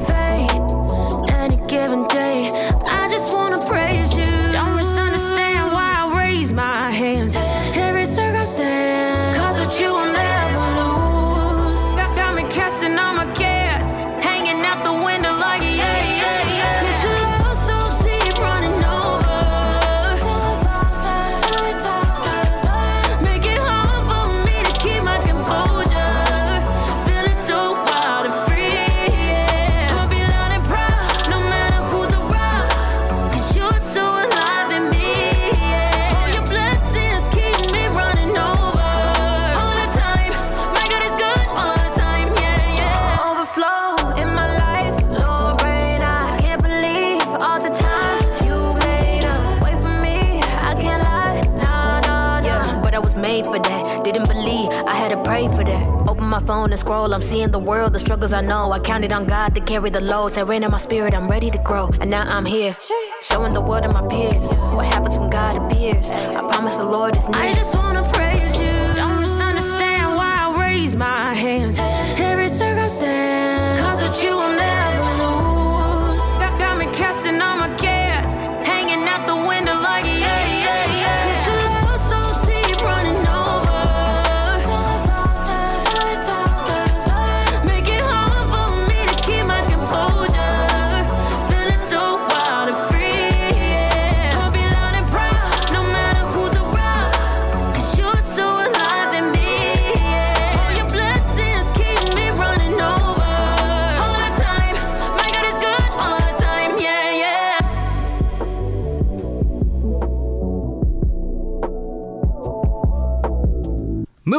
phone 56.50 56.72
and 56.72 56.80
scroll, 56.80 57.14
I'm 57.14 57.22
seeing 57.22 57.52
the 57.52 57.60
world, 57.60 57.92
the 57.92 58.00
struggles 58.00 58.32
I 58.32 58.40
know. 58.40 58.72
I 58.72 58.80
counted 58.80 59.12
on 59.12 59.24
God 59.24 59.54
to 59.54 59.60
carry 59.60 59.88
the 59.88 60.00
load. 60.00 60.32
Said 60.32 60.48
rain 60.48 60.64
in 60.64 60.70
my 60.72 60.78
spirit, 60.78 61.14
I'm 61.14 61.28
ready 61.28 61.48
to 61.48 61.58
grow. 61.58 61.88
And 62.00 62.10
now 62.10 62.24
I'm 62.26 62.44
here, 62.44 62.76
showing 63.22 63.54
the 63.54 63.60
world 63.60 63.84
and 63.84 63.94
my 63.94 64.04
peers 64.08 64.48
what 64.74 64.86
happens 64.94 65.16
when 65.16 65.30
God 65.30 65.54
appears. 65.62 66.10
I 66.10 66.40
promise 66.52 66.74
the 66.74 66.90
Lord 66.96 67.14
is 67.14 67.28
near. 67.28 67.40
I 67.40 67.52
just 67.52 67.76
wanna 67.76 68.02
praise 68.16 68.58
you. 68.58 68.74
Don't 68.96 69.20
misunderstand 69.20 70.16
why 70.18 70.32
I 70.44 70.66
raise 70.66 70.96
my 70.96 71.34
hands. 71.34 71.78
Every 72.18 72.48
circumstance, 72.48 73.80
cause 73.82 74.02
with 74.02 74.24
you 74.24 74.32
I'll 74.36 74.49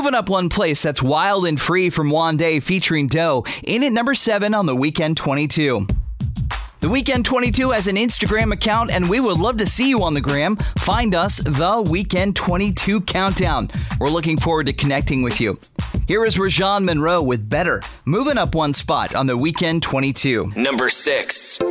Moving 0.02 0.16
up 0.16 0.30
one 0.30 0.50
place, 0.50 0.82
that's 0.82 1.04
Wild 1.04 1.46
and 1.46 1.62
Free 1.62 1.92
from 1.92 2.10
Wande 2.10 2.64
featuring 2.64 3.06
Doe, 3.06 3.46
in 3.64 3.84
at 3.84 3.92
number 3.92 4.16
7 4.16 4.52
on 4.56 4.66
the 4.66 4.76
Weekend 4.76 5.16
22. 5.16 5.86
The 6.80 6.90
Weekend 6.90 7.24
22 7.24 7.70
has 7.70 7.86
an 7.86 7.98
Instagram 7.98 8.52
account, 8.52 8.90
and 8.90 9.08
we 9.08 9.20
would 9.20 9.38
love 9.38 9.58
to 9.58 9.68
see 9.68 9.90
you 9.90 10.02
on 10.02 10.16
the 10.16 10.20
gram. 10.20 10.56
Find 10.80 11.14
us, 11.14 11.38
The 11.38 11.88
Weekend 11.88 12.36
22 12.36 13.02
Countdown. 13.02 13.70
We're 14.00 14.10
looking 14.10 14.40
forward 14.40 14.66
to 14.66 14.74
connecting 14.74 15.22
with 15.22 15.40
you. 15.40 15.60
Here 16.08 16.26
is 16.26 16.40
Rajon 16.40 16.84
Monroe 16.84 17.22
with 17.22 17.48
Better, 17.48 17.84
moving 18.04 18.40
up 18.40 18.56
one 18.56 18.74
spot 18.74 19.14
on 19.14 19.28
the 19.28 19.38
Weekend 19.38 19.84
22. 19.84 20.54
Number 20.56 20.90
six. 20.90 21.62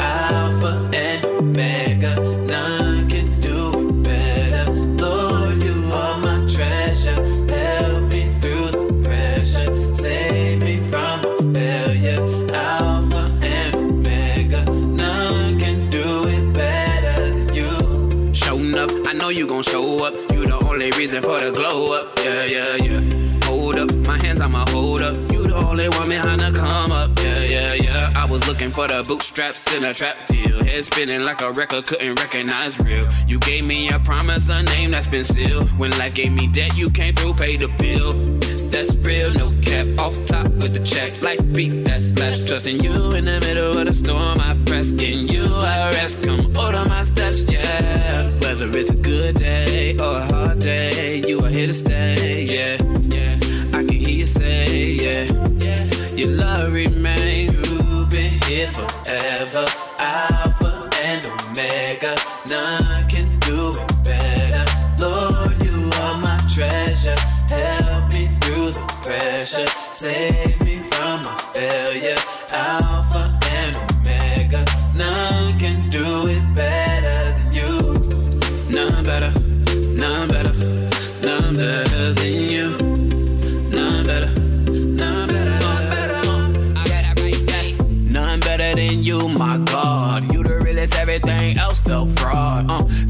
Alpha 0.00 0.90
and 0.92 1.24
Omega. 1.24 2.16
None 2.46 3.08
can 3.08 3.38
do 3.38 3.70
it 3.78 4.02
better. 4.02 4.72
Lord, 4.72 5.62
you 5.62 5.88
are 5.92 6.18
my 6.18 6.44
treasure. 6.48 7.14
Help 7.46 8.08
me 8.08 8.34
through 8.40 8.70
the 8.72 9.02
pressure. 9.04 9.94
Save 9.94 10.62
me 10.62 10.78
from 10.88 11.22
my 11.22 11.60
failure. 11.60 12.18
Alpha 12.52 13.32
and 13.44 13.74
Omega. 13.76 14.64
None 14.64 15.56
can 15.60 15.88
do 15.88 16.24
it 16.26 16.52
better 16.52 17.30
than 17.32 17.54
you. 17.54 18.34
Showing 18.34 18.76
up, 18.76 18.90
I 19.06 19.12
know 19.12 19.28
you 19.28 19.46
gon' 19.46 19.62
show 19.62 20.04
up. 20.04 20.14
You 20.32 20.46
the 20.46 20.60
only 20.68 20.90
reason 20.98 21.22
for 21.22 21.38
the 21.38 21.52
glow 21.52 21.92
up. 21.92 22.18
Yeah, 22.18 22.46
yeah, 22.46 22.74
yeah. 22.74 23.44
Hold 23.44 23.76
up, 23.76 23.94
my 24.08 24.18
hands 24.18 24.40
I'ma 24.40 24.64
hold 24.70 25.02
up. 25.02 25.14
You 25.32 25.46
the 25.46 25.54
only 25.54 25.88
one 25.88 26.08
behind 26.08 26.40
the 26.40 26.50
come 26.50 26.79
I 28.20 28.26
was 28.26 28.46
looking 28.46 28.70
for 28.70 28.86
the 28.86 29.02
bootstraps 29.08 29.74
in 29.74 29.82
a 29.82 29.94
trap 29.94 30.26
deal. 30.26 30.62
Head 30.62 30.84
spinning 30.84 31.22
like 31.22 31.40
a 31.40 31.52
record, 31.52 31.86
couldn't 31.86 32.16
recognize 32.16 32.78
real. 32.80 33.08
You 33.26 33.38
gave 33.38 33.64
me 33.64 33.88
a 33.88 33.98
promise, 33.98 34.50
a 34.50 34.62
name 34.62 34.90
that's 34.90 35.06
been 35.06 35.24
sealed. 35.24 35.70
When 35.78 35.90
life 35.92 36.14
gave 36.14 36.30
me 36.30 36.46
debt, 36.48 36.76
you 36.76 36.90
came 36.90 37.14
through, 37.14 37.32
paid 37.32 37.60
the 37.60 37.68
bill. 37.68 38.12
That's 38.68 38.94
real, 38.96 39.32
no 39.32 39.50
cap, 39.62 39.86
off 39.98 40.22
top 40.26 40.48
with 40.60 40.74
the 40.74 40.84
checks. 40.84 41.24
Like 41.24 41.40
beat 41.54 41.86
that 41.86 42.02
slaps. 42.02 42.46
Trusting 42.46 42.80
you 42.80 42.92
in 42.92 43.24
the 43.24 43.40
middle 43.40 43.78
of 43.78 43.86
the 43.86 43.94
storm, 43.94 44.38
I 44.38 44.54
press 44.66 44.92
in 44.92 45.26
you, 45.26 45.46
I 45.48 45.90
rest. 45.92 46.26
Come 46.26 46.54
order 46.58 46.84
my 46.90 47.02
steps, 47.02 47.50
yeah. 47.50 48.28
Whether 48.42 48.68
it's 48.68 48.90
a 48.90 48.96
good 48.96 49.36
day 49.36 49.96
or 49.96 50.18
a 50.18 50.26
hard 50.26 50.58
day, 50.58 51.22
you 51.26 51.42
are 51.42 51.48
here 51.48 51.68
to 51.68 51.74
stay, 51.74 52.44
yeah, 52.44 52.76
yeah. 53.16 53.36
I 53.72 53.82
can 53.82 53.96
hear 53.96 54.10
you 54.10 54.26
say, 54.26 54.90
yeah, 54.92 55.24
yeah. 55.58 55.84
Your 56.14 56.36
love 56.36 56.74
remains. 56.74 57.49
Here 58.50 58.66
forever, 58.66 59.64
Alpha 60.00 60.90
and 61.04 61.24
Omega. 61.24 62.16
None 62.48 63.08
can 63.08 63.38
do 63.38 63.70
it 63.78 64.02
better. 64.02 64.66
Lord, 64.98 65.62
you 65.62 65.88
are 66.02 66.18
my 66.18 66.36
treasure. 66.52 67.14
Help 67.48 68.12
me 68.12 68.26
through 68.40 68.72
the 68.72 68.82
pressure. 69.04 69.68
Save 69.92 70.60
me 70.64 70.78
from 70.90 71.22
my 71.22 71.38
failure. 71.54 72.18
Alpha 72.50 73.29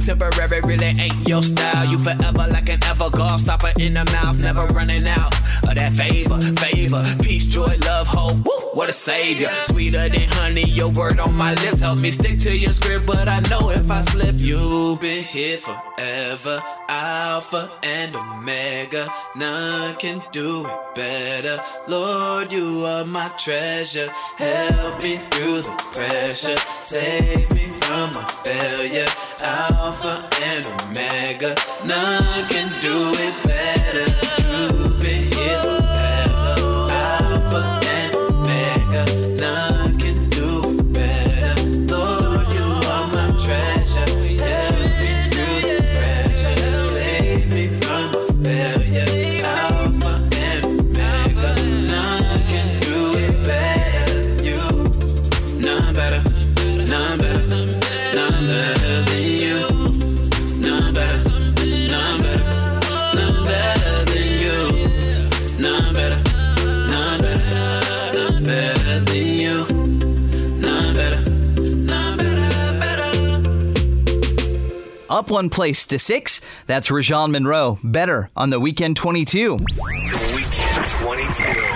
temporary 0.01 0.61
really 0.63 0.93
ain't 0.99 1.29
your 1.29 1.43
style. 1.43 1.87
You 1.87 1.99
forever 1.99 2.47
like 2.51 2.69
an 2.69 2.81
evergloss, 2.81 3.41
stopper 3.41 3.73
in 3.79 3.95
the 3.95 4.05
mouth, 4.07 4.41
never 4.41 4.67
running 4.67 5.07
out 5.07 5.35
of 5.69 5.75
that 5.75 5.93
favor, 5.93 6.39
favor, 6.61 7.05
peace, 7.23 7.47
joy, 7.47 7.77
love, 7.85 8.07
hope. 8.07 8.39
Woo, 8.45 8.70
what 8.75 8.89
a 8.89 8.93
savior, 8.93 9.51
sweeter 9.65 10.09
than 10.09 10.29
honey. 10.29 10.65
Your 10.65 10.91
word 10.91 11.19
on 11.19 11.35
my 11.37 11.55
lips 11.55 11.81
help 11.81 11.99
me 11.99 12.11
stick 12.11 12.39
to 12.41 12.57
your 12.57 12.73
script, 12.73 13.07
but 13.07 13.29
I 13.29 13.41
know 13.51 13.71
if 13.71 13.91
I 13.91 14.01
slip, 14.01 14.37
You've 14.39 15.01
been 15.01 15.25
here 15.25 15.59
forever, 15.59 16.63
Alpha 16.89 17.71
and 17.83 18.15
Omega. 18.15 19.13
None 19.37 19.97
can 19.97 20.23
do 20.33 20.67
it 20.67 20.95
better. 20.95 21.63
Lord, 21.89 22.53
you 22.53 22.85
are 22.87 23.05
my 23.05 23.29
treasure. 23.39 24.09
Help 24.37 25.03
me 25.03 25.17
through 25.31 25.63
the 25.63 25.73
pressure. 25.93 26.59
Save 26.81 27.51
me 27.53 27.67
from 27.83 28.13
my 28.13 28.27
failure. 28.45 29.09
Alpha 29.43 30.29
and 30.43 30.67
Omega. 30.67 31.55
None 31.85 32.49
can 32.49 32.71
do 32.81 33.13
it 33.15 33.35
better. 33.43 34.30
Up 75.21 75.31
one 75.31 75.51
place 75.51 75.87
to 75.89 75.99
6, 75.99 76.41
that's 76.65 76.91
Rajon 76.91 77.31
Monroe, 77.31 77.79
Better 77.85 78.31
on 78.35 78.49
the 78.49 78.59
Weekend 78.59 78.97
22. 78.97 79.53
Weekend 79.53 79.67
22. 79.69 81.00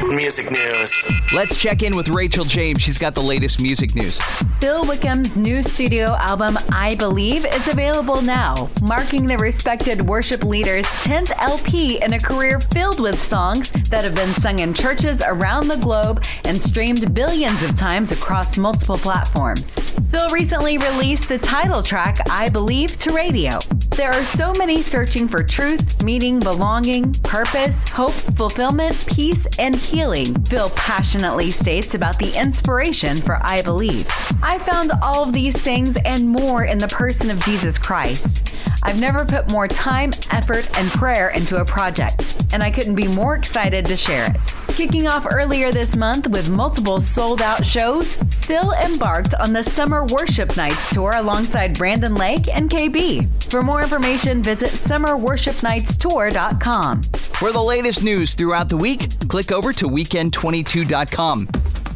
Music 0.09 0.51
news. 0.51 0.93
Let's 1.32 1.56
check 1.56 1.85
in 1.85 1.97
with 1.97 2.09
Rachel 2.09 2.44
James. 2.44 2.82
She's 2.82 2.98
got 2.98 3.14
the 3.14 3.22
latest 3.22 3.62
music 3.62 3.94
news. 3.94 4.18
Phil 4.59 4.82
Wickham's 4.85 5.36
new 5.36 5.62
studio 5.62 6.16
album, 6.16 6.59
I 6.72 6.97
Believe, 6.97 7.47
is 7.47 7.68
available 7.68 8.20
now, 8.20 8.68
marking 8.82 9.28
the 9.28 9.39
respected 9.39 10.01
worship 10.01 10.43
leader's 10.43 10.86
10th 10.86 11.31
LP 11.39 12.02
in 12.02 12.14
a 12.14 12.18
career 12.18 12.59
filled 12.59 12.98
with 12.98 13.20
songs 13.20 13.70
that 13.90 14.02
have 14.02 14.16
been 14.16 14.28
sung 14.28 14.59
in 14.59 14.74
churches 14.74 15.22
around 15.24 15.68
the 15.68 15.76
globe 15.76 16.24
and 16.44 16.60
streamed 16.60 17.14
billions 17.14 17.62
of 17.62 17.76
times 17.76 18.10
across 18.10 18.59
multiple 18.59 18.98
platforms. 18.98 19.78
Phil 20.10 20.28
recently 20.31 20.78
released 20.78 21.28
the 21.28 21.39
title 21.39 21.82
track, 21.82 22.18
I 22.28 22.48
Believe, 22.48 22.97
to 22.98 23.12
radio. 23.12 23.59
There 23.97 24.10
are 24.10 24.22
so 24.22 24.52
many 24.59 24.82
searching 24.82 25.28
for 25.28 25.44
truth, 25.44 26.02
meaning, 26.02 26.40
belonging, 26.40 27.12
purpose, 27.22 27.89
hope, 27.89 28.10
fulfillment, 28.10 29.06
peace, 29.06 29.44
and 29.59 29.75
healing. 29.75 30.43
Phil 30.45 30.71
passionately 30.71 31.51
states 31.51 31.95
about 31.95 32.19
the 32.19 32.39
inspiration 32.39 33.16
for 33.16 33.39
I 33.43 33.62
Believe. 33.62 34.07
I 34.43 34.59
found 34.59 34.93
all 35.03 35.23
of 35.23 35.33
these 35.33 35.57
things 35.57 35.97
and 36.05 36.29
more 36.29 36.65
in 36.65 36.79
the 36.79 36.89
person 36.89 37.31
of 37.31 37.41
Jesus 37.41 37.79
Christ. 37.79 38.55
I've 38.83 39.01
never 39.01 39.25
put 39.25 39.51
more 39.51 39.66
time, 39.66 40.12
effort, 40.31 40.69
and 40.79 40.91
prayer 40.91 41.31
into 41.31 41.61
a 41.61 41.65
project, 41.65 42.47
and 42.53 42.62
I 42.62 42.71
couldn't 42.71 42.95
be 42.95 43.09
more 43.09 43.35
excited 43.35 43.87
to 43.87 43.97
share 43.97 44.31
it. 44.31 44.64
Kicking 44.77 45.07
off 45.07 45.27
earlier 45.31 45.71
this 45.71 45.95
month 45.97 46.27
with 46.27 46.51
multiple 46.51 47.01
sold 47.01 47.41
out 47.41 47.65
shows, 47.65 48.17
Phil 48.17 48.73
embarked 48.73 49.33
on 49.35 49.53
the 49.53 49.63
Summer 49.63 50.05
Worship 50.07 50.57
Nights 50.57 50.93
tour 50.93 51.13
alongside 51.15 51.79
Brandon 51.79 52.17
Lake 52.17 52.53
and 52.53 52.69
KB. 52.69 53.29
For 53.53 53.63
more 53.63 53.83
information, 53.83 54.43
visit 54.43 54.71
summerworshipnightstour.com. 54.71 57.03
For 57.03 57.53
the 57.53 57.63
latest 57.63 58.03
news 58.03 58.35
throughout 58.35 58.69
the 58.69 58.77
week, 58.77 59.29
click 59.29 59.53
over 59.53 59.73
to 59.75 59.89
weekend22.com. 59.89 61.49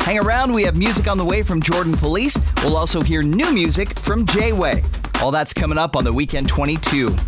Hang 0.03 0.19
around, 0.21 0.53
we 0.53 0.63
have 0.63 0.77
music 0.77 1.09
on 1.09 1.19
the 1.19 1.25
way 1.25 1.43
from 1.43 1.61
Jordan 1.61 1.97
Feliz. 1.97 2.39
We'll 2.63 2.77
also 2.77 3.01
hear 3.01 3.23
new 3.23 3.53
music 3.53 3.99
from 3.99 4.25
J 4.25 4.53
Way. 4.53 4.85
All 5.21 5.33
that's 5.33 5.53
coming 5.53 5.79
up 5.79 5.97
on 5.97 6.05
the 6.05 6.13
Weekend 6.13 6.49
22. 6.49 7.09
The 7.09 7.19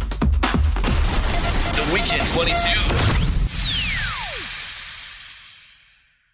Weekend 1.92 2.28
22. 2.28 2.79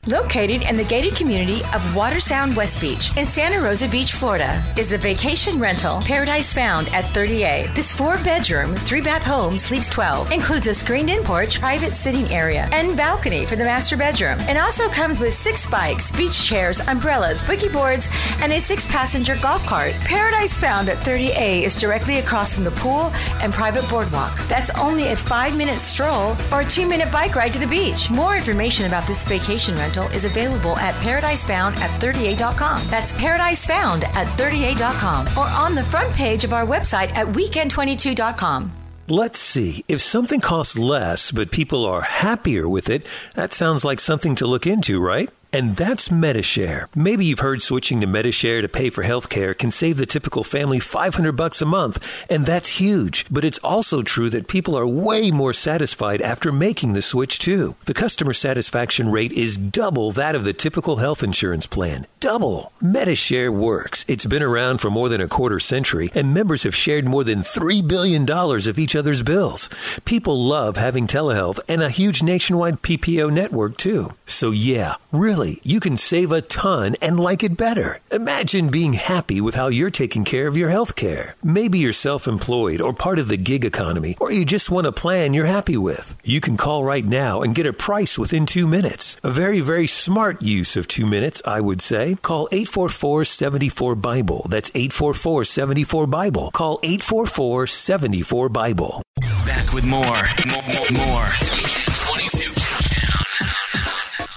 Located 0.08 0.62
in 0.62 0.76
the 0.76 0.84
gated 0.84 1.16
community 1.16 1.62
of 1.74 1.82
Watersound 1.92 2.54
West 2.54 2.80
Beach 2.80 3.16
in 3.16 3.26
Santa 3.26 3.60
Rosa 3.60 3.88
Beach, 3.88 4.12
Florida, 4.12 4.62
is 4.78 4.88
the 4.88 4.96
vacation 4.96 5.58
rental 5.58 6.00
Paradise 6.00 6.54
Found 6.54 6.88
at 6.90 7.06
30A. 7.06 7.74
This 7.74 7.92
four 7.92 8.16
bedroom, 8.18 8.76
three 8.76 9.00
bath 9.00 9.24
home 9.24 9.58
sleeps 9.58 9.90
12, 9.90 10.30
includes 10.30 10.68
a 10.68 10.74
screened 10.74 11.10
in 11.10 11.24
porch, 11.24 11.58
private 11.58 11.92
sitting 11.92 12.24
area, 12.28 12.68
and 12.70 12.96
balcony 12.96 13.46
for 13.46 13.56
the 13.56 13.64
master 13.64 13.96
bedroom, 13.96 14.38
and 14.42 14.56
also 14.56 14.88
comes 14.90 15.18
with 15.18 15.34
six 15.34 15.68
bikes, 15.68 16.12
beach 16.12 16.40
chairs, 16.40 16.78
umbrellas, 16.86 17.42
boogie 17.42 17.72
boards, 17.72 18.06
and 18.42 18.52
a 18.52 18.60
six 18.60 18.86
passenger 18.86 19.36
golf 19.42 19.66
cart. 19.66 19.92
Paradise 20.04 20.56
Found 20.60 20.88
at 20.88 20.98
30A 20.98 21.62
is 21.62 21.80
directly 21.80 22.18
across 22.18 22.54
from 22.54 22.62
the 22.62 22.70
pool 22.70 23.10
and 23.42 23.52
private 23.52 23.88
boardwalk. 23.90 24.38
That's 24.46 24.70
only 24.78 25.08
a 25.08 25.16
five 25.16 25.58
minute 25.58 25.80
stroll 25.80 26.36
or 26.52 26.60
a 26.60 26.64
two 26.64 26.88
minute 26.88 27.10
bike 27.10 27.34
ride 27.34 27.52
to 27.54 27.58
the 27.58 27.66
beach. 27.66 28.08
More 28.08 28.36
information 28.36 28.86
about 28.86 29.08
this 29.08 29.24
vacation 29.24 29.74
rental 29.74 29.95
is 30.04 30.24
available 30.24 30.76
at 30.78 30.94
paradisefound 31.02 31.76
at 31.76 31.90
38.com. 32.00 32.82
That's 32.88 33.12
paradisefound 33.12 34.04
at 34.04 34.26
38.com 34.38 35.28
or 35.36 35.46
on 35.46 35.74
the 35.74 35.82
front 35.82 36.12
page 36.14 36.44
of 36.44 36.52
our 36.52 36.66
website 36.66 37.10
at 37.14 37.26
weekend22.com. 37.26 38.72
Let's 39.08 39.38
see. 39.38 39.84
If 39.86 40.00
something 40.00 40.40
costs 40.40 40.76
less, 40.76 41.30
but 41.30 41.52
people 41.52 41.86
are 41.86 42.02
happier 42.02 42.68
with 42.68 42.90
it, 42.90 43.06
that 43.34 43.52
sounds 43.52 43.84
like 43.84 44.00
something 44.00 44.34
to 44.36 44.46
look 44.46 44.66
into, 44.66 45.00
right? 45.00 45.30
And 45.52 45.76
that's 45.76 46.10
Medi-Share. 46.10 46.88
Maybe 46.94 47.24
you've 47.24 47.38
heard 47.38 47.62
switching 47.62 48.00
to 48.00 48.06
Medi-Share 48.06 48.62
to 48.62 48.68
pay 48.68 48.90
for 48.90 49.04
healthcare 49.04 49.56
can 49.56 49.70
save 49.70 49.96
the 49.96 50.06
typical 50.06 50.44
family 50.44 50.78
500 50.78 51.32
bucks 51.32 51.62
a 51.62 51.66
month, 51.66 52.24
and 52.30 52.44
that's 52.44 52.80
huge. 52.80 53.24
But 53.30 53.44
it's 53.44 53.58
also 53.60 54.02
true 54.02 54.28
that 54.30 54.48
people 54.48 54.76
are 54.76 54.86
way 54.86 55.30
more 55.30 55.52
satisfied 55.52 56.20
after 56.20 56.52
making 56.52 56.92
the 56.92 57.02
switch 57.02 57.38
too. 57.38 57.76
The 57.84 57.94
customer 57.94 58.32
satisfaction 58.32 59.10
rate 59.10 59.32
is 59.32 59.56
double 59.56 60.10
that 60.12 60.34
of 60.34 60.44
the 60.44 60.52
typical 60.52 60.96
health 60.96 61.22
insurance 61.22 61.66
plan. 61.66 62.06
Double. 62.18 62.72
Medi-Share 62.80 63.52
works. 63.52 64.04
It's 64.08 64.24
been 64.24 64.42
around 64.42 64.78
for 64.78 64.90
more 64.90 65.10
than 65.10 65.20
a 65.20 65.28
quarter 65.28 65.60
century, 65.60 66.10
and 66.14 66.32
members 66.32 66.62
have 66.62 66.74
shared 66.74 67.06
more 67.06 67.24
than 67.24 67.40
$3 67.40 67.86
billion 67.86 68.28
of 68.30 68.78
each 68.78 68.96
other's 68.96 69.22
bills. 69.22 69.68
People 70.06 70.42
love 70.42 70.78
having 70.78 71.06
telehealth 71.06 71.60
and 71.68 71.82
a 71.82 71.90
huge 71.90 72.22
nationwide 72.22 72.80
PPO 72.80 73.30
network 73.30 73.76
too. 73.76 74.14
So 74.24 74.50
yeah, 74.50 74.94
really, 75.12 75.60
you 75.62 75.78
can 75.78 75.98
save 75.98 76.32
a 76.32 76.40
ton 76.40 76.96
and 77.02 77.20
like 77.20 77.42
it 77.44 77.56
better. 77.56 78.00
Imagine 78.10 78.70
being 78.70 78.94
happy 78.94 79.40
with 79.42 79.54
how 79.54 79.68
you're 79.68 79.90
taking 79.90 80.24
care 80.24 80.46
of 80.46 80.56
your 80.56 80.70
health 80.70 80.96
care. 80.96 81.36
Maybe 81.44 81.78
you're 81.78 81.92
self 81.92 82.26
employed 82.26 82.80
or 82.80 82.94
part 82.94 83.18
of 83.18 83.28
the 83.28 83.36
gig 83.36 83.64
economy, 83.64 84.16
or 84.18 84.32
you 84.32 84.46
just 84.46 84.70
want 84.70 84.86
a 84.86 84.92
plan 84.92 85.34
you're 85.34 85.44
happy 85.44 85.76
with. 85.76 86.16
You 86.24 86.40
can 86.40 86.56
call 86.56 86.82
right 86.82 87.04
now 87.04 87.42
and 87.42 87.54
get 87.54 87.66
a 87.66 87.74
price 87.74 88.18
within 88.18 88.46
two 88.46 88.66
minutes. 88.66 89.18
A 89.22 89.30
very, 89.30 89.60
very 89.60 89.86
smart 89.86 90.40
use 90.40 90.76
of 90.76 90.88
two 90.88 91.04
minutes, 91.04 91.42
I 91.44 91.60
would 91.60 91.82
say. 91.82 92.15
Call 92.22 92.48
844 92.52 93.24
74 93.24 93.94
Bible. 93.96 94.46
That's 94.48 94.70
844 94.74 95.44
74 95.44 96.06
Bible. 96.06 96.50
Call 96.52 96.78
844 96.82 97.66
74 97.66 98.48
Bible. 98.48 99.02
Back 99.44 99.72
with 99.72 99.84
more. 99.84 100.04
More. 100.04 100.62
more, 100.62 100.90
more. 100.92 101.28
Weekend 101.52 101.94
22 101.96 102.52
countdown. 102.60 103.24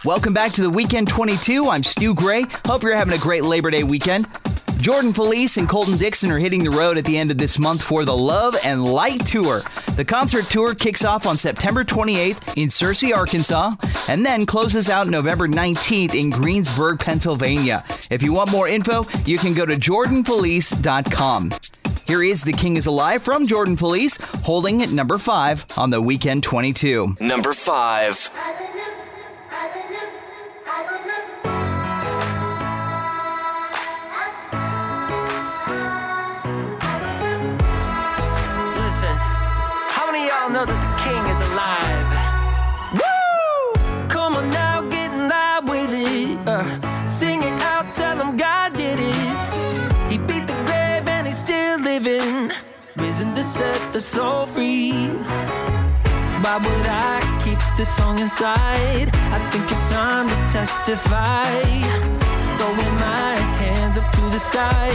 Welcome 0.06 0.34
back 0.34 0.52
to 0.54 0.62
the 0.62 0.70
Weekend 0.70 1.08
22. 1.08 1.70
I'm 1.70 1.84
Stu 1.84 2.14
Gray. 2.14 2.46
Hope 2.66 2.84
you're 2.84 2.96
having 2.96 3.14
a 3.14 3.18
great 3.22 3.44
Labor 3.44 3.72
Day 3.72 3.84
weekend. 3.84 4.28
Jordan 4.80 5.12
Feliz 5.12 5.58
and 5.58 5.68
Colton 5.68 5.98
Dixon 5.98 6.32
are 6.32 6.38
hitting 6.38 6.64
the 6.64 6.70
road 6.70 6.98
at 6.98 7.04
the 7.04 7.18
end 7.18 7.32
of 7.32 7.38
this 7.38 7.60
month 7.60 7.84
for 7.84 8.06
the 8.06 8.16
Love 8.16 8.56
and 8.64 8.84
Light 8.84 9.26
Tour. 9.26 9.62
The 9.98 10.06
concert 10.06 10.46
tour 10.46 10.74
kicks 10.74 11.04
off 11.04 11.28
on 11.28 11.36
September 11.36 11.84
28th 11.84 12.56
in 12.56 12.70
Searcy, 12.70 13.14
Arkansas, 13.14 13.72
and 14.08 14.26
then 14.26 14.46
closes 14.46 14.88
out 14.88 15.08
November 15.08 15.50
19th 15.50 16.16
in 16.16 16.30
Greensburg, 16.30 16.98
Pennsylvania. 16.98 17.84
If 18.10 18.24
you 18.24 18.32
want 18.32 18.52
more 18.52 18.70
info, 18.70 19.06
you 19.26 19.38
can 19.38 19.54
go 19.54 19.66
to 19.66 19.76
jordanfeliz.com. 19.76 21.52
Here 22.08 22.24
is 22.24 22.44
The 22.44 22.54
King 22.54 22.78
is 22.78 22.86
Alive 22.86 23.22
from 23.22 23.48
Jordan 23.48 23.76
Feliz, 23.76 24.18
holding 24.44 24.82
at 24.82 24.92
number 24.92 25.18
5 25.18 25.66
on 25.78 25.90
the 25.90 26.02
Weekend 26.02 26.42
22. 26.42 27.18
Number 27.20 27.52
5. 27.52 28.32
Know 40.60 40.66
that 40.66 40.82
the 40.86 40.94
king 41.06 41.24
is 41.34 41.40
alive? 41.50 42.10
Woo! 43.00 44.08
Come 44.10 44.36
on 44.36 44.50
now, 44.52 44.82
get 44.90 45.12
in 45.12 45.30
line 45.30 45.66
with 45.66 45.92
it. 45.94 46.38
Uh, 46.48 47.06
sing 47.06 47.40
it 47.42 47.62
out, 47.74 47.86
tell 47.96 48.18
him 48.22 48.36
God 48.36 48.74
did 48.74 49.00
it. 49.00 50.12
He 50.12 50.18
beat 50.18 50.48
the 50.48 50.60
grave 50.68 51.08
and 51.08 51.28
he's 51.28 51.38
still 51.38 51.80
living. 51.80 52.52
Risen 52.98 53.34
to 53.36 53.44
set 53.44 53.94
the 53.94 54.02
soul 54.02 54.46
free. 54.46 55.08
Why 56.44 56.58
would 56.66 56.88
I 56.88 57.20
keep 57.44 57.60
this 57.78 57.96
song 57.96 58.20
inside? 58.20 59.10
I 59.36 59.40
think 59.52 59.66
it's 59.72 59.90
time 59.92 60.28
to 60.28 60.38
testify. 60.52 61.52
Throwing 62.58 62.96
my 63.08 63.36
hands 63.62 63.98
up 63.98 64.12
to 64.12 64.22
the 64.36 64.40
sky. 64.40 64.90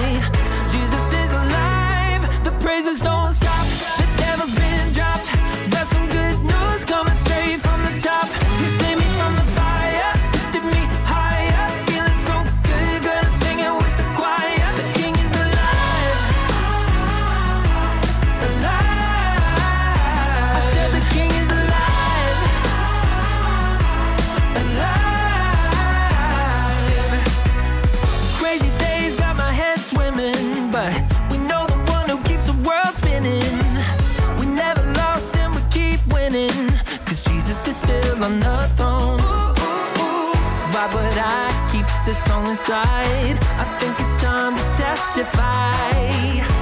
Jesus 0.74 1.06
is 1.22 1.30
alive. 1.42 2.22
The 2.44 2.52
praises 2.60 2.98
don't 3.00 3.32
stop. 3.32 3.84
Is 37.68 37.76
still 37.76 38.24
on 38.24 38.40
the 38.40 38.68
throne. 38.76 39.20
Why 40.72 40.86
would 40.92 41.18
I 41.18 41.68
keep 41.72 41.86
this 42.04 42.22
song 42.24 42.46
inside? 42.48 43.38
I 43.58 43.64
think 43.78 43.98
it's 44.00 44.22
time 44.22 44.54
to 44.56 44.62
testify. 44.76 46.53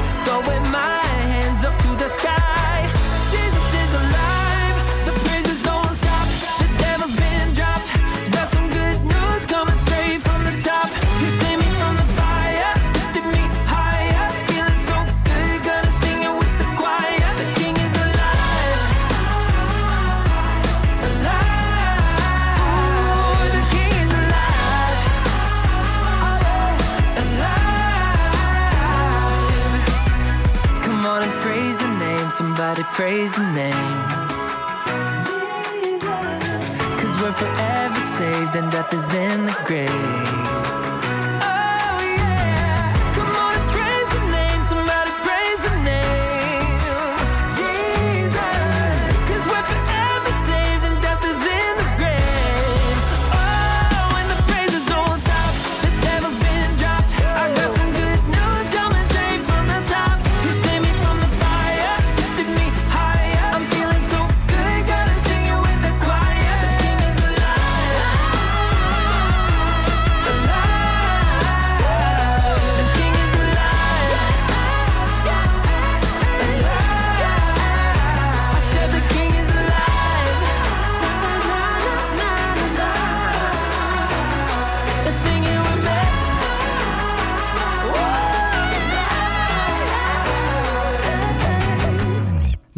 Somebody 32.74 32.96
praise 32.96 33.34
the 33.34 33.52
name. 33.52 34.08
Cause 37.00 37.20
we're 37.20 37.32
we're 37.32 37.32
forever 37.32 38.00
saved 38.00 38.56
and 38.56 38.72
death 38.72 38.94
is 38.94 39.12
in 39.12 39.44
the 39.44 39.54
grave. 39.66 40.41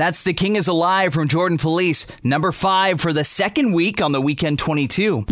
That's 0.05 0.22
The 0.22 0.35
King 0.35 0.56
is 0.56 0.68
Alive 0.68 1.14
from 1.14 1.28
Jordan 1.28 1.56
Feliz, 1.56 2.06
number 2.22 2.52
five 2.52 3.01
for 3.01 3.14
the 3.14 3.24
second 3.24 3.72
week 3.72 4.02
on 4.02 4.12
the 4.12 4.20
Weekend 4.20 4.59
22. 4.59 5.22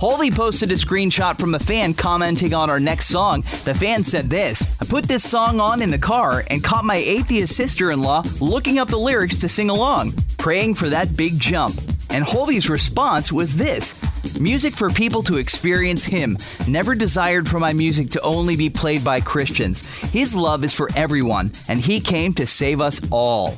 Hulvey 0.00 0.34
posted 0.34 0.72
a 0.72 0.74
screenshot 0.74 1.38
from 1.38 1.54
a 1.54 1.60
fan 1.60 1.94
commenting 1.94 2.54
on 2.54 2.70
our 2.70 2.80
next 2.80 3.06
song. 3.06 3.42
The 3.42 3.76
fan 3.78 4.02
said 4.02 4.28
this 4.28 4.80
I 4.82 4.84
put 4.84 5.04
this 5.04 5.22
song 5.22 5.60
on 5.60 5.80
in 5.80 5.92
the 5.92 5.96
car 5.98 6.42
and 6.50 6.64
caught 6.64 6.84
my 6.84 6.96
atheist 6.96 7.54
sister 7.54 7.92
in 7.92 8.02
law 8.02 8.24
looking 8.40 8.80
up 8.80 8.88
the 8.88 8.98
lyrics 8.98 9.38
to 9.42 9.48
sing 9.48 9.70
along, 9.70 10.14
praying 10.38 10.74
for 10.74 10.88
that 10.88 11.16
big 11.16 11.38
jump. 11.38 11.76
And 12.10 12.24
Hulvey's 12.24 12.68
response 12.68 13.30
was 13.30 13.56
this 13.56 13.94
Music 14.40 14.72
for 14.72 14.88
people 14.88 15.22
to 15.24 15.36
experience 15.36 16.04
Him. 16.04 16.36
Never 16.66 16.94
desired 16.94 17.48
for 17.48 17.58
my 17.58 17.72
music 17.72 18.10
to 18.10 18.20
only 18.22 18.56
be 18.56 18.70
played 18.70 19.04
by 19.04 19.20
Christians. 19.20 19.88
His 20.12 20.36
love 20.36 20.62
is 20.62 20.72
for 20.74 20.88
everyone, 20.94 21.50
and 21.66 21.80
He 21.80 22.00
came 22.00 22.32
to 22.34 22.46
save 22.46 22.80
us 22.80 23.00
all. 23.10 23.56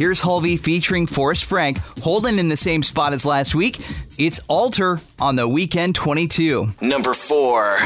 Here's 0.00 0.22
Hulvey 0.22 0.58
featuring 0.58 1.06
Forrest 1.06 1.44
Frank, 1.44 1.76
holding 2.02 2.38
in 2.38 2.48
the 2.48 2.56
same 2.56 2.82
spot 2.82 3.12
as 3.12 3.26
last 3.26 3.54
week. 3.54 3.80
It's 4.16 4.40
Altar 4.48 4.98
on 5.20 5.36
the 5.36 5.46
Weekend 5.46 5.94
22. 5.94 6.68
Number 6.80 7.12
four. 7.12 7.76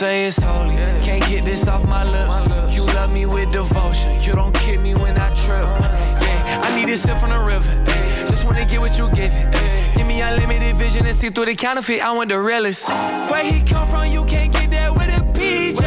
Say 0.00 0.24
it's 0.24 0.38
holy. 0.38 0.76
Can't 1.04 1.22
get 1.28 1.44
this 1.44 1.66
off 1.66 1.86
my 1.86 2.04
lips. 2.04 2.72
You 2.74 2.84
love 2.84 3.12
me 3.12 3.26
with 3.26 3.50
devotion. 3.50 4.18
You 4.22 4.32
don't 4.32 4.54
kick 4.54 4.80
me 4.80 4.94
when 4.94 5.18
I 5.18 5.28
trip. 5.34 5.60
Yeah, 5.60 6.62
I 6.64 6.68
need 6.74 6.90
a 6.90 6.96
sip 6.96 7.18
from 7.18 7.28
the 7.28 7.40
river. 7.40 7.74
Just 8.30 8.46
wanna 8.46 8.64
get 8.64 8.80
what 8.80 8.96
you 8.96 9.10
giving. 9.10 9.50
Give 9.96 10.06
me 10.06 10.22
unlimited 10.22 10.78
vision 10.78 11.04
and 11.04 11.14
see 11.14 11.28
through 11.28 11.44
the 11.46 11.54
counterfeit. 11.54 12.00
I 12.00 12.12
want 12.12 12.30
the 12.30 12.40
realest. 12.40 12.88
Where 13.30 13.44
he 13.44 13.62
come 13.62 13.86
from, 13.88 14.10
you 14.10 14.24
can't 14.24 14.50
get 14.50 14.70
that 14.70 14.90
with 14.94 15.10
a 15.10 15.20
PJ. 15.38 15.82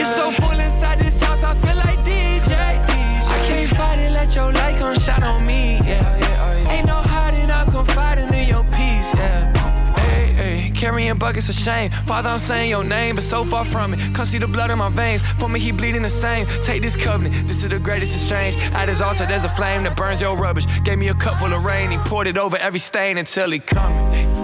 It's 0.00 0.14
so 0.14 0.30
full 0.30 0.60
inside 0.66 1.00
this 1.00 1.20
house, 1.20 1.42
I 1.42 1.54
feel 1.54 1.74
like 1.74 2.04
DJ. 2.04 2.54
I 2.54 3.46
can't 3.48 3.70
fight 3.76 3.98
it, 3.98 4.12
let 4.12 4.32
your 4.36 4.52
light 4.52 4.76
come 4.78 4.94
shine 4.94 5.24
on 5.24 5.44
me. 5.44 5.73
Carrying 11.14 11.18
buckets 11.18 11.48
of 11.48 11.54
shame. 11.54 11.90
Father, 12.06 12.28
I'm 12.28 12.38
saying 12.38 12.70
your 12.70 12.84
name, 12.84 13.16
but 13.16 13.24
so 13.24 13.44
far 13.44 13.64
from 13.64 13.94
it. 13.94 14.14
Come 14.14 14.26
see 14.26 14.38
the 14.38 14.46
blood 14.46 14.70
in 14.70 14.78
my 14.78 14.88
veins. 14.88 15.22
For 15.38 15.48
me, 15.48 15.60
he 15.60 15.72
bleeding 15.72 16.02
the 16.02 16.10
same. 16.10 16.46
Take 16.62 16.82
this 16.82 16.96
covenant. 16.96 17.46
This 17.46 17.62
is 17.62 17.68
the 17.68 17.78
greatest 17.78 18.14
exchange. 18.14 18.56
At 18.72 18.88
his 18.88 19.00
altar, 19.00 19.26
there's 19.26 19.44
a 19.44 19.48
flame 19.48 19.84
that 19.84 19.96
burns 19.96 20.20
your 20.20 20.36
rubbish. 20.36 20.66
Gave 20.84 20.98
me 20.98 21.08
a 21.08 21.14
cup 21.14 21.38
full 21.38 21.52
of 21.52 21.64
rain. 21.64 21.90
He 21.90 21.98
poured 21.98 22.26
it 22.26 22.38
over 22.38 22.56
every 22.56 22.80
stain 22.80 23.18
until 23.18 23.50
he 23.50 23.58
coming. 23.58 24.43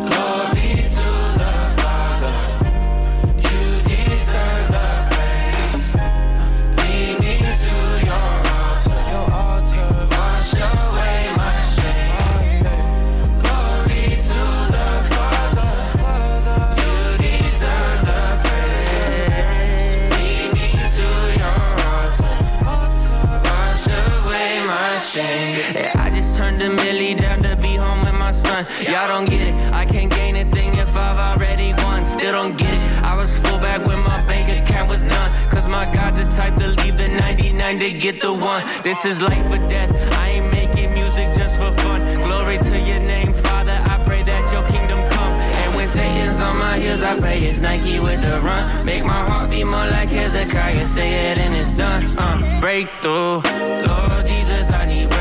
99 37.71 37.93
to 37.93 37.99
get 37.99 38.21
the 38.21 38.33
one. 38.33 38.65
This 38.83 39.05
is 39.05 39.21
life 39.23 39.47
or 39.47 39.59
death. 39.69 39.91
I 40.13 40.31
ain't 40.31 40.51
making 40.51 40.93
music 40.93 41.29
just 41.37 41.57
for 41.57 41.71
fun. 41.83 42.01
Glory 42.19 42.59
to 42.59 42.79
your 42.79 42.99
name, 42.99 43.33
Father. 43.33 43.79
I 43.85 44.03
pray 44.05 44.23
that 44.25 44.53
your 44.53 44.67
kingdom 44.67 44.99
come. 45.11 45.33
And 45.33 45.77
when 45.77 45.87
Satan's 45.87 46.41
on 46.41 46.57
my 46.59 46.79
heels, 46.79 47.03
I 47.03 47.19
pray 47.19 47.39
it's 47.41 47.61
Nike 47.61 48.01
with 48.01 48.23
the 48.23 48.41
run. 48.41 48.85
Make 48.85 49.05
my 49.05 49.23
heart 49.25 49.51
beat 49.51 49.65
more 49.65 49.87
like 49.87 50.09
Hezekiah. 50.09 50.87
Say 50.87 51.31
it 51.31 51.39
and 51.39 51.55
it's 51.55 51.73
done. 51.73 52.07
Uh, 52.19 52.61
breakthrough. 52.61 53.41
Lord 53.87 54.27
Jesus, 54.27 54.73
I 54.73 54.85
need 54.87 55.09
breakthrough. 55.09 55.20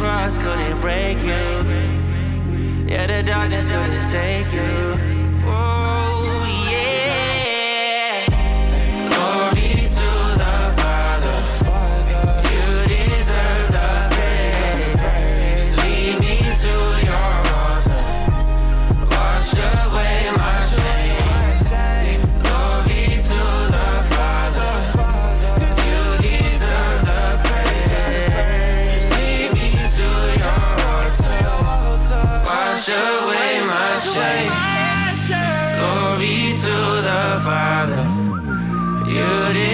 Cross 0.00 0.38
couldn't 0.38 0.80
break 0.80 1.18
you. 1.18 1.44
Yeah, 2.88 3.06
the 3.06 3.22
darkness 3.22 3.68
couldn't 3.68 4.10
take 4.10 4.50
you. 4.50 5.09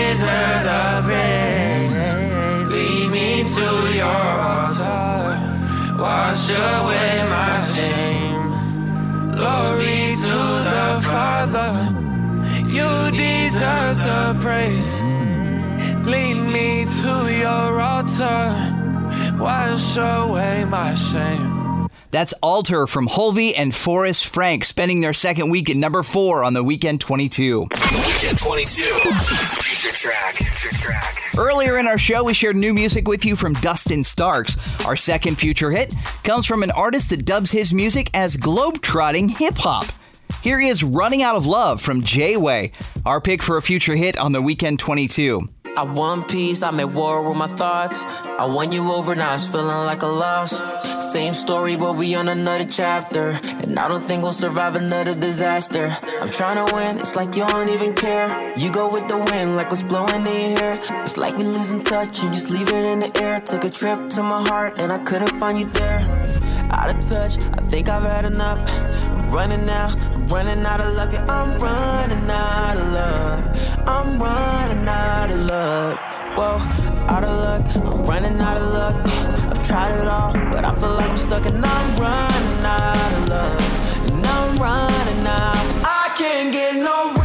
Deserve 0.09 0.63
the 0.71 1.03
praise. 1.05 2.01
Lead 2.69 3.11
me 3.11 3.45
to 3.57 3.69
your 3.95 4.25
altar. 4.53 5.23
Wash 5.99 6.51
away 6.51 7.25
my 7.29 7.55
shame. 7.75 8.51
Glory 9.37 10.17
to 10.29 10.39
the 10.71 11.01
Father. 11.11 11.73
You 12.69 13.11
deserve 13.11 13.37
deserve 13.57 13.97
the 13.99 14.37
praise. 14.41 15.03
Lead 16.05 16.35
me 16.35 16.85
to 17.01 17.33
your 17.33 17.81
altar. 17.81 18.53
Wash 19.39 19.97
away 19.97 20.65
my 20.65 20.95
shame. 20.95 21.89
That's 22.11 22.35
Altar 22.43 22.87
from 22.87 23.09
Hulvey 23.09 23.55
and 23.57 23.75
Forrest 23.75 24.27
Frank 24.27 24.65
spending 24.65 25.01
their 25.01 25.13
second 25.13 25.51
week 25.51 25.71
at 25.71 25.77
number 25.77 26.03
four 26.03 26.45
on 26.45 26.53
the 26.53 26.63
Weekend 26.63 27.01
22. 27.01 27.63
Weekend 27.63 28.39
22. 28.39 29.66
Track. 29.93 30.35
Track. 30.35 31.39
Earlier 31.39 31.79
in 31.79 31.87
our 31.87 31.97
show, 31.97 32.25
we 32.25 32.35
shared 32.35 32.57
new 32.57 32.75
music 32.75 33.07
with 33.07 33.25
you 33.25 33.37
from 33.37 33.55
Dustin 33.55 34.03
Starks. 34.03 34.57
Our 34.85 34.97
second 34.97 35.37
future 35.37 35.71
hit 35.71 35.95
comes 36.25 36.45
from 36.45 36.63
an 36.63 36.73
artist 36.73 37.11
that 37.11 37.25
dubs 37.25 37.53
his 37.53 37.73
music 37.73 38.11
as 38.13 38.37
globetrotting 38.37 39.31
hip 39.31 39.55
hop. 39.57 39.87
Here 40.43 40.61
is 40.61 40.83
running 40.83 41.23
out 41.23 41.37
of 41.37 41.47
love 41.47 41.81
from 41.81 42.03
J 42.03 42.37
Way, 42.37 42.73
our 43.05 43.21
pick 43.21 43.43
for 43.43 43.57
a 43.57 43.63
future 43.63 43.97
hit 43.97 44.19
on 44.19 44.33
the 44.33 44.43
Weekend 44.43 44.79
22. 44.81 45.49
I 45.79 45.83
won 45.83 46.25
peace, 46.25 46.63
I'm 46.63 46.81
at 46.81 46.91
war 46.91 47.29
with 47.29 47.37
my 47.37 47.47
thoughts. 47.47 48.07
I 48.25 48.47
won 48.47 48.73
you 48.73 48.91
over, 48.93 49.15
now 49.15 49.35
it's 49.35 49.47
feeling 49.47 49.67
like 49.67 50.01
a 50.01 50.07
loss. 50.07 50.63
Same 51.13 51.35
story, 51.35 51.77
but 51.77 51.97
we 51.97 52.15
on 52.15 52.29
another 52.29 52.65
chapter. 52.65 53.39
And 53.45 53.79
I 53.79 53.87
don't 53.87 54.01
think 54.01 54.23
we'll 54.23 54.33
survive 54.33 54.75
another 54.77 55.15
disaster. 55.15 55.95
I'm 56.23 56.31
trying 56.31 56.67
to 56.67 56.75
win, 56.75 56.97
it's 56.97 57.15
like 57.15 57.37
you 57.37 57.47
don't 57.47 57.69
even 57.69 57.93
care. 57.93 58.55
You 58.57 58.73
go 58.73 58.91
with 58.91 59.07
the 59.07 59.19
wind, 59.19 59.57
like 59.57 59.69
what's 59.69 59.83
blowing 59.83 60.27
in 60.27 60.57
here. 60.57 60.81
It's 61.03 61.19
like 61.19 61.37
we 61.37 61.45
losing 61.45 61.83
touch 61.83 62.23
and 62.23 62.33
just 62.33 62.51
leave 62.51 62.69
it 62.69 62.85
in 62.85 63.01
the 63.01 63.21
air. 63.21 63.41
Took 63.41 63.65
a 63.65 63.71
trip 63.71 64.09
to 64.11 64.23
my 64.23 64.49
heart, 64.49 64.81
and 64.81 64.91
I 64.91 64.99
couldn't 64.99 65.33
find 65.39 65.59
you 65.59 65.67
there. 65.67 66.01
Out 66.71 66.89
of 66.89 67.07
touch, 67.07 67.39
I 67.39 67.61
think 67.69 67.91
I've 67.91 68.03
had 68.03 68.25
enough. 68.25 68.59
I'm 68.81 69.31
running 69.31 69.67
now, 69.67 69.89
running 70.29 70.65
out 70.65 70.81
of 70.81 70.95
love. 70.95 71.13
Yeah, 71.13 71.27
I'm 71.29 71.55
running 71.61 72.31
out 72.31 72.77
of 72.77 72.93
love. 72.93 73.89
I'm 73.89 74.21
running 74.21 74.89
out 74.89 75.31
of 75.31 75.41
love. 75.41 75.99
Whoa, 76.37 76.59
out 77.09 77.25
of 77.25 77.31
luck, 77.31 77.77
I'm 77.77 78.05
running 78.05 78.39
out 78.41 78.57
of 78.59 78.73
luck. 78.75 78.97
I've 79.51 79.67
tried 79.67 79.99
it 79.99 80.07
all, 80.07 80.33
but 80.53 80.65
I 80.65 80.75
feel 80.75 80.95
like 80.95 81.09
I'm 81.09 81.17
stuck 81.17 81.47
and 81.47 81.65
I'm 81.65 81.89
running 81.99 82.65
out 82.65 83.13
of 83.15 83.29
love. 83.29 84.13
And 84.13 84.27
I'm 84.27 84.59
running 84.59 85.27
out. 85.27 85.67
I 85.85 86.15
can't 86.19 86.53
get 86.53 86.75
no 86.77 87.16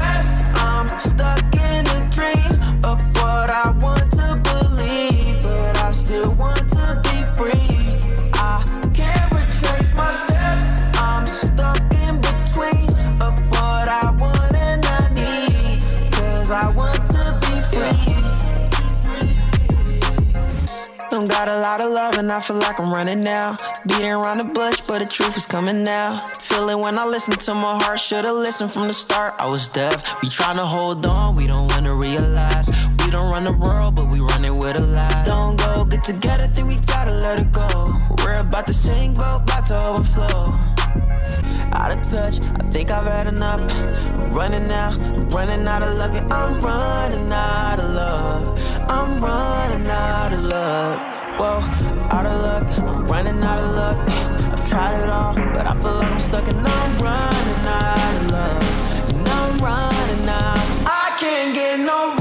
Got 21.28 21.50
a 21.50 21.60
lot 21.60 21.82
of 21.84 21.92
love 21.92 22.18
and 22.18 22.32
I 22.32 22.40
feel 22.40 22.58
like 22.58 22.80
I'm 22.80 22.92
running 22.92 23.24
now. 23.24 23.56
Beating 23.86 24.12
around 24.12 24.40
the 24.40 24.46
bush, 24.46 24.82
but 24.82 25.00
the 25.00 25.06
truth 25.06 25.38
is 25.38 25.46
coming 25.46 25.84
now. 25.84 26.18
Feel 26.18 26.68
it 26.70 26.80
when 26.80 26.98
I 26.98 27.06
listen 27.06 27.36
to 27.36 27.54
my 27.54 27.82
heart. 27.84 28.00
Should've 28.00 28.32
listened 28.32 28.72
from 28.72 28.88
the 28.88 28.94
start. 28.94 29.36
I 29.40 29.48
was 29.48 29.70
deaf. 29.70 30.22
We 30.22 30.30
tryna 30.30 30.66
hold 30.66 31.06
on, 31.06 31.36
we 31.36 31.46
don't 31.46 31.68
wanna 31.72 31.94
realize. 31.96 32.72
We 33.06 33.12
don't 33.12 33.32
run 33.32 33.44
the 33.44 33.54
world, 33.54 33.96
but 33.96 34.10
we 34.10 34.20
run 34.20 34.44
it 34.46 34.54
with 34.54 34.80
a 34.80 34.86
lie. 34.86 35.24
Don't 35.26 35.58
go 35.58 35.86
get 35.86 36.04
together, 36.04 36.48
think 36.48 36.68
we 36.68 36.78
gotta 36.88 37.12
let 37.12 37.40
it 37.40 37.52
go. 37.52 37.94
We're 38.24 38.40
about 38.40 38.66
to 38.68 38.74
sing, 38.74 39.14
boat, 39.14 39.42
about 39.44 39.66
to 39.68 39.78
overflow. 39.78 40.71
Out 41.74 41.92
of 41.92 42.02
touch, 42.02 42.40
I 42.60 42.64
think 42.70 42.92
I've 42.92 43.06
had 43.06 43.28
enough. 43.28 43.62
I'm 43.62 44.34
running 44.34 44.68
now, 44.68 44.90
I'm 44.90 45.30
running 45.30 45.68
out 45.68 45.82
of 45.84 45.98
love. 45.98 46.14
Yeah, 46.14 46.28
I'm 46.32 46.62
running 46.62 47.32
out 47.32 47.80
of 47.80 47.90
love. 47.92 48.90
I'm 48.90 49.24
running 49.24 49.88
out 49.88 50.34
of 50.34 50.44
love. 50.44 51.00
Whoa, 51.40 51.62
out 52.12 52.26
of 52.26 52.42
luck, 52.42 52.80
I'm 52.80 53.06
running 53.08 53.42
out 53.44 53.60
of 53.60 53.76
luck. 53.76 53.98
I've 54.52 54.70
tried 54.70 55.02
it 55.02 55.10
all, 55.10 55.34
but 55.34 55.66
I 55.66 55.74
feel 55.76 55.96
like 55.96 56.12
I'm 56.12 56.20
stuck 56.20 56.48
and 56.48 56.60
I'm 56.60 56.92
running 57.02 57.66
out 57.66 58.16
of 58.22 58.32
love. 58.32 59.16
And 59.16 59.28
I'm 59.28 59.58
running 59.60 60.30
out. 60.30 60.60
I 60.86 61.16
can't 61.20 61.54
get 61.56 61.80
no 61.80 62.21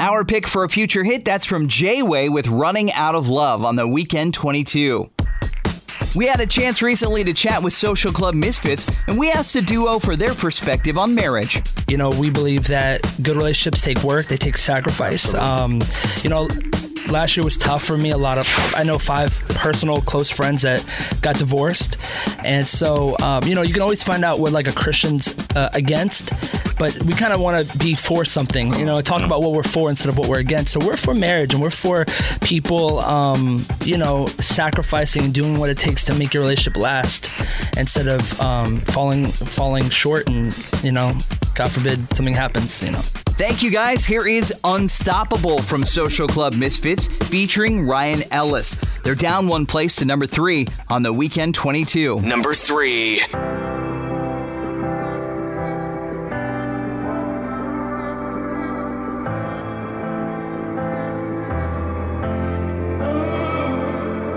Our 0.00 0.24
pick 0.24 0.46
for 0.46 0.62
a 0.62 0.68
future 0.68 1.02
hit 1.02 1.24
that's 1.24 1.44
from 1.44 1.66
J 1.66 2.02
Way 2.02 2.28
with 2.28 2.46
Running 2.46 2.92
Out 2.92 3.16
of 3.16 3.28
Love 3.28 3.64
on 3.64 3.74
the 3.74 3.86
Weekend 3.86 4.32
22. 4.32 5.10
We 6.14 6.26
had 6.26 6.38
a 6.38 6.46
chance 6.46 6.82
recently 6.82 7.24
to 7.24 7.34
chat 7.34 7.64
with 7.64 7.72
Social 7.72 8.12
Club 8.12 8.34
Misfits, 8.36 8.86
and 9.08 9.18
we 9.18 9.30
asked 9.32 9.54
the 9.54 9.60
duo 9.60 9.98
for 9.98 10.14
their 10.14 10.34
perspective 10.34 10.98
on 10.98 11.16
marriage. 11.16 11.60
You 11.88 11.96
know, 11.96 12.10
we 12.10 12.30
believe 12.30 12.68
that 12.68 13.02
good 13.22 13.36
relationships 13.36 13.82
take 13.82 14.02
work, 14.04 14.26
they 14.26 14.36
take 14.36 14.56
sacrifice. 14.56 15.34
Um, 15.34 15.80
you 16.22 16.30
know, 16.30 16.48
last 17.10 17.36
year 17.36 17.44
was 17.44 17.56
tough 17.56 17.84
for 17.84 17.96
me. 17.96 18.10
A 18.10 18.18
lot 18.18 18.38
of, 18.38 18.48
I 18.74 18.82
know 18.82 18.98
five 18.98 19.30
personal 19.50 20.00
close 20.00 20.30
friends 20.30 20.62
that 20.62 20.84
got 21.20 21.38
divorced. 21.38 21.98
And 22.44 22.66
so, 22.66 23.16
um, 23.20 23.44
you 23.44 23.54
know, 23.54 23.62
you 23.62 23.72
can 23.72 23.82
always 23.82 24.02
find 24.02 24.24
out 24.24 24.38
what 24.38 24.52
like 24.52 24.66
a 24.66 24.72
Christian's 24.72 25.34
uh, 25.56 25.70
against, 25.74 26.30
but 26.78 26.96
we 27.02 27.12
kind 27.12 27.32
of 27.32 27.40
want 27.40 27.66
to 27.66 27.78
be 27.78 27.94
for 27.94 28.24
something, 28.24 28.72
you 28.74 28.84
know, 28.84 29.00
talk 29.00 29.22
about 29.22 29.40
what 29.40 29.52
we're 29.52 29.62
for 29.62 29.88
instead 29.90 30.08
of 30.08 30.18
what 30.18 30.28
we're 30.28 30.38
against. 30.38 30.72
So 30.72 30.80
we're 30.84 30.96
for 30.96 31.14
marriage 31.14 31.54
and 31.54 31.62
we're 31.62 31.70
for 31.70 32.04
people, 32.40 33.00
um, 33.00 33.58
you 33.84 33.98
know, 33.98 34.26
sacrificing 34.26 35.24
and 35.24 35.34
doing 35.34 35.58
what 35.58 35.70
it 35.70 35.78
takes 35.78 36.04
to 36.06 36.14
make 36.14 36.32
your 36.34 36.42
relationship 36.42 36.80
last 36.80 37.32
instead 37.76 38.06
of 38.06 38.40
um, 38.40 38.80
falling, 38.80 39.26
falling 39.26 39.88
short 39.90 40.28
and, 40.28 40.56
you 40.82 40.92
know, 40.92 41.16
God 41.54 41.72
forbid 41.72 42.14
something 42.14 42.34
happens, 42.34 42.84
you 42.84 42.92
know. 42.92 43.02
Thank 43.38 43.62
you 43.62 43.70
guys. 43.70 44.04
Here 44.04 44.26
is 44.26 44.52
Unstoppable 44.64 45.58
from 45.58 45.84
Social 45.84 46.26
Club 46.26 46.54
Misfits 46.54 46.97
featuring 47.06 47.86
Ryan 47.86 48.22
Ellis. 48.32 48.74
They're 49.04 49.14
down 49.14 49.48
one 49.48 49.66
place 49.66 49.96
to 49.96 50.04
number 50.04 50.26
three 50.26 50.66
on 50.88 51.02
the 51.02 51.12
Weekend 51.12 51.54
22. 51.54 52.20
Number 52.20 52.54
three. 52.54 53.20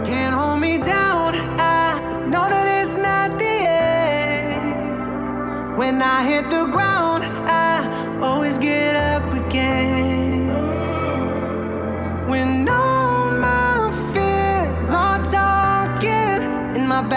Can't 0.05 0.35
hold 0.35 0.59
me 0.59 0.77
down. 0.77 1.33
I 1.59 1.99
know 2.27 2.47
that 2.49 2.83
it's 2.83 2.93
not 3.01 3.39
the 3.39 3.45
end. 3.69 5.77
When 5.77 6.01
I 6.01 6.23
hit 6.23 6.49
the 6.49 6.65
ground, 6.65 7.10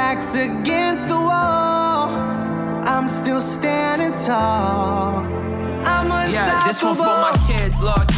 back's 0.05 0.35
against 0.35 1.09
the 1.09 1.21
wall, 1.31 2.11
I'm 2.93 3.09
still 3.09 3.41
standing 3.41 4.13
tall. 4.27 5.25
I'm 5.93 6.09
Yeah, 6.31 6.67
this 6.67 6.83
one 6.83 6.95
for 6.95 7.17
my 7.27 7.33
kids. 7.47 7.54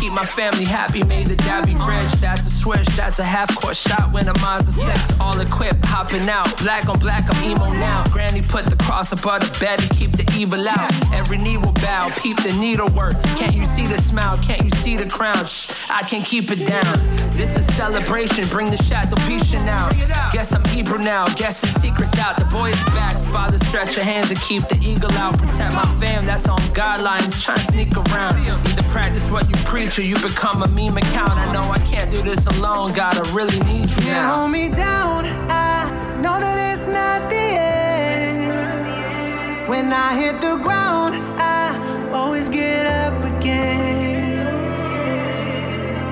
Keep 0.01 0.12
my 0.12 0.24
family 0.24 0.64
happy. 0.64 1.02
Made 1.02 1.26
the 1.26 1.36
dad 1.36 1.66
be 1.66 1.74
rich. 1.74 2.12
That's 2.20 2.47
a 2.47 2.51
switch. 2.51 2.86
That's 2.97 3.18
a 3.18 3.24
half 3.24 3.55
court 3.56 3.76
shot 3.76 4.12
when 4.12 4.28
a 4.28 4.38
Mazda 4.38 4.72
6. 4.72 5.20
All 5.20 5.40
equipped, 5.40 5.84
hopping 5.84 6.28
out. 6.28 6.56
Black 6.59 6.88
on 6.88 6.98
black, 6.98 7.24
I'm 7.28 7.43
emo 7.44 7.72
now. 7.72 8.05
Granny 8.12 8.43
put 8.43 8.66
the 8.66 8.76
cross 8.76 9.12
above 9.12 9.40
the 9.40 9.59
bed 9.59 9.78
to 9.80 9.94
keep 9.94 10.12
the 10.12 10.30
evil 10.36 10.68
out. 10.68 10.93
Every 11.12 11.38
knee 11.38 11.56
will 11.56 11.72
bow. 11.72 12.10
Peep 12.22 12.36
the 12.43 12.52
needlework. 12.52 13.20
Can't 13.36 13.55
you 13.55 13.64
see 13.64 13.86
the 13.86 14.01
smile? 14.01 14.38
Can't 14.38 14.62
you 14.62 14.70
see 14.70 14.97
the 14.97 15.09
crown? 15.09 15.47
Shh, 15.47 15.90
I 15.90 16.02
can 16.02 16.22
keep 16.22 16.51
it 16.51 16.66
down. 16.66 16.98
This 17.36 17.56
is 17.59 17.66
celebration, 17.74 18.47
bring 18.48 18.70
the 18.70 18.76
Shadowpecia 18.76 19.64
now. 19.64 19.90
Guess 20.32 20.52
I'm 20.52 20.64
Hebrew 20.66 20.98
now, 20.98 21.26
guess 21.34 21.60
the 21.60 21.66
secret's 21.66 22.18
out. 22.18 22.38
The 22.38 22.44
boy 22.47 22.70
is 22.70 22.84
back, 22.97 23.18
father 23.18 23.59
stretch 23.66 23.97
your 23.97 24.05
hands 24.05 24.30
and 24.30 24.40
keep 24.40 24.68
the 24.68 24.78
eagle 24.80 25.12
out. 25.12 25.38
Protect 25.38 25.74
my 25.74 25.84
fam, 26.01 26.24
that's 26.24 26.48
on 26.48 26.59
guidelines, 26.72 27.43
try 27.43 27.55
to 27.55 27.60
sneak 27.60 27.97
around. 27.97 28.36
Either 28.68 28.82
practice 28.88 29.30
what 29.30 29.48
you 29.48 29.56
preach 29.65 29.99
or 29.99 30.03
you 30.03 30.16
become 30.19 30.62
a 30.62 30.69
meme 30.69 30.97
account. 30.99 31.33
I 31.33 31.53
know 31.53 31.62
I 31.70 31.78
can't 31.81 32.11
do 32.11 32.23
this 32.23 32.47
alone, 32.47 32.93
gotta 32.93 33.23
really 33.33 33.59
need 33.61 33.89
you 33.91 34.03
You 34.05 34.12
now. 34.12 34.37
hold 34.41 34.51
me 34.51 34.69
down, 34.69 35.24
I 35.49 35.91
know 36.20 36.39
that 36.41 36.59
it's 36.73 36.87
not 36.87 37.28
the 37.31 37.37
end. 37.37 38.49
When 39.69 39.93
I 39.93 40.15
hit 40.19 40.41
the 40.41 40.57
ground, 40.57 41.15
I 41.39 42.11
always 42.12 42.49
get 42.49 42.87
up 42.87 43.24
again. 43.24 44.47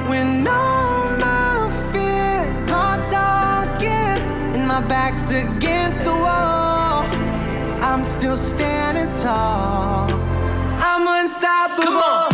When 0.08 0.46
all 0.46 1.04
my 1.18 1.70
fears 1.92 2.70
are 2.70 2.98
talking 3.10 4.18
and 4.54 4.66
my 4.68 4.80
back's 4.86 5.30
against 5.30 6.00
the 6.04 6.12
wall, 6.12 7.04
I'm 7.82 8.04
still 8.04 8.36
standing 8.36 9.12
tall. 9.22 10.10
I'm 10.90 11.06
unstoppable. 11.06 11.84
Come 11.84 11.96
on. 11.96 12.33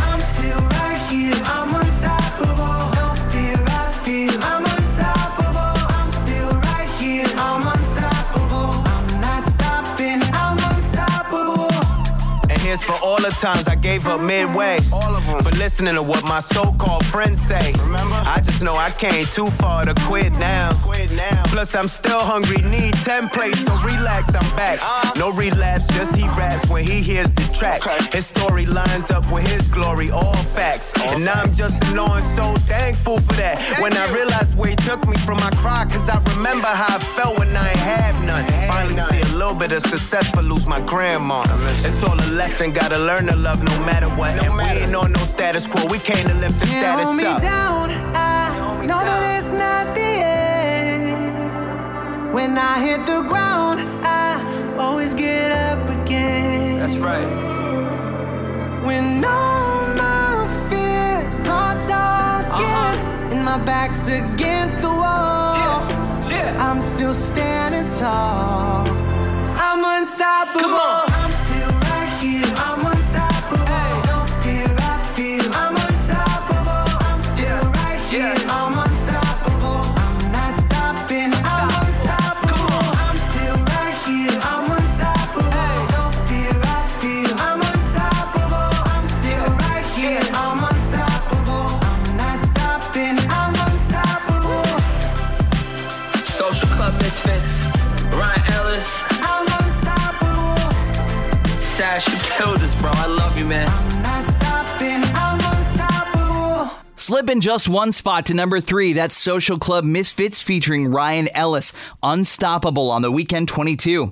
For 12.80 12.94
all 13.04 13.16
the 13.16 13.30
times 13.40 13.68
I 13.68 13.74
gave 13.74 14.06
up 14.06 14.20
midway. 14.20 14.78
All 14.92 15.14
of 15.14 15.24
them. 15.26 15.42
For 15.42 15.50
listening 15.56 15.94
to 15.94 16.02
what 16.02 16.24
my 16.24 16.40
so-called 16.40 17.04
friends 17.06 17.40
say. 17.40 17.72
Remember? 17.80 18.14
I 18.14 18.40
just 18.40 18.62
know 18.62 18.76
I 18.76 18.90
came 18.90 19.24
too 19.26 19.46
far 19.46 19.84
to 19.84 19.94
quit 20.06 20.32
now. 20.38 20.72
Quit 20.82 21.12
now. 21.12 21.42
Plus 21.46 21.74
I'm 21.74 21.88
still 21.88 22.20
hungry, 22.20 22.62
need 22.62 22.94
10 22.94 23.28
plates, 23.28 23.64
so 23.64 23.72
relax, 23.84 24.34
I'm 24.34 24.56
back. 24.56 24.80
Uh-huh. 24.82 25.12
No 25.16 25.32
relapse, 25.32 25.86
just 25.88 26.14
he 26.16 26.26
raps 26.28 26.68
when 26.68 26.84
he 26.84 27.00
hears 27.00 27.30
the 27.32 27.42
track. 27.54 27.82
His 28.12 28.26
story 28.26 28.66
lines 28.66 29.10
up 29.10 29.30
with 29.30 29.46
his 29.46 29.66
glory, 29.68 30.10
all 30.10 30.36
facts. 30.54 30.92
and 31.00 31.28
I'm 31.28 31.52
just 31.54 31.78
knowing 31.94 32.24
so 32.36 32.54
thankful 32.66 33.20
for 33.20 33.34
that. 33.34 33.58
when 33.80 33.96
I 33.96 34.12
realized 34.12 34.56
where 34.56 34.70
he 34.70 34.76
took 34.76 35.06
me 35.06 35.16
from 35.18 35.38
my 35.38 35.50
cry, 35.56 35.84
cause 35.90 36.08
I 36.08 36.18
remember 36.36 36.66
how 36.68 36.96
I 36.96 36.98
felt 36.98 37.38
when 37.38 37.54
I 37.56 37.70
ain't 37.70 37.78
have 37.78 38.24
none. 38.26 38.44
Finally 38.66 39.02
see 39.10 39.20
a 39.20 39.36
little 39.36 39.54
bit 39.54 39.72
of 39.72 39.82
success, 39.86 40.30
but 40.32 40.44
lose 40.44 40.66
my 40.66 40.80
grandma. 40.80 41.44
It's 41.84 42.02
all 42.02 42.14
a 42.14 42.28
lesson, 42.36 42.69
gotta 42.72 42.98
learn 42.98 43.26
to 43.26 43.36
love 43.36 43.62
no 43.62 43.70
matter 43.86 44.08
what. 44.10 44.30
and 44.42 44.54
we 44.56 44.62
ain't 44.62 44.94
on 44.94 45.12
no 45.12 45.20
status 45.20 45.66
quo, 45.66 45.84
we 45.86 45.98
came 45.98 46.24
to 46.26 46.34
lift 46.34 46.58
the 46.60 46.66
You 46.66 46.72
status 46.72 47.04
hold 47.04 47.16
me 47.16 47.24
up. 47.24 47.40
down. 47.40 47.90
I 48.14 48.86
know 48.86 48.98
that 49.00 49.38
it's 49.38 49.48
not 49.48 49.94
the 49.94 50.00
end. 50.00 52.32
When 52.32 52.56
I 52.56 52.78
hit 52.86 53.06
the 53.06 53.22
ground, 53.22 53.80
I 54.04 54.76
always 54.78 55.14
get 55.14 55.50
up 55.52 55.88
again. 55.88 56.78
That's 56.78 56.96
right. 56.96 57.26
When 58.84 59.24
all 59.24 59.82
my 59.96 60.46
fears 60.70 61.48
are 61.48 61.74
talking 61.88 62.64
uh-huh. 62.64 63.32
and 63.32 63.44
my 63.44 63.58
back's 63.64 64.06
against 64.08 64.80
the 64.80 64.88
wall, 64.88 65.56
I'm 66.58 66.80
still 66.80 67.14
standing 67.14 67.88
tall. 67.98 68.86
I'm 69.66 69.84
unstoppable. 70.02 70.60
Come 70.60 70.74
on. 70.74 71.19
You, 103.40 103.46
man. 103.46 103.66
Not 104.02 104.26
stopping. 104.26 105.00
I'm 105.14 105.40
unstoppable. 105.56 106.70
Slipping 106.96 107.40
just 107.40 107.68
one 107.68 107.90
spot 107.92 108.26
to 108.26 108.34
number 108.34 108.60
three. 108.60 108.92
That's 108.92 109.16
Social 109.16 109.58
Club 109.58 109.82
Misfits 109.84 110.42
featuring 110.42 110.90
Ryan 110.90 111.28
Ellis. 111.34 111.72
Unstoppable 112.02 112.90
on 112.90 113.00
the 113.00 113.10
Weekend 113.10 113.48
22. 113.48 114.08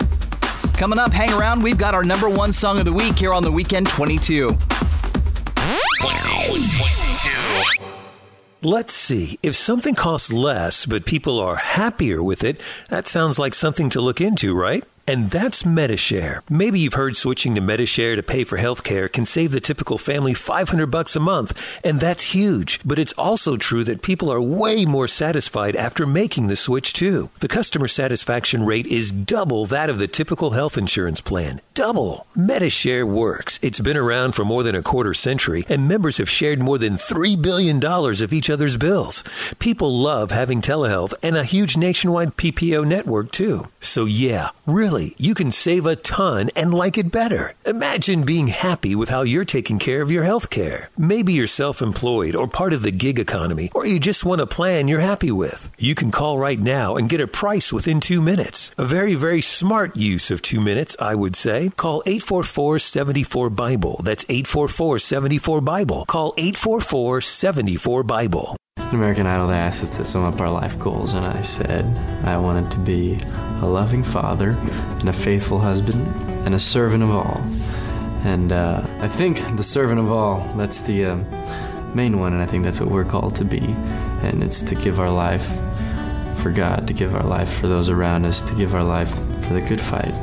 Coming 0.75 0.99
up, 0.99 1.13
hang 1.13 1.31
around. 1.39 1.63
We've 1.63 1.77
got 1.77 1.95
our 1.95 2.05
number 2.05 2.29
one 2.29 2.53
song 2.53 2.79
of 2.79 2.87
the 2.87 2.93
week 2.93 3.19
here 3.19 3.35
on 3.35 3.43
the 3.43 3.53
Weekend 3.53 3.87
22. 3.89 4.49
22. 4.49 4.59
Let's 8.63 8.93
see. 8.95 9.39
If 9.43 9.55
something 9.55 9.95
costs 9.95 10.33
less, 10.33 10.87
but 10.87 11.05
people 11.05 11.39
are 11.39 11.57
happier 11.57 12.23
with 12.23 12.43
it, 12.43 12.61
that 12.89 13.07
sounds 13.07 13.39
like 13.39 13.55
something 13.55 13.91
to 13.91 14.01
look 14.01 14.21
into, 14.23 14.55
right? 14.55 14.85
And 15.09 15.31
that's 15.31 15.65
Medi-Share. 15.65 16.43
Maybe 16.51 16.81
you've 16.81 16.93
heard 16.93 17.17
switching 17.17 17.55
to 17.55 17.63
Medi-Share 17.63 18.15
to 18.15 18.23
pay 18.23 18.45
for 18.45 18.59
healthcare 18.59 19.11
can 19.11 19.25
save 19.25 19.53
the 19.53 19.59
typical 19.59 19.97
family 19.97 20.35
500 20.35 20.85
bucks 20.89 21.17
a 21.17 21.21
month, 21.21 21.81
and 21.83 21.99
that's 21.99 22.35
huge. 22.35 22.79
But 22.85 22.99
it's 22.99 23.15
also 23.15 23.57
true 23.57 23.85
that 23.85 24.03
people 24.03 24.31
are 24.31 24.43
way 24.43 24.85
more 24.85 25.09
satisfied 25.09 25.77
after 25.77 26.05
making 26.05 26.49
the 26.49 26.57
switch 26.57 26.93
too. 26.93 27.31
The 27.41 27.49
customer 27.49 27.89
satisfaction 27.89 28.67
rate 28.67 28.87
is 28.87 29.11
double 29.11 29.65
that 29.65 29.89
of 29.89 29.99
the 29.99 30.09
typical 30.09 30.51
health 30.51 30.77
insurance 30.77 31.23
plan. 31.23 31.63
Double. 31.73 32.27
Medi-Share 32.37 33.07
works. 33.07 33.59
It's 33.63 33.81
been 33.81 33.97
around 33.97 34.33
for 34.33 34.45
more 34.45 34.63
than 34.63 34.75
a 34.75 34.83
quarter 34.83 35.15
century, 35.15 35.65
and 35.71 35.89
members 35.89 36.19
have 36.19 36.29
shared 36.29 36.61
more 36.61 36.77
than 36.77 36.95
$3 36.95 37.41
billion 37.41 37.83
of 37.83 38.33
each 38.35 38.51
other's 38.51 38.77
bills. 38.77 39.25
People 39.59 39.91
love 39.91 40.33
having 40.33 40.61
telehealth 40.61 41.15
and 41.23 41.35
a 41.39 41.45
huge 41.45 41.79
nationwide 41.79 42.37
PPO 42.37 42.87
network, 42.87 43.31
too. 43.31 43.69
So, 43.81 44.05
yeah, 44.05 44.51
really, 44.67 44.98
you 45.19 45.35
can 45.35 45.51
save 45.51 45.87
a 45.87 45.97
ton 45.97 46.51
and 46.57 46.75
like 46.75 46.99
it 46.99 47.13
better. 47.13 47.55
Imagine 47.65 48.25
being 48.25 48.49
happy 48.49 48.95
with 48.95 49.09
how 49.09 49.23
you're 49.23 49.45
taking 49.45 49.79
care 49.79 50.03
of 50.03 50.11
your 50.11 50.25
health 50.25 50.51
care. 50.51 50.91
Maybe 50.97 51.33
you're 51.33 51.47
self 51.47 51.81
employed 51.81 52.35
or 52.35 52.49
part 52.49 52.73
of 52.73 52.83
the 52.83 52.91
gig 52.91 53.19
economy, 53.19 53.71
or 53.75 53.87
you 53.87 54.01
just 54.01 54.25
want 54.25 54.41
a 54.41 54.47
plan 54.47 54.89
you're 54.89 55.01
happy 55.13 55.31
with. 55.31 55.71
You 55.79 55.95
can 55.95 56.11
call 56.11 56.39
right 56.39 56.59
now 56.61 56.97
and 56.97 57.09
get 57.09 57.21
a 57.21 57.27
price 57.27 57.73
within 57.73 58.01
two 58.01 58.21
minutes. 58.21 58.73
A 58.79 58.85
very, 58.85 59.15
very 59.15 59.41
smart 59.41 59.97
use 59.97 60.31
of 60.31 60.43
two 60.43 60.61
minutes, 60.61 60.97
I 61.01 61.15
would 61.15 61.37
say. 61.37 61.71
Call 61.77 62.03
844 62.07 62.79
74 62.79 63.51
Bible. 63.51 64.01
That's 64.03 64.25
844 64.29 64.99
74 64.99 65.61
Bible. 65.61 66.05
Call 66.07 66.35
844 66.37 67.21
74 67.21 68.03
Bible. 68.03 68.57
American 68.93 69.27
Idol, 69.27 69.51
asked 69.51 69.83
us 69.83 69.91
to 69.91 70.05
sum 70.05 70.25
up 70.25 70.41
our 70.41 70.51
life 70.51 70.79
goals, 70.79 71.15
and 71.15 71.25
I 71.25 71.43
said 71.43 71.85
I 72.25 72.39
wanted 72.39 72.71
to 72.73 72.79
be 72.79 73.19
a 73.61 73.67
loving 73.67 74.03
father, 74.03 74.51
and 74.51 75.09
a 75.09 75.13
faithful 75.13 75.59
husband, 75.59 76.07
and 76.47 76.55
a 76.55 76.59
servant 76.59 77.03
of 77.03 77.11
all. 77.11 77.41
And 78.25 78.53
uh, 78.53 78.87
I 79.01 79.09
think 79.09 79.57
the 79.57 79.63
servant 79.63 80.01
of 80.01 80.11
all, 80.11 80.41
that's 80.57 80.81
the 80.81 81.05
uh, 81.05 81.17
main 81.95 82.19
one, 82.19 82.33
and 82.33 82.43
I 82.43 82.47
think 82.47 82.65
that's 82.65 82.81
what 82.81 82.91
we're 82.91 83.05
called 83.05 83.35
to 83.37 83.45
be. 83.45 83.65
And 84.23 84.43
it's 84.43 84.63
to 84.63 84.75
give 84.75 84.99
our 84.99 85.11
life 85.11 85.49
for 86.39 86.51
God, 86.51 86.87
to 86.89 86.95
give 86.95 87.15
our 87.15 87.25
life 87.25 87.61
for 87.61 87.67
those 87.67 87.89
around 87.89 88.25
us, 88.25 88.43
to 88.43 88.55
give 88.55 88.75
our 88.75 88.85
life 88.85 89.15
for 89.47 89.55
the 89.55 89.63
good 89.69 89.81
fight. 89.81 90.15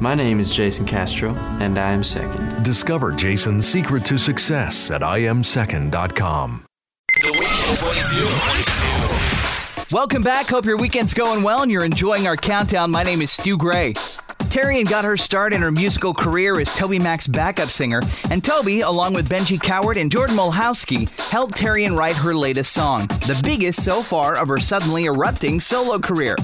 My 0.00 0.14
name 0.14 0.38
is 0.38 0.50
Jason 0.50 0.86
Castro, 0.86 1.34
and 1.60 1.78
I 1.78 1.92
am 1.92 2.04
second. 2.04 2.62
Discover 2.62 3.12
Jason's 3.12 3.66
secret 3.66 4.04
to 4.06 4.18
success 4.18 4.90
at 4.90 5.00
iamsecond.com. 5.00 6.67
The 7.20 7.32
Weekend 7.32 7.78
22. 7.78 8.28
22. 9.86 9.94
Welcome 9.94 10.22
back. 10.22 10.46
Hope 10.46 10.64
your 10.64 10.76
weekend's 10.76 11.12
going 11.12 11.42
well 11.42 11.62
and 11.62 11.72
you're 11.72 11.84
enjoying 11.84 12.28
our 12.28 12.36
countdown. 12.36 12.92
My 12.92 13.02
name 13.02 13.20
is 13.22 13.32
Stu 13.32 13.58
Gray. 13.58 13.94
Terian 14.52 14.88
got 14.88 15.04
her 15.04 15.16
start 15.16 15.52
in 15.52 15.60
her 15.60 15.72
musical 15.72 16.14
career 16.14 16.60
as 16.60 16.68
TobyMac's 16.70 17.26
backup 17.26 17.70
singer, 17.70 18.02
and 18.30 18.44
Toby, 18.44 18.82
along 18.82 19.14
with 19.14 19.28
Benji 19.28 19.58
Cowart 19.58 20.00
and 20.00 20.12
Jordan 20.12 20.36
Mohilowski, 20.36 21.08
helped 21.28 21.56
Terian 21.56 21.96
write 21.96 22.16
her 22.16 22.34
latest 22.34 22.72
song, 22.72 23.08
the 23.08 23.38
biggest 23.44 23.82
so 23.82 24.00
far 24.00 24.38
of 24.40 24.46
her 24.46 24.58
suddenly 24.58 25.06
erupting 25.06 25.58
solo 25.58 25.98
career. 25.98 26.36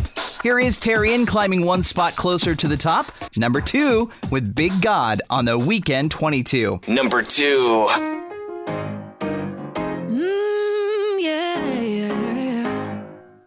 Here 0.43 0.59
is 0.59 0.81
Terian 0.81 1.25
climbing 1.25 1.65
one 1.65 1.85
spot 1.85 2.17
closer 2.17 2.55
to 2.57 2.67
the 2.67 2.77
top, 2.77 3.07
number 3.37 3.61
two, 3.61 4.11
with 4.31 4.55
Big 4.57 4.73
God 4.83 5.23
on 5.31 5.45
the 5.45 5.57
Weekend 5.57 6.11
22. 6.11 6.81
Number 6.89 7.23
two. 7.23 8.24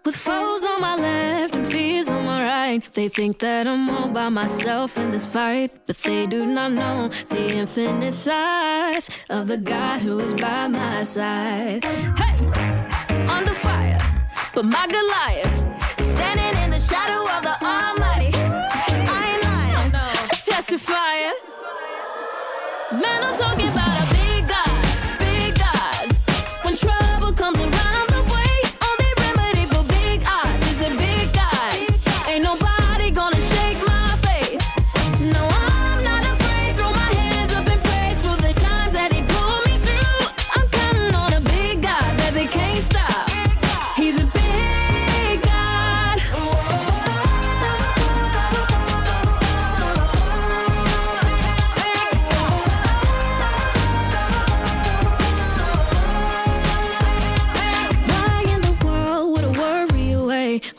With 0.07 0.15
foes 0.15 0.63
on 0.63 0.79
my 0.79 0.95
left 0.95 1.53
and 1.53 1.67
fears 1.67 2.07
on 2.07 2.23
my 2.23 2.41
right, 2.41 2.93
they 2.93 3.09
think 3.09 3.39
that 3.39 3.67
I'm 3.67 3.89
all 3.89 4.07
by 4.07 4.29
myself 4.29 4.97
in 4.97 5.11
this 5.11 5.27
fight. 5.27 5.69
But 5.85 5.97
they 5.97 6.25
do 6.25 6.45
not 6.45 6.71
know 6.71 7.09
the 7.27 7.57
infinite 7.57 8.13
size 8.13 9.09
of 9.29 9.49
the 9.49 9.57
God 9.57 9.99
who 9.99 10.21
is 10.21 10.33
by 10.33 10.67
my 10.67 11.03
side. 11.03 11.83
Hey! 11.83 12.37
Under 13.27 13.51
fire. 13.51 13.99
but 14.55 14.63
my 14.63 14.87
Goliath. 14.87 15.57
Standing 15.99 16.63
in 16.63 16.69
the 16.69 16.79
shadow 16.79 17.23
of 17.35 17.43
the 17.43 17.57
Almighty. 17.65 18.31
I 18.33 19.23
ain't 19.33 19.43
lying, 19.43 19.91
oh, 19.93 20.25
just 20.29 20.49
testifying. 20.49 21.35
Man, 23.01 23.23
I'm 23.25 23.35
talking 23.35 23.67
about 23.67 23.96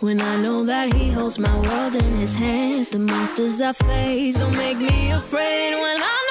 when 0.01 0.20
I 0.20 0.37
know 0.37 0.65
that 0.65 0.93
He 0.95 1.11
holds 1.11 1.39
my 1.39 1.55
world 1.61 1.95
in 1.97 2.16
His 2.16 2.37
hands? 2.37 2.89
The 2.91 2.99
monsters 2.99 3.61
I 3.61 3.73
face 3.73 4.37
don't 4.37 4.57
make 4.57 4.79
me 4.79 5.11
afraid 5.11 5.75
when 5.75 5.97
I'm 5.97 6.27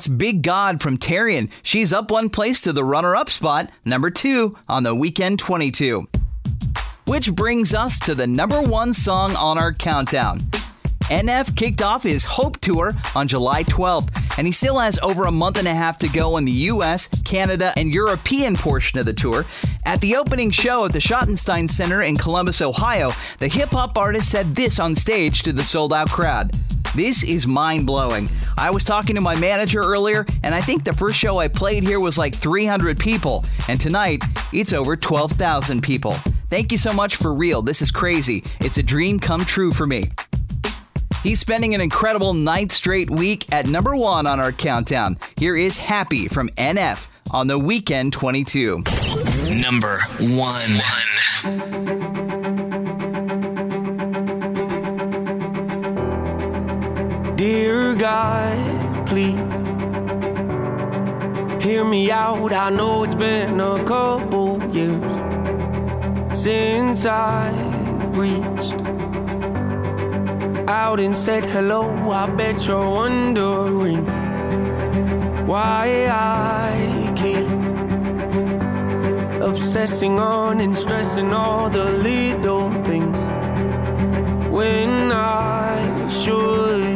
That's 0.00 0.08
Big 0.08 0.40
God 0.40 0.80
from 0.80 0.96
Terian. 0.96 1.50
She's 1.62 1.92
up 1.92 2.10
one 2.10 2.30
place 2.30 2.62
to 2.62 2.72
the 2.72 2.82
runner 2.82 3.14
up 3.14 3.28
spot, 3.28 3.70
number 3.84 4.08
two 4.08 4.56
on 4.66 4.82
the 4.82 4.94
weekend 4.94 5.38
22. 5.38 6.08
Which 7.04 7.34
brings 7.34 7.74
us 7.74 7.98
to 7.98 8.14
the 8.14 8.26
number 8.26 8.62
one 8.62 8.94
song 8.94 9.36
on 9.36 9.58
our 9.58 9.74
countdown. 9.74 10.38
NF 11.10 11.54
kicked 11.54 11.82
off 11.82 12.02
his 12.02 12.24
Hope 12.24 12.58
Tour 12.62 12.94
on 13.14 13.28
July 13.28 13.62
12th, 13.64 14.38
and 14.38 14.46
he 14.46 14.54
still 14.54 14.78
has 14.78 14.98
over 15.00 15.26
a 15.26 15.30
month 15.30 15.58
and 15.58 15.68
a 15.68 15.74
half 15.74 15.98
to 15.98 16.08
go 16.08 16.38
in 16.38 16.46
the 16.46 16.70
US, 16.72 17.06
Canada, 17.26 17.74
and 17.76 17.92
European 17.92 18.56
portion 18.56 18.98
of 19.00 19.04
the 19.04 19.12
tour. 19.12 19.44
At 19.84 20.00
the 20.00 20.16
opening 20.16 20.50
show 20.50 20.86
at 20.86 20.94
the 20.94 20.98
Schottenstein 20.98 21.68
Center 21.68 22.00
in 22.00 22.16
Columbus, 22.16 22.62
Ohio, 22.62 23.10
the 23.38 23.48
hip 23.48 23.68
hop 23.68 23.98
artist 23.98 24.30
said 24.30 24.56
this 24.56 24.80
on 24.80 24.96
stage 24.96 25.42
to 25.42 25.52
the 25.52 25.62
sold 25.62 25.92
out 25.92 26.08
crowd. 26.08 26.52
This 26.94 27.22
is 27.22 27.46
mind 27.46 27.86
blowing. 27.86 28.28
I 28.58 28.70
was 28.70 28.82
talking 28.82 29.14
to 29.14 29.20
my 29.20 29.36
manager 29.36 29.80
earlier, 29.80 30.26
and 30.42 30.52
I 30.52 30.60
think 30.60 30.82
the 30.84 30.92
first 30.92 31.16
show 31.16 31.38
I 31.38 31.46
played 31.46 31.84
here 31.84 32.00
was 32.00 32.18
like 32.18 32.34
300 32.34 32.98
people, 32.98 33.44
and 33.68 33.80
tonight 33.80 34.22
it's 34.52 34.72
over 34.72 34.96
12,000 34.96 35.82
people. 35.82 36.12
Thank 36.50 36.72
you 36.72 36.78
so 36.78 36.92
much 36.92 37.14
for 37.14 37.32
real. 37.32 37.62
This 37.62 37.80
is 37.80 37.92
crazy. 37.92 38.42
It's 38.58 38.78
a 38.78 38.82
dream 38.82 39.20
come 39.20 39.44
true 39.44 39.72
for 39.72 39.86
me. 39.86 40.04
He's 41.22 41.38
spending 41.38 41.76
an 41.76 41.80
incredible 41.80 42.34
ninth 42.34 42.72
straight 42.72 43.08
week 43.08 43.52
at 43.52 43.66
number 43.66 43.94
one 43.94 44.26
on 44.26 44.40
our 44.40 44.50
countdown. 44.50 45.16
Here 45.36 45.56
is 45.56 45.78
Happy 45.78 46.26
from 46.26 46.48
NF 46.50 47.08
on 47.30 47.46
the 47.46 47.58
Weekend 47.58 48.12
22. 48.14 48.82
Number 49.48 50.00
one. 50.18 50.80
Dear 57.40 57.94
God, 57.94 59.06
please 59.06 59.38
hear 61.64 61.86
me 61.86 62.10
out. 62.10 62.52
I 62.52 62.68
know 62.68 63.04
it's 63.04 63.14
been 63.14 63.58
a 63.58 63.82
couple 63.82 64.62
years 64.76 65.12
since 66.38 67.06
I've 67.06 68.18
reached 68.18 68.74
out 70.68 71.00
and 71.00 71.16
said 71.16 71.46
hello. 71.46 72.10
I 72.10 72.28
bet 72.28 72.66
you're 72.66 72.86
wondering 72.86 74.04
why 75.46 76.08
I 76.10 77.10
keep 77.16 77.48
obsessing 79.40 80.18
on 80.18 80.60
and 80.60 80.76
stressing 80.76 81.32
all 81.32 81.70
the 81.70 81.86
little 81.86 82.70
things 82.84 83.18
when 84.50 85.10
I 85.10 86.06
should 86.10 86.89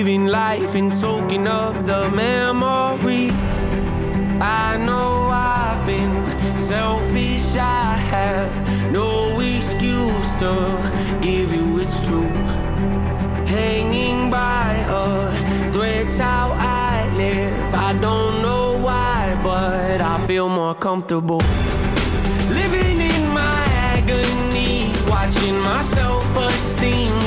living 0.00 0.28
life 0.28 0.74
and 0.76 0.90
soaking 0.90 1.46
up 1.46 1.74
the 1.84 2.08
memories. 2.16 3.32
I 4.40 4.78
know 4.78 5.28
I've 5.28 5.84
been 5.84 6.16
selfish, 6.56 7.54
I 7.56 7.96
have 8.14 8.52
no 8.90 9.38
excuse 9.40 10.30
to 10.36 10.52
give 11.20 11.52
you 11.52 11.80
it's 11.80 11.98
true. 12.06 12.32
Hanging 13.44 14.30
by 14.30 14.70
a 14.88 15.70
thread's 15.70 16.18
how 16.18 16.52
I 16.56 17.12
live. 17.14 17.74
I 17.74 17.92
don't 17.92 18.40
know 18.40 18.78
why, 18.78 19.38
but 19.44 20.00
I 20.00 20.16
feel 20.26 20.48
more 20.48 20.74
comfortable. 20.74 21.42
Living 22.60 22.98
in 23.12 23.22
my 23.34 23.62
agony, 23.96 24.94
watching 25.10 25.58
my 25.60 25.82
self 25.82 26.24
esteem 26.38 27.19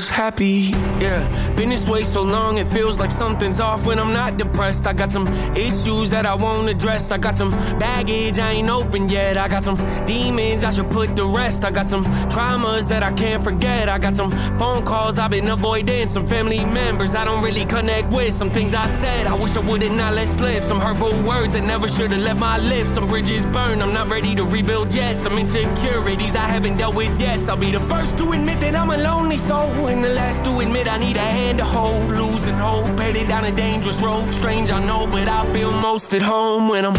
was 0.00 0.08
happy, 0.08 0.72
yeah. 0.98 1.20
Been 1.56 1.68
this 1.68 1.86
way 1.86 2.02
so 2.04 2.22
long, 2.22 2.56
it 2.56 2.66
feels 2.66 2.98
like 2.98 3.10
something's 3.10 3.60
off 3.60 3.84
when 3.84 3.98
I'm 3.98 4.14
not 4.14 4.38
depressed. 4.38 4.86
I 4.86 4.94
got 4.94 5.12
some 5.12 5.28
issues 5.54 6.08
that 6.10 6.24
I 6.24 6.34
won't 6.34 6.70
address. 6.70 7.10
I 7.10 7.18
got 7.18 7.36
some 7.36 7.50
baggage 7.78 8.38
I 8.38 8.52
ain't 8.52 8.70
open 8.70 9.10
yet. 9.10 9.36
I 9.36 9.46
got 9.46 9.62
some 9.62 9.76
demons 10.06 10.64
I 10.64 10.70
should 10.70 10.90
put 10.90 11.16
to 11.16 11.26
rest. 11.26 11.66
I 11.66 11.70
got 11.70 11.90
some 11.90 12.04
traumas 12.32 12.88
that 12.88 13.02
I 13.02 13.12
can't 13.12 13.42
forget. 13.44 13.90
I 13.90 13.98
got 13.98 14.16
some 14.16 14.30
phone 14.56 14.86
calls 14.86 15.18
I've 15.18 15.32
been 15.32 15.50
avoiding. 15.50 16.08
Some 16.08 16.26
family 16.26 16.64
members 16.64 17.14
I 17.14 17.26
don't 17.26 17.44
really 17.44 17.66
connect 17.66 18.14
with. 18.14 18.32
Some 18.32 18.50
things 18.50 18.72
I 18.72 18.86
said 18.86 19.26
I 19.26 19.34
wish 19.34 19.54
I 19.54 19.60
would've 19.60 19.92
not 19.92 20.14
let 20.14 20.28
slip. 20.28 20.62
Some 20.64 20.80
hurtful 20.80 21.12
words 21.24 21.52
that 21.52 21.64
never 21.64 21.88
should've 21.88 22.22
left 22.22 22.40
my 22.40 22.56
lips. 22.56 22.90
Some 22.94 23.06
bridges 23.06 23.44
burned. 23.44 23.82
I'm 23.82 23.92
not 23.92 24.08
ready 24.08 24.34
to 24.36 24.44
rebuild 24.46 24.94
yet. 24.94 25.20
Some 25.20 25.36
insecurities 25.36 26.36
I 26.36 26.46
haven't 26.48 26.78
dealt 26.78 26.94
with. 26.94 27.20
yet. 27.20 27.38
I'll 27.50 27.56
be 27.58 27.70
the 27.70 27.80
first 27.80 28.16
to 28.18 28.32
admit 28.32 28.60
that 28.60 28.74
I'm 28.74 28.90
a 28.90 28.96
lonely 28.96 29.36
soul, 29.36 29.88
and 29.90 30.04
the 30.04 30.08
last 30.08 30.44
to 30.44 30.60
admit 30.60 30.86
I 30.86 30.98
need 30.98 31.16
a 31.16 31.30
hand 31.38 31.58
to 31.58 31.64
hold. 31.64 32.10
Losing 32.10 32.54
hope, 32.54 32.98
headed 32.98 33.28
down 33.28 33.44
a 33.44 33.52
dangerous 33.52 34.00
road. 34.00 34.32
Strange, 34.32 34.70
I 34.70 34.82
know, 34.84 35.06
but 35.06 35.28
I 35.28 35.44
feel 35.52 35.72
most 35.72 36.14
at 36.14 36.22
home 36.22 36.68
when 36.68 36.84
I'm 36.84 36.94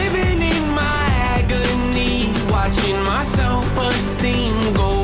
living 0.00 0.40
in 0.42 0.64
my 0.74 1.06
agony, 1.36 2.32
watching 2.50 2.98
my 3.04 3.22
self-esteem 3.22 4.74
go 4.74 4.95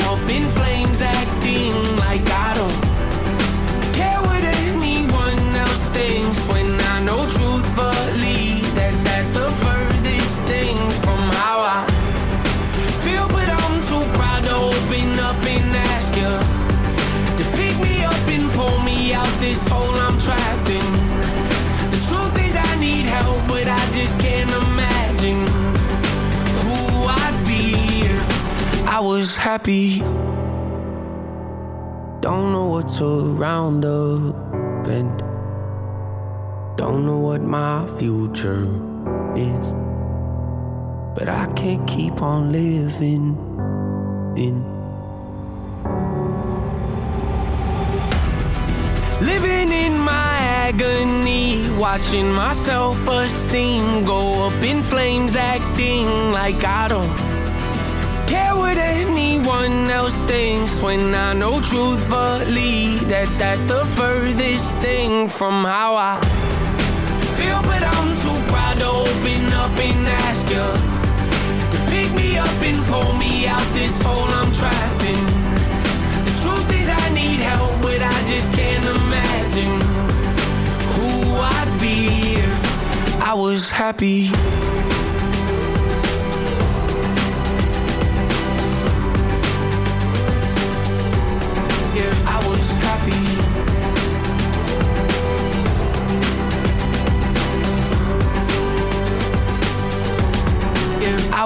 was 29.23 29.37
happy. 29.37 30.01
Don't 32.27 32.49
know 32.55 32.71
what's 32.75 33.01
around 33.01 33.83
the 33.83 34.35
bend. 34.85 35.17
Don't 36.77 37.07
know 37.07 37.21
what 37.21 37.41
my 37.41 37.87
future 37.99 38.65
is. 39.37 39.67
But 41.15 41.29
I 41.29 41.45
can't 41.55 41.87
keep 41.87 42.21
on 42.21 42.51
living 42.51 43.37
in. 44.37 44.57
Living 49.31 49.71
in 49.85 49.97
my 50.01 50.35
agony, 50.67 51.71
watching 51.79 52.29
my 52.33 52.55
self 52.55 53.07
esteem 53.07 54.05
go 54.05 54.49
up 54.49 54.61
in 54.65 54.83
flames, 54.83 55.37
acting 55.37 56.07
like 56.33 56.65
I 56.65 56.89
don't 56.89 57.32
care 58.33 58.57
what 58.57 58.79
anyone 58.79 59.91
else 59.91 60.25
thinks. 60.25 60.81
When 60.81 61.15
I 61.15 61.35
know 61.35 61.61
truthfully 61.61 62.97
that 63.13 63.29
that's 63.39 63.65
the 63.65 63.85
furthest 63.99 64.79
thing 64.79 65.29
from 65.29 65.65
how 65.65 65.91
I 65.97 66.17
feel, 67.37 67.61
but 67.71 67.83
I'm 67.95 68.11
too 68.25 68.39
proud 68.51 68.77
to 68.83 68.89
open 69.05 69.43
up 69.63 69.75
and 69.89 70.01
ask 70.25 70.45
you 70.55 70.69
to 71.73 71.79
pick 71.93 72.09
me 72.21 72.39
up 72.39 72.59
and 72.69 72.79
pull 72.91 73.13
me 73.25 73.47
out 73.55 73.69
this 73.79 74.01
hole 74.01 74.31
I'm 74.41 74.51
trapped 74.61 75.05
in. 75.13 75.25
The 76.27 76.35
truth 76.43 76.69
is 76.81 76.89
I 76.89 77.07
need 77.21 77.41
help, 77.53 77.75
but 77.83 78.01
I 78.01 78.19
just 78.33 78.49
can't 78.55 78.87
imagine 78.99 79.77
who 80.95 81.11
I'd 81.57 81.73
be 81.85 81.97
if 82.49 82.61
I 83.21 83.35
was 83.35 83.71
happy. 83.71 84.72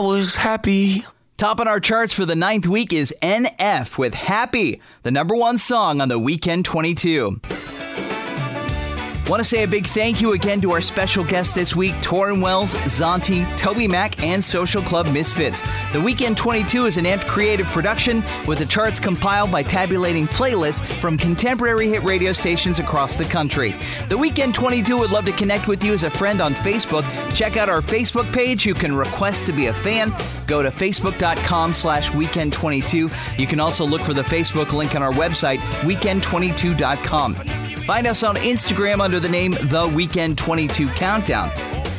Was 0.07 0.37
happy. 0.37 1.05
Top 1.37 1.59
on 1.59 1.67
our 1.67 1.81
charts 1.81 2.13
for 2.13 2.25
the 2.25 2.37
ninth 2.37 2.65
week 2.65 2.93
is 2.93 3.13
NF 3.23 3.99
with 3.99 4.15
Happy, 4.15 4.81
the 5.03 5.11
number 5.11 5.35
one 5.35 5.59
song 5.59 6.01
on 6.01 6.09
the 6.09 6.19
Weekend 6.19 6.65
22. 6.65 7.41
Want 9.29 9.41
to 9.41 9.45
say 9.45 9.65
a 9.65 9.69
big 9.69 9.89
thank 9.89 10.21
you 10.21 10.35
again 10.35 10.61
to 10.61 10.71
our 10.71 10.81
special 10.81 11.25
guests 11.25 11.53
this 11.53 11.75
week, 11.75 11.95
Tauren 11.97 12.41
Wells, 12.41 12.75
Zauntee, 12.75 13.45
Toby 13.57 13.89
Mac, 13.89 14.23
and 14.23 14.43
Social 14.43 14.81
Club 14.81 15.09
Misfits. 15.09 15.65
The 15.93 16.01
Weekend 16.01 16.37
22 16.37 16.87
is 16.87 16.97
an 16.97 17.07
amped 17.07 17.27
creative 17.27 17.67
production 17.67 18.23
with 18.47 18.61
the 18.61 18.67
charts 18.67 19.01
compiled 19.01 19.51
by 19.51 19.65
tabulating 19.65 20.29
playlists 20.29 20.85
from 21.01 21.19
contemporary 21.19 21.89
hit 21.89 22.05
radio 22.05 22.33
stations 22.33 22.79
across 22.79 23.17
the 23.17 23.25
country. 23.25 23.75
The 24.09 24.17
Weekend 24.17 24.55
22 24.55 24.97
would 24.97 25.11
love 25.11 25.25
to 25.25 25.33
connect 25.33 25.67
with 25.67 25.83
you 25.83 25.93
as 25.93 26.05
a 26.05 26.11
friend 26.11 26.41
on 26.41 26.55
Facebook. 26.55 27.05
Check 27.35 27.57
out 27.57 27.69
our 27.69 27.83
Facebook 27.83 28.33
page. 28.33 28.65
You 28.65 28.75
can 28.75 28.95
request 28.95 29.47
to 29.47 29.53
be 29.53 29.67
a 29.67 29.75
fan. 29.75 30.15
Go 30.47 30.63
to 30.63 30.71
facebook.com 30.71 31.73
slash 31.73 32.11
weekend22. 32.11 33.39
You 33.41 33.47
can 33.49 33.59
also 33.59 33.85
look 33.85 34.03
for 34.03 34.15
the 34.15 34.23
Facebook 34.23 34.73
link 34.73 34.95
on 34.95 35.03
our 35.03 35.13
website, 35.13 35.59
weekend22.com. 35.83 37.56
Find 37.87 38.09
us 38.09 38.25
on 38.25 38.35
Instagram 38.35 38.99
under 38.99 39.21
the 39.21 39.29
name 39.29 39.53
The 39.53 39.87
Weekend 39.95 40.37
22 40.37 40.89
Countdown. 40.89 41.53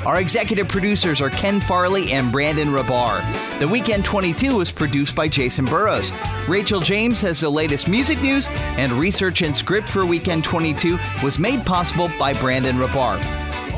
Our 0.05 0.19
executive 0.19 0.67
producers 0.67 1.21
are 1.21 1.29
Ken 1.29 1.61
Farley 1.61 2.11
and 2.11 2.29
Brandon 2.29 2.67
Rabar. 2.67 3.23
The 3.59 3.69
Weekend 3.69 4.03
22 4.03 4.57
was 4.57 4.69
produced 4.69 5.15
by 5.15 5.29
Jason 5.29 5.63
Burrows. 5.63 6.11
Rachel 6.45 6.81
James 6.81 7.21
has 7.21 7.39
the 7.39 7.49
latest 7.49 7.87
music 7.87 8.21
news, 8.21 8.49
and 8.51 8.91
research 8.91 9.41
and 9.43 9.55
script 9.55 9.87
for 9.87 10.05
Weekend 10.05 10.43
22 10.43 10.99
was 11.23 11.39
made 11.39 11.65
possible 11.65 12.11
by 12.19 12.33
Brandon 12.33 12.75
Rabar. 12.75 13.17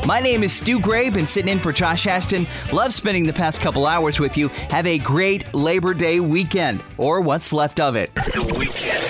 My 0.07 0.19
name 0.19 0.41
is 0.41 0.52
Stu 0.52 0.80
Gray, 0.80 1.11
been 1.11 1.27
sitting 1.27 1.52
in 1.52 1.60
for 1.60 1.72
Josh 1.72 2.07
Ashton. 2.07 2.48
Love 2.73 2.91
spending 2.91 3.27
the 3.27 3.34
past 3.34 3.61
couple 3.61 3.86
hours 3.86 4.19
with 4.19 4.36
you. 4.36 4.48
Have 4.72 4.88
a 4.88 4.98
great 4.98 5.53
Labor 5.53 5.94
Day 5.94 6.19
weekend, 6.19 6.84
or 6.98 7.22
what's 7.22 7.53
left 7.53 7.80
of 7.80 7.95
it. 7.95 8.15
The 8.15 8.56
Weekend 8.57 9.03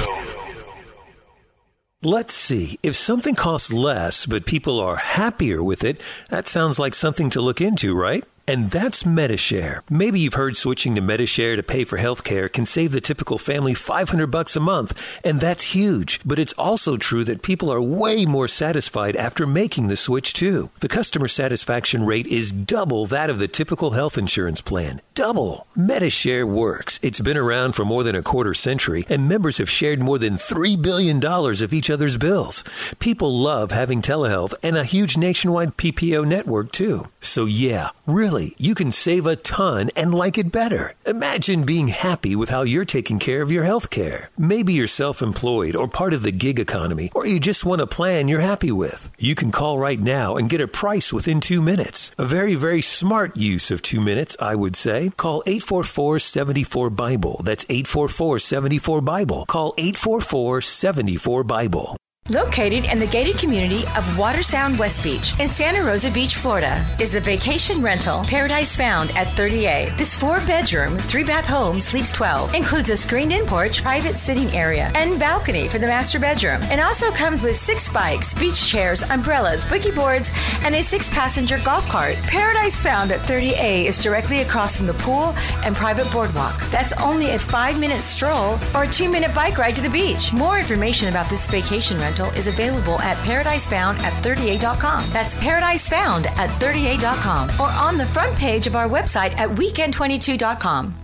22. 0.00 0.13
Let's 2.04 2.34
see. 2.34 2.78
If 2.82 2.96
something 2.96 3.34
costs 3.34 3.72
less, 3.72 4.26
but 4.26 4.44
people 4.44 4.78
are 4.78 4.96
happier 4.96 5.64
with 5.64 5.82
it, 5.82 6.02
that 6.28 6.46
sounds 6.46 6.78
like 6.78 6.94
something 6.94 7.30
to 7.30 7.40
look 7.40 7.62
into, 7.62 7.94
right? 7.94 8.24
And 8.46 8.70
that's 8.70 9.06
Medi-Share. 9.06 9.82
Maybe 9.88 10.20
you've 10.20 10.34
heard 10.34 10.54
switching 10.54 10.94
to 10.94 11.00
Medi-Share 11.00 11.56
to 11.56 11.62
pay 11.62 11.84
for 11.84 11.96
healthcare 11.96 12.52
can 12.52 12.66
save 12.66 12.92
the 12.92 13.00
typical 13.00 13.38
family 13.38 13.72
500 13.72 14.26
bucks 14.26 14.54
a 14.54 14.60
month, 14.60 15.18
and 15.24 15.40
that's 15.40 15.74
huge. 15.74 16.20
But 16.26 16.38
it's 16.38 16.52
also 16.54 16.98
true 16.98 17.24
that 17.24 17.42
people 17.42 17.72
are 17.72 17.80
way 17.80 18.26
more 18.26 18.46
satisfied 18.46 19.16
after 19.16 19.46
making 19.46 19.88
the 19.88 19.96
switch 19.96 20.34
too. 20.34 20.68
The 20.80 20.88
customer 20.88 21.26
satisfaction 21.26 22.04
rate 22.04 22.26
is 22.26 22.52
double 22.52 23.06
that 23.06 23.30
of 23.30 23.38
the 23.38 23.48
typical 23.48 23.92
health 23.92 24.18
insurance 24.18 24.60
plan. 24.60 25.00
Double. 25.14 25.66
Medi-Share 25.74 26.46
works. 26.46 27.00
It's 27.02 27.20
been 27.20 27.38
around 27.38 27.72
for 27.72 27.86
more 27.86 28.04
than 28.04 28.14
a 28.14 28.22
quarter 28.22 28.52
century, 28.52 29.06
and 29.08 29.26
members 29.26 29.56
have 29.56 29.70
shared 29.70 30.02
more 30.02 30.18
than 30.18 30.34
$3 30.34 30.82
billion 30.82 31.24
of 31.24 31.72
each 31.72 31.88
other's 31.88 32.18
bills. 32.18 32.62
People 32.98 33.38
love 33.38 33.70
having 33.70 34.02
telehealth 34.02 34.52
and 34.62 34.76
a 34.76 34.84
huge 34.84 35.16
nationwide 35.16 35.78
PPO 35.78 36.26
network 36.26 36.72
too. 36.72 37.08
So 37.20 37.46
yeah, 37.46 37.90
really, 38.06 38.33
you 38.58 38.74
can 38.74 38.90
save 38.90 39.26
a 39.26 39.36
ton 39.36 39.90
and 39.96 40.14
like 40.14 40.38
it 40.38 40.52
better. 40.52 40.94
Imagine 41.06 41.64
being 41.64 41.88
happy 41.88 42.36
with 42.36 42.48
how 42.48 42.62
you're 42.62 42.84
taking 42.84 43.18
care 43.18 43.42
of 43.42 43.50
your 43.50 43.64
health 43.64 43.90
care. 43.90 44.30
Maybe 44.36 44.72
you're 44.72 44.86
self-employed 44.86 45.76
or 45.76 45.88
part 45.88 46.12
of 46.12 46.22
the 46.22 46.32
gig 46.32 46.58
economy, 46.58 47.10
or 47.14 47.26
you 47.26 47.40
just 47.40 47.64
want 47.64 47.80
a 47.80 47.86
plan 47.86 48.28
you're 48.28 48.40
happy 48.40 48.70
with. 48.70 49.10
You 49.18 49.34
can 49.34 49.50
call 49.50 49.78
right 49.78 50.00
now 50.00 50.36
and 50.36 50.50
get 50.50 50.60
a 50.60 50.68
price 50.68 51.12
within 51.12 51.40
two 51.40 51.62
minutes. 51.62 52.12
A 52.18 52.24
very, 52.24 52.54
very 52.54 52.82
smart 52.82 53.36
use 53.36 53.70
of 53.70 53.82
two 53.82 54.00
minutes, 54.00 54.36
I 54.40 54.54
would 54.54 54.76
say. 54.76 55.10
Call 55.16 55.42
844-74-BIBLE. 55.46 57.40
That's 57.44 57.64
844-74-BIBLE. 57.66 59.46
Call 59.46 59.74
844-74-BIBLE. 59.74 61.96
Located 62.30 62.86
in 62.86 62.98
the 62.98 63.06
gated 63.06 63.36
community 63.36 63.82
of 63.98 64.16
Watersound 64.16 64.78
West 64.78 65.02
Beach 65.04 65.38
in 65.38 65.46
Santa 65.46 65.84
Rosa 65.84 66.10
Beach, 66.10 66.36
Florida, 66.36 66.82
is 66.98 67.10
the 67.10 67.20
vacation 67.20 67.82
rental 67.82 68.24
Paradise 68.24 68.74
Found 68.76 69.10
at 69.10 69.26
30A. 69.36 69.94
This 69.98 70.18
four 70.18 70.38
bedroom, 70.46 70.96
three 70.96 71.22
bath 71.22 71.44
home 71.44 71.82
sleeps 71.82 72.10
12, 72.12 72.54
includes 72.54 72.88
a 72.88 72.96
screened 72.96 73.30
in 73.30 73.44
porch, 73.44 73.82
private 73.82 74.14
sitting 74.14 74.48
area, 74.56 74.90
and 74.94 75.20
balcony 75.20 75.68
for 75.68 75.78
the 75.78 75.86
master 75.86 76.18
bedroom, 76.18 76.62
and 76.70 76.80
also 76.80 77.10
comes 77.10 77.42
with 77.42 77.56
six 77.56 77.90
bikes, 77.90 78.32
beach 78.32 78.66
chairs, 78.66 79.02
umbrellas, 79.10 79.62
boogie 79.64 79.94
boards, 79.94 80.30
and 80.62 80.74
a 80.74 80.82
six 80.82 81.10
passenger 81.10 81.58
golf 81.62 81.86
cart. 81.90 82.16
Paradise 82.22 82.80
Found 82.80 83.12
at 83.12 83.20
30A 83.28 83.84
is 83.84 84.02
directly 84.02 84.40
across 84.40 84.78
from 84.78 84.86
the 84.86 84.94
pool 84.94 85.34
and 85.62 85.76
private 85.76 86.10
boardwalk. 86.10 86.58
That's 86.70 86.94
only 86.94 87.32
a 87.32 87.38
five 87.38 87.78
minute 87.78 88.00
stroll 88.00 88.58
or 88.74 88.84
a 88.84 88.90
two 88.90 89.10
minute 89.10 89.34
bike 89.34 89.58
ride 89.58 89.76
to 89.76 89.82
the 89.82 89.90
beach. 89.90 90.32
More 90.32 90.58
information 90.58 91.08
about 91.08 91.28
this 91.28 91.46
vacation 91.48 91.98
rental 92.14 92.38
is 92.38 92.46
available 92.46 93.00
at 93.00 93.16
paradisefound 93.18 93.98
at 94.00 94.12
30a.com. 94.24 95.04
That's 95.10 95.34
paradisefound 95.36 96.26
at 96.26 96.50
30a.com 96.60 97.50
or 97.60 97.70
on 97.72 97.98
the 97.98 98.06
front 98.06 98.34
page 98.36 98.66
of 98.66 98.76
our 98.76 98.88
website 98.88 99.36
at 99.36 99.50
weekend22.com. 99.50 101.03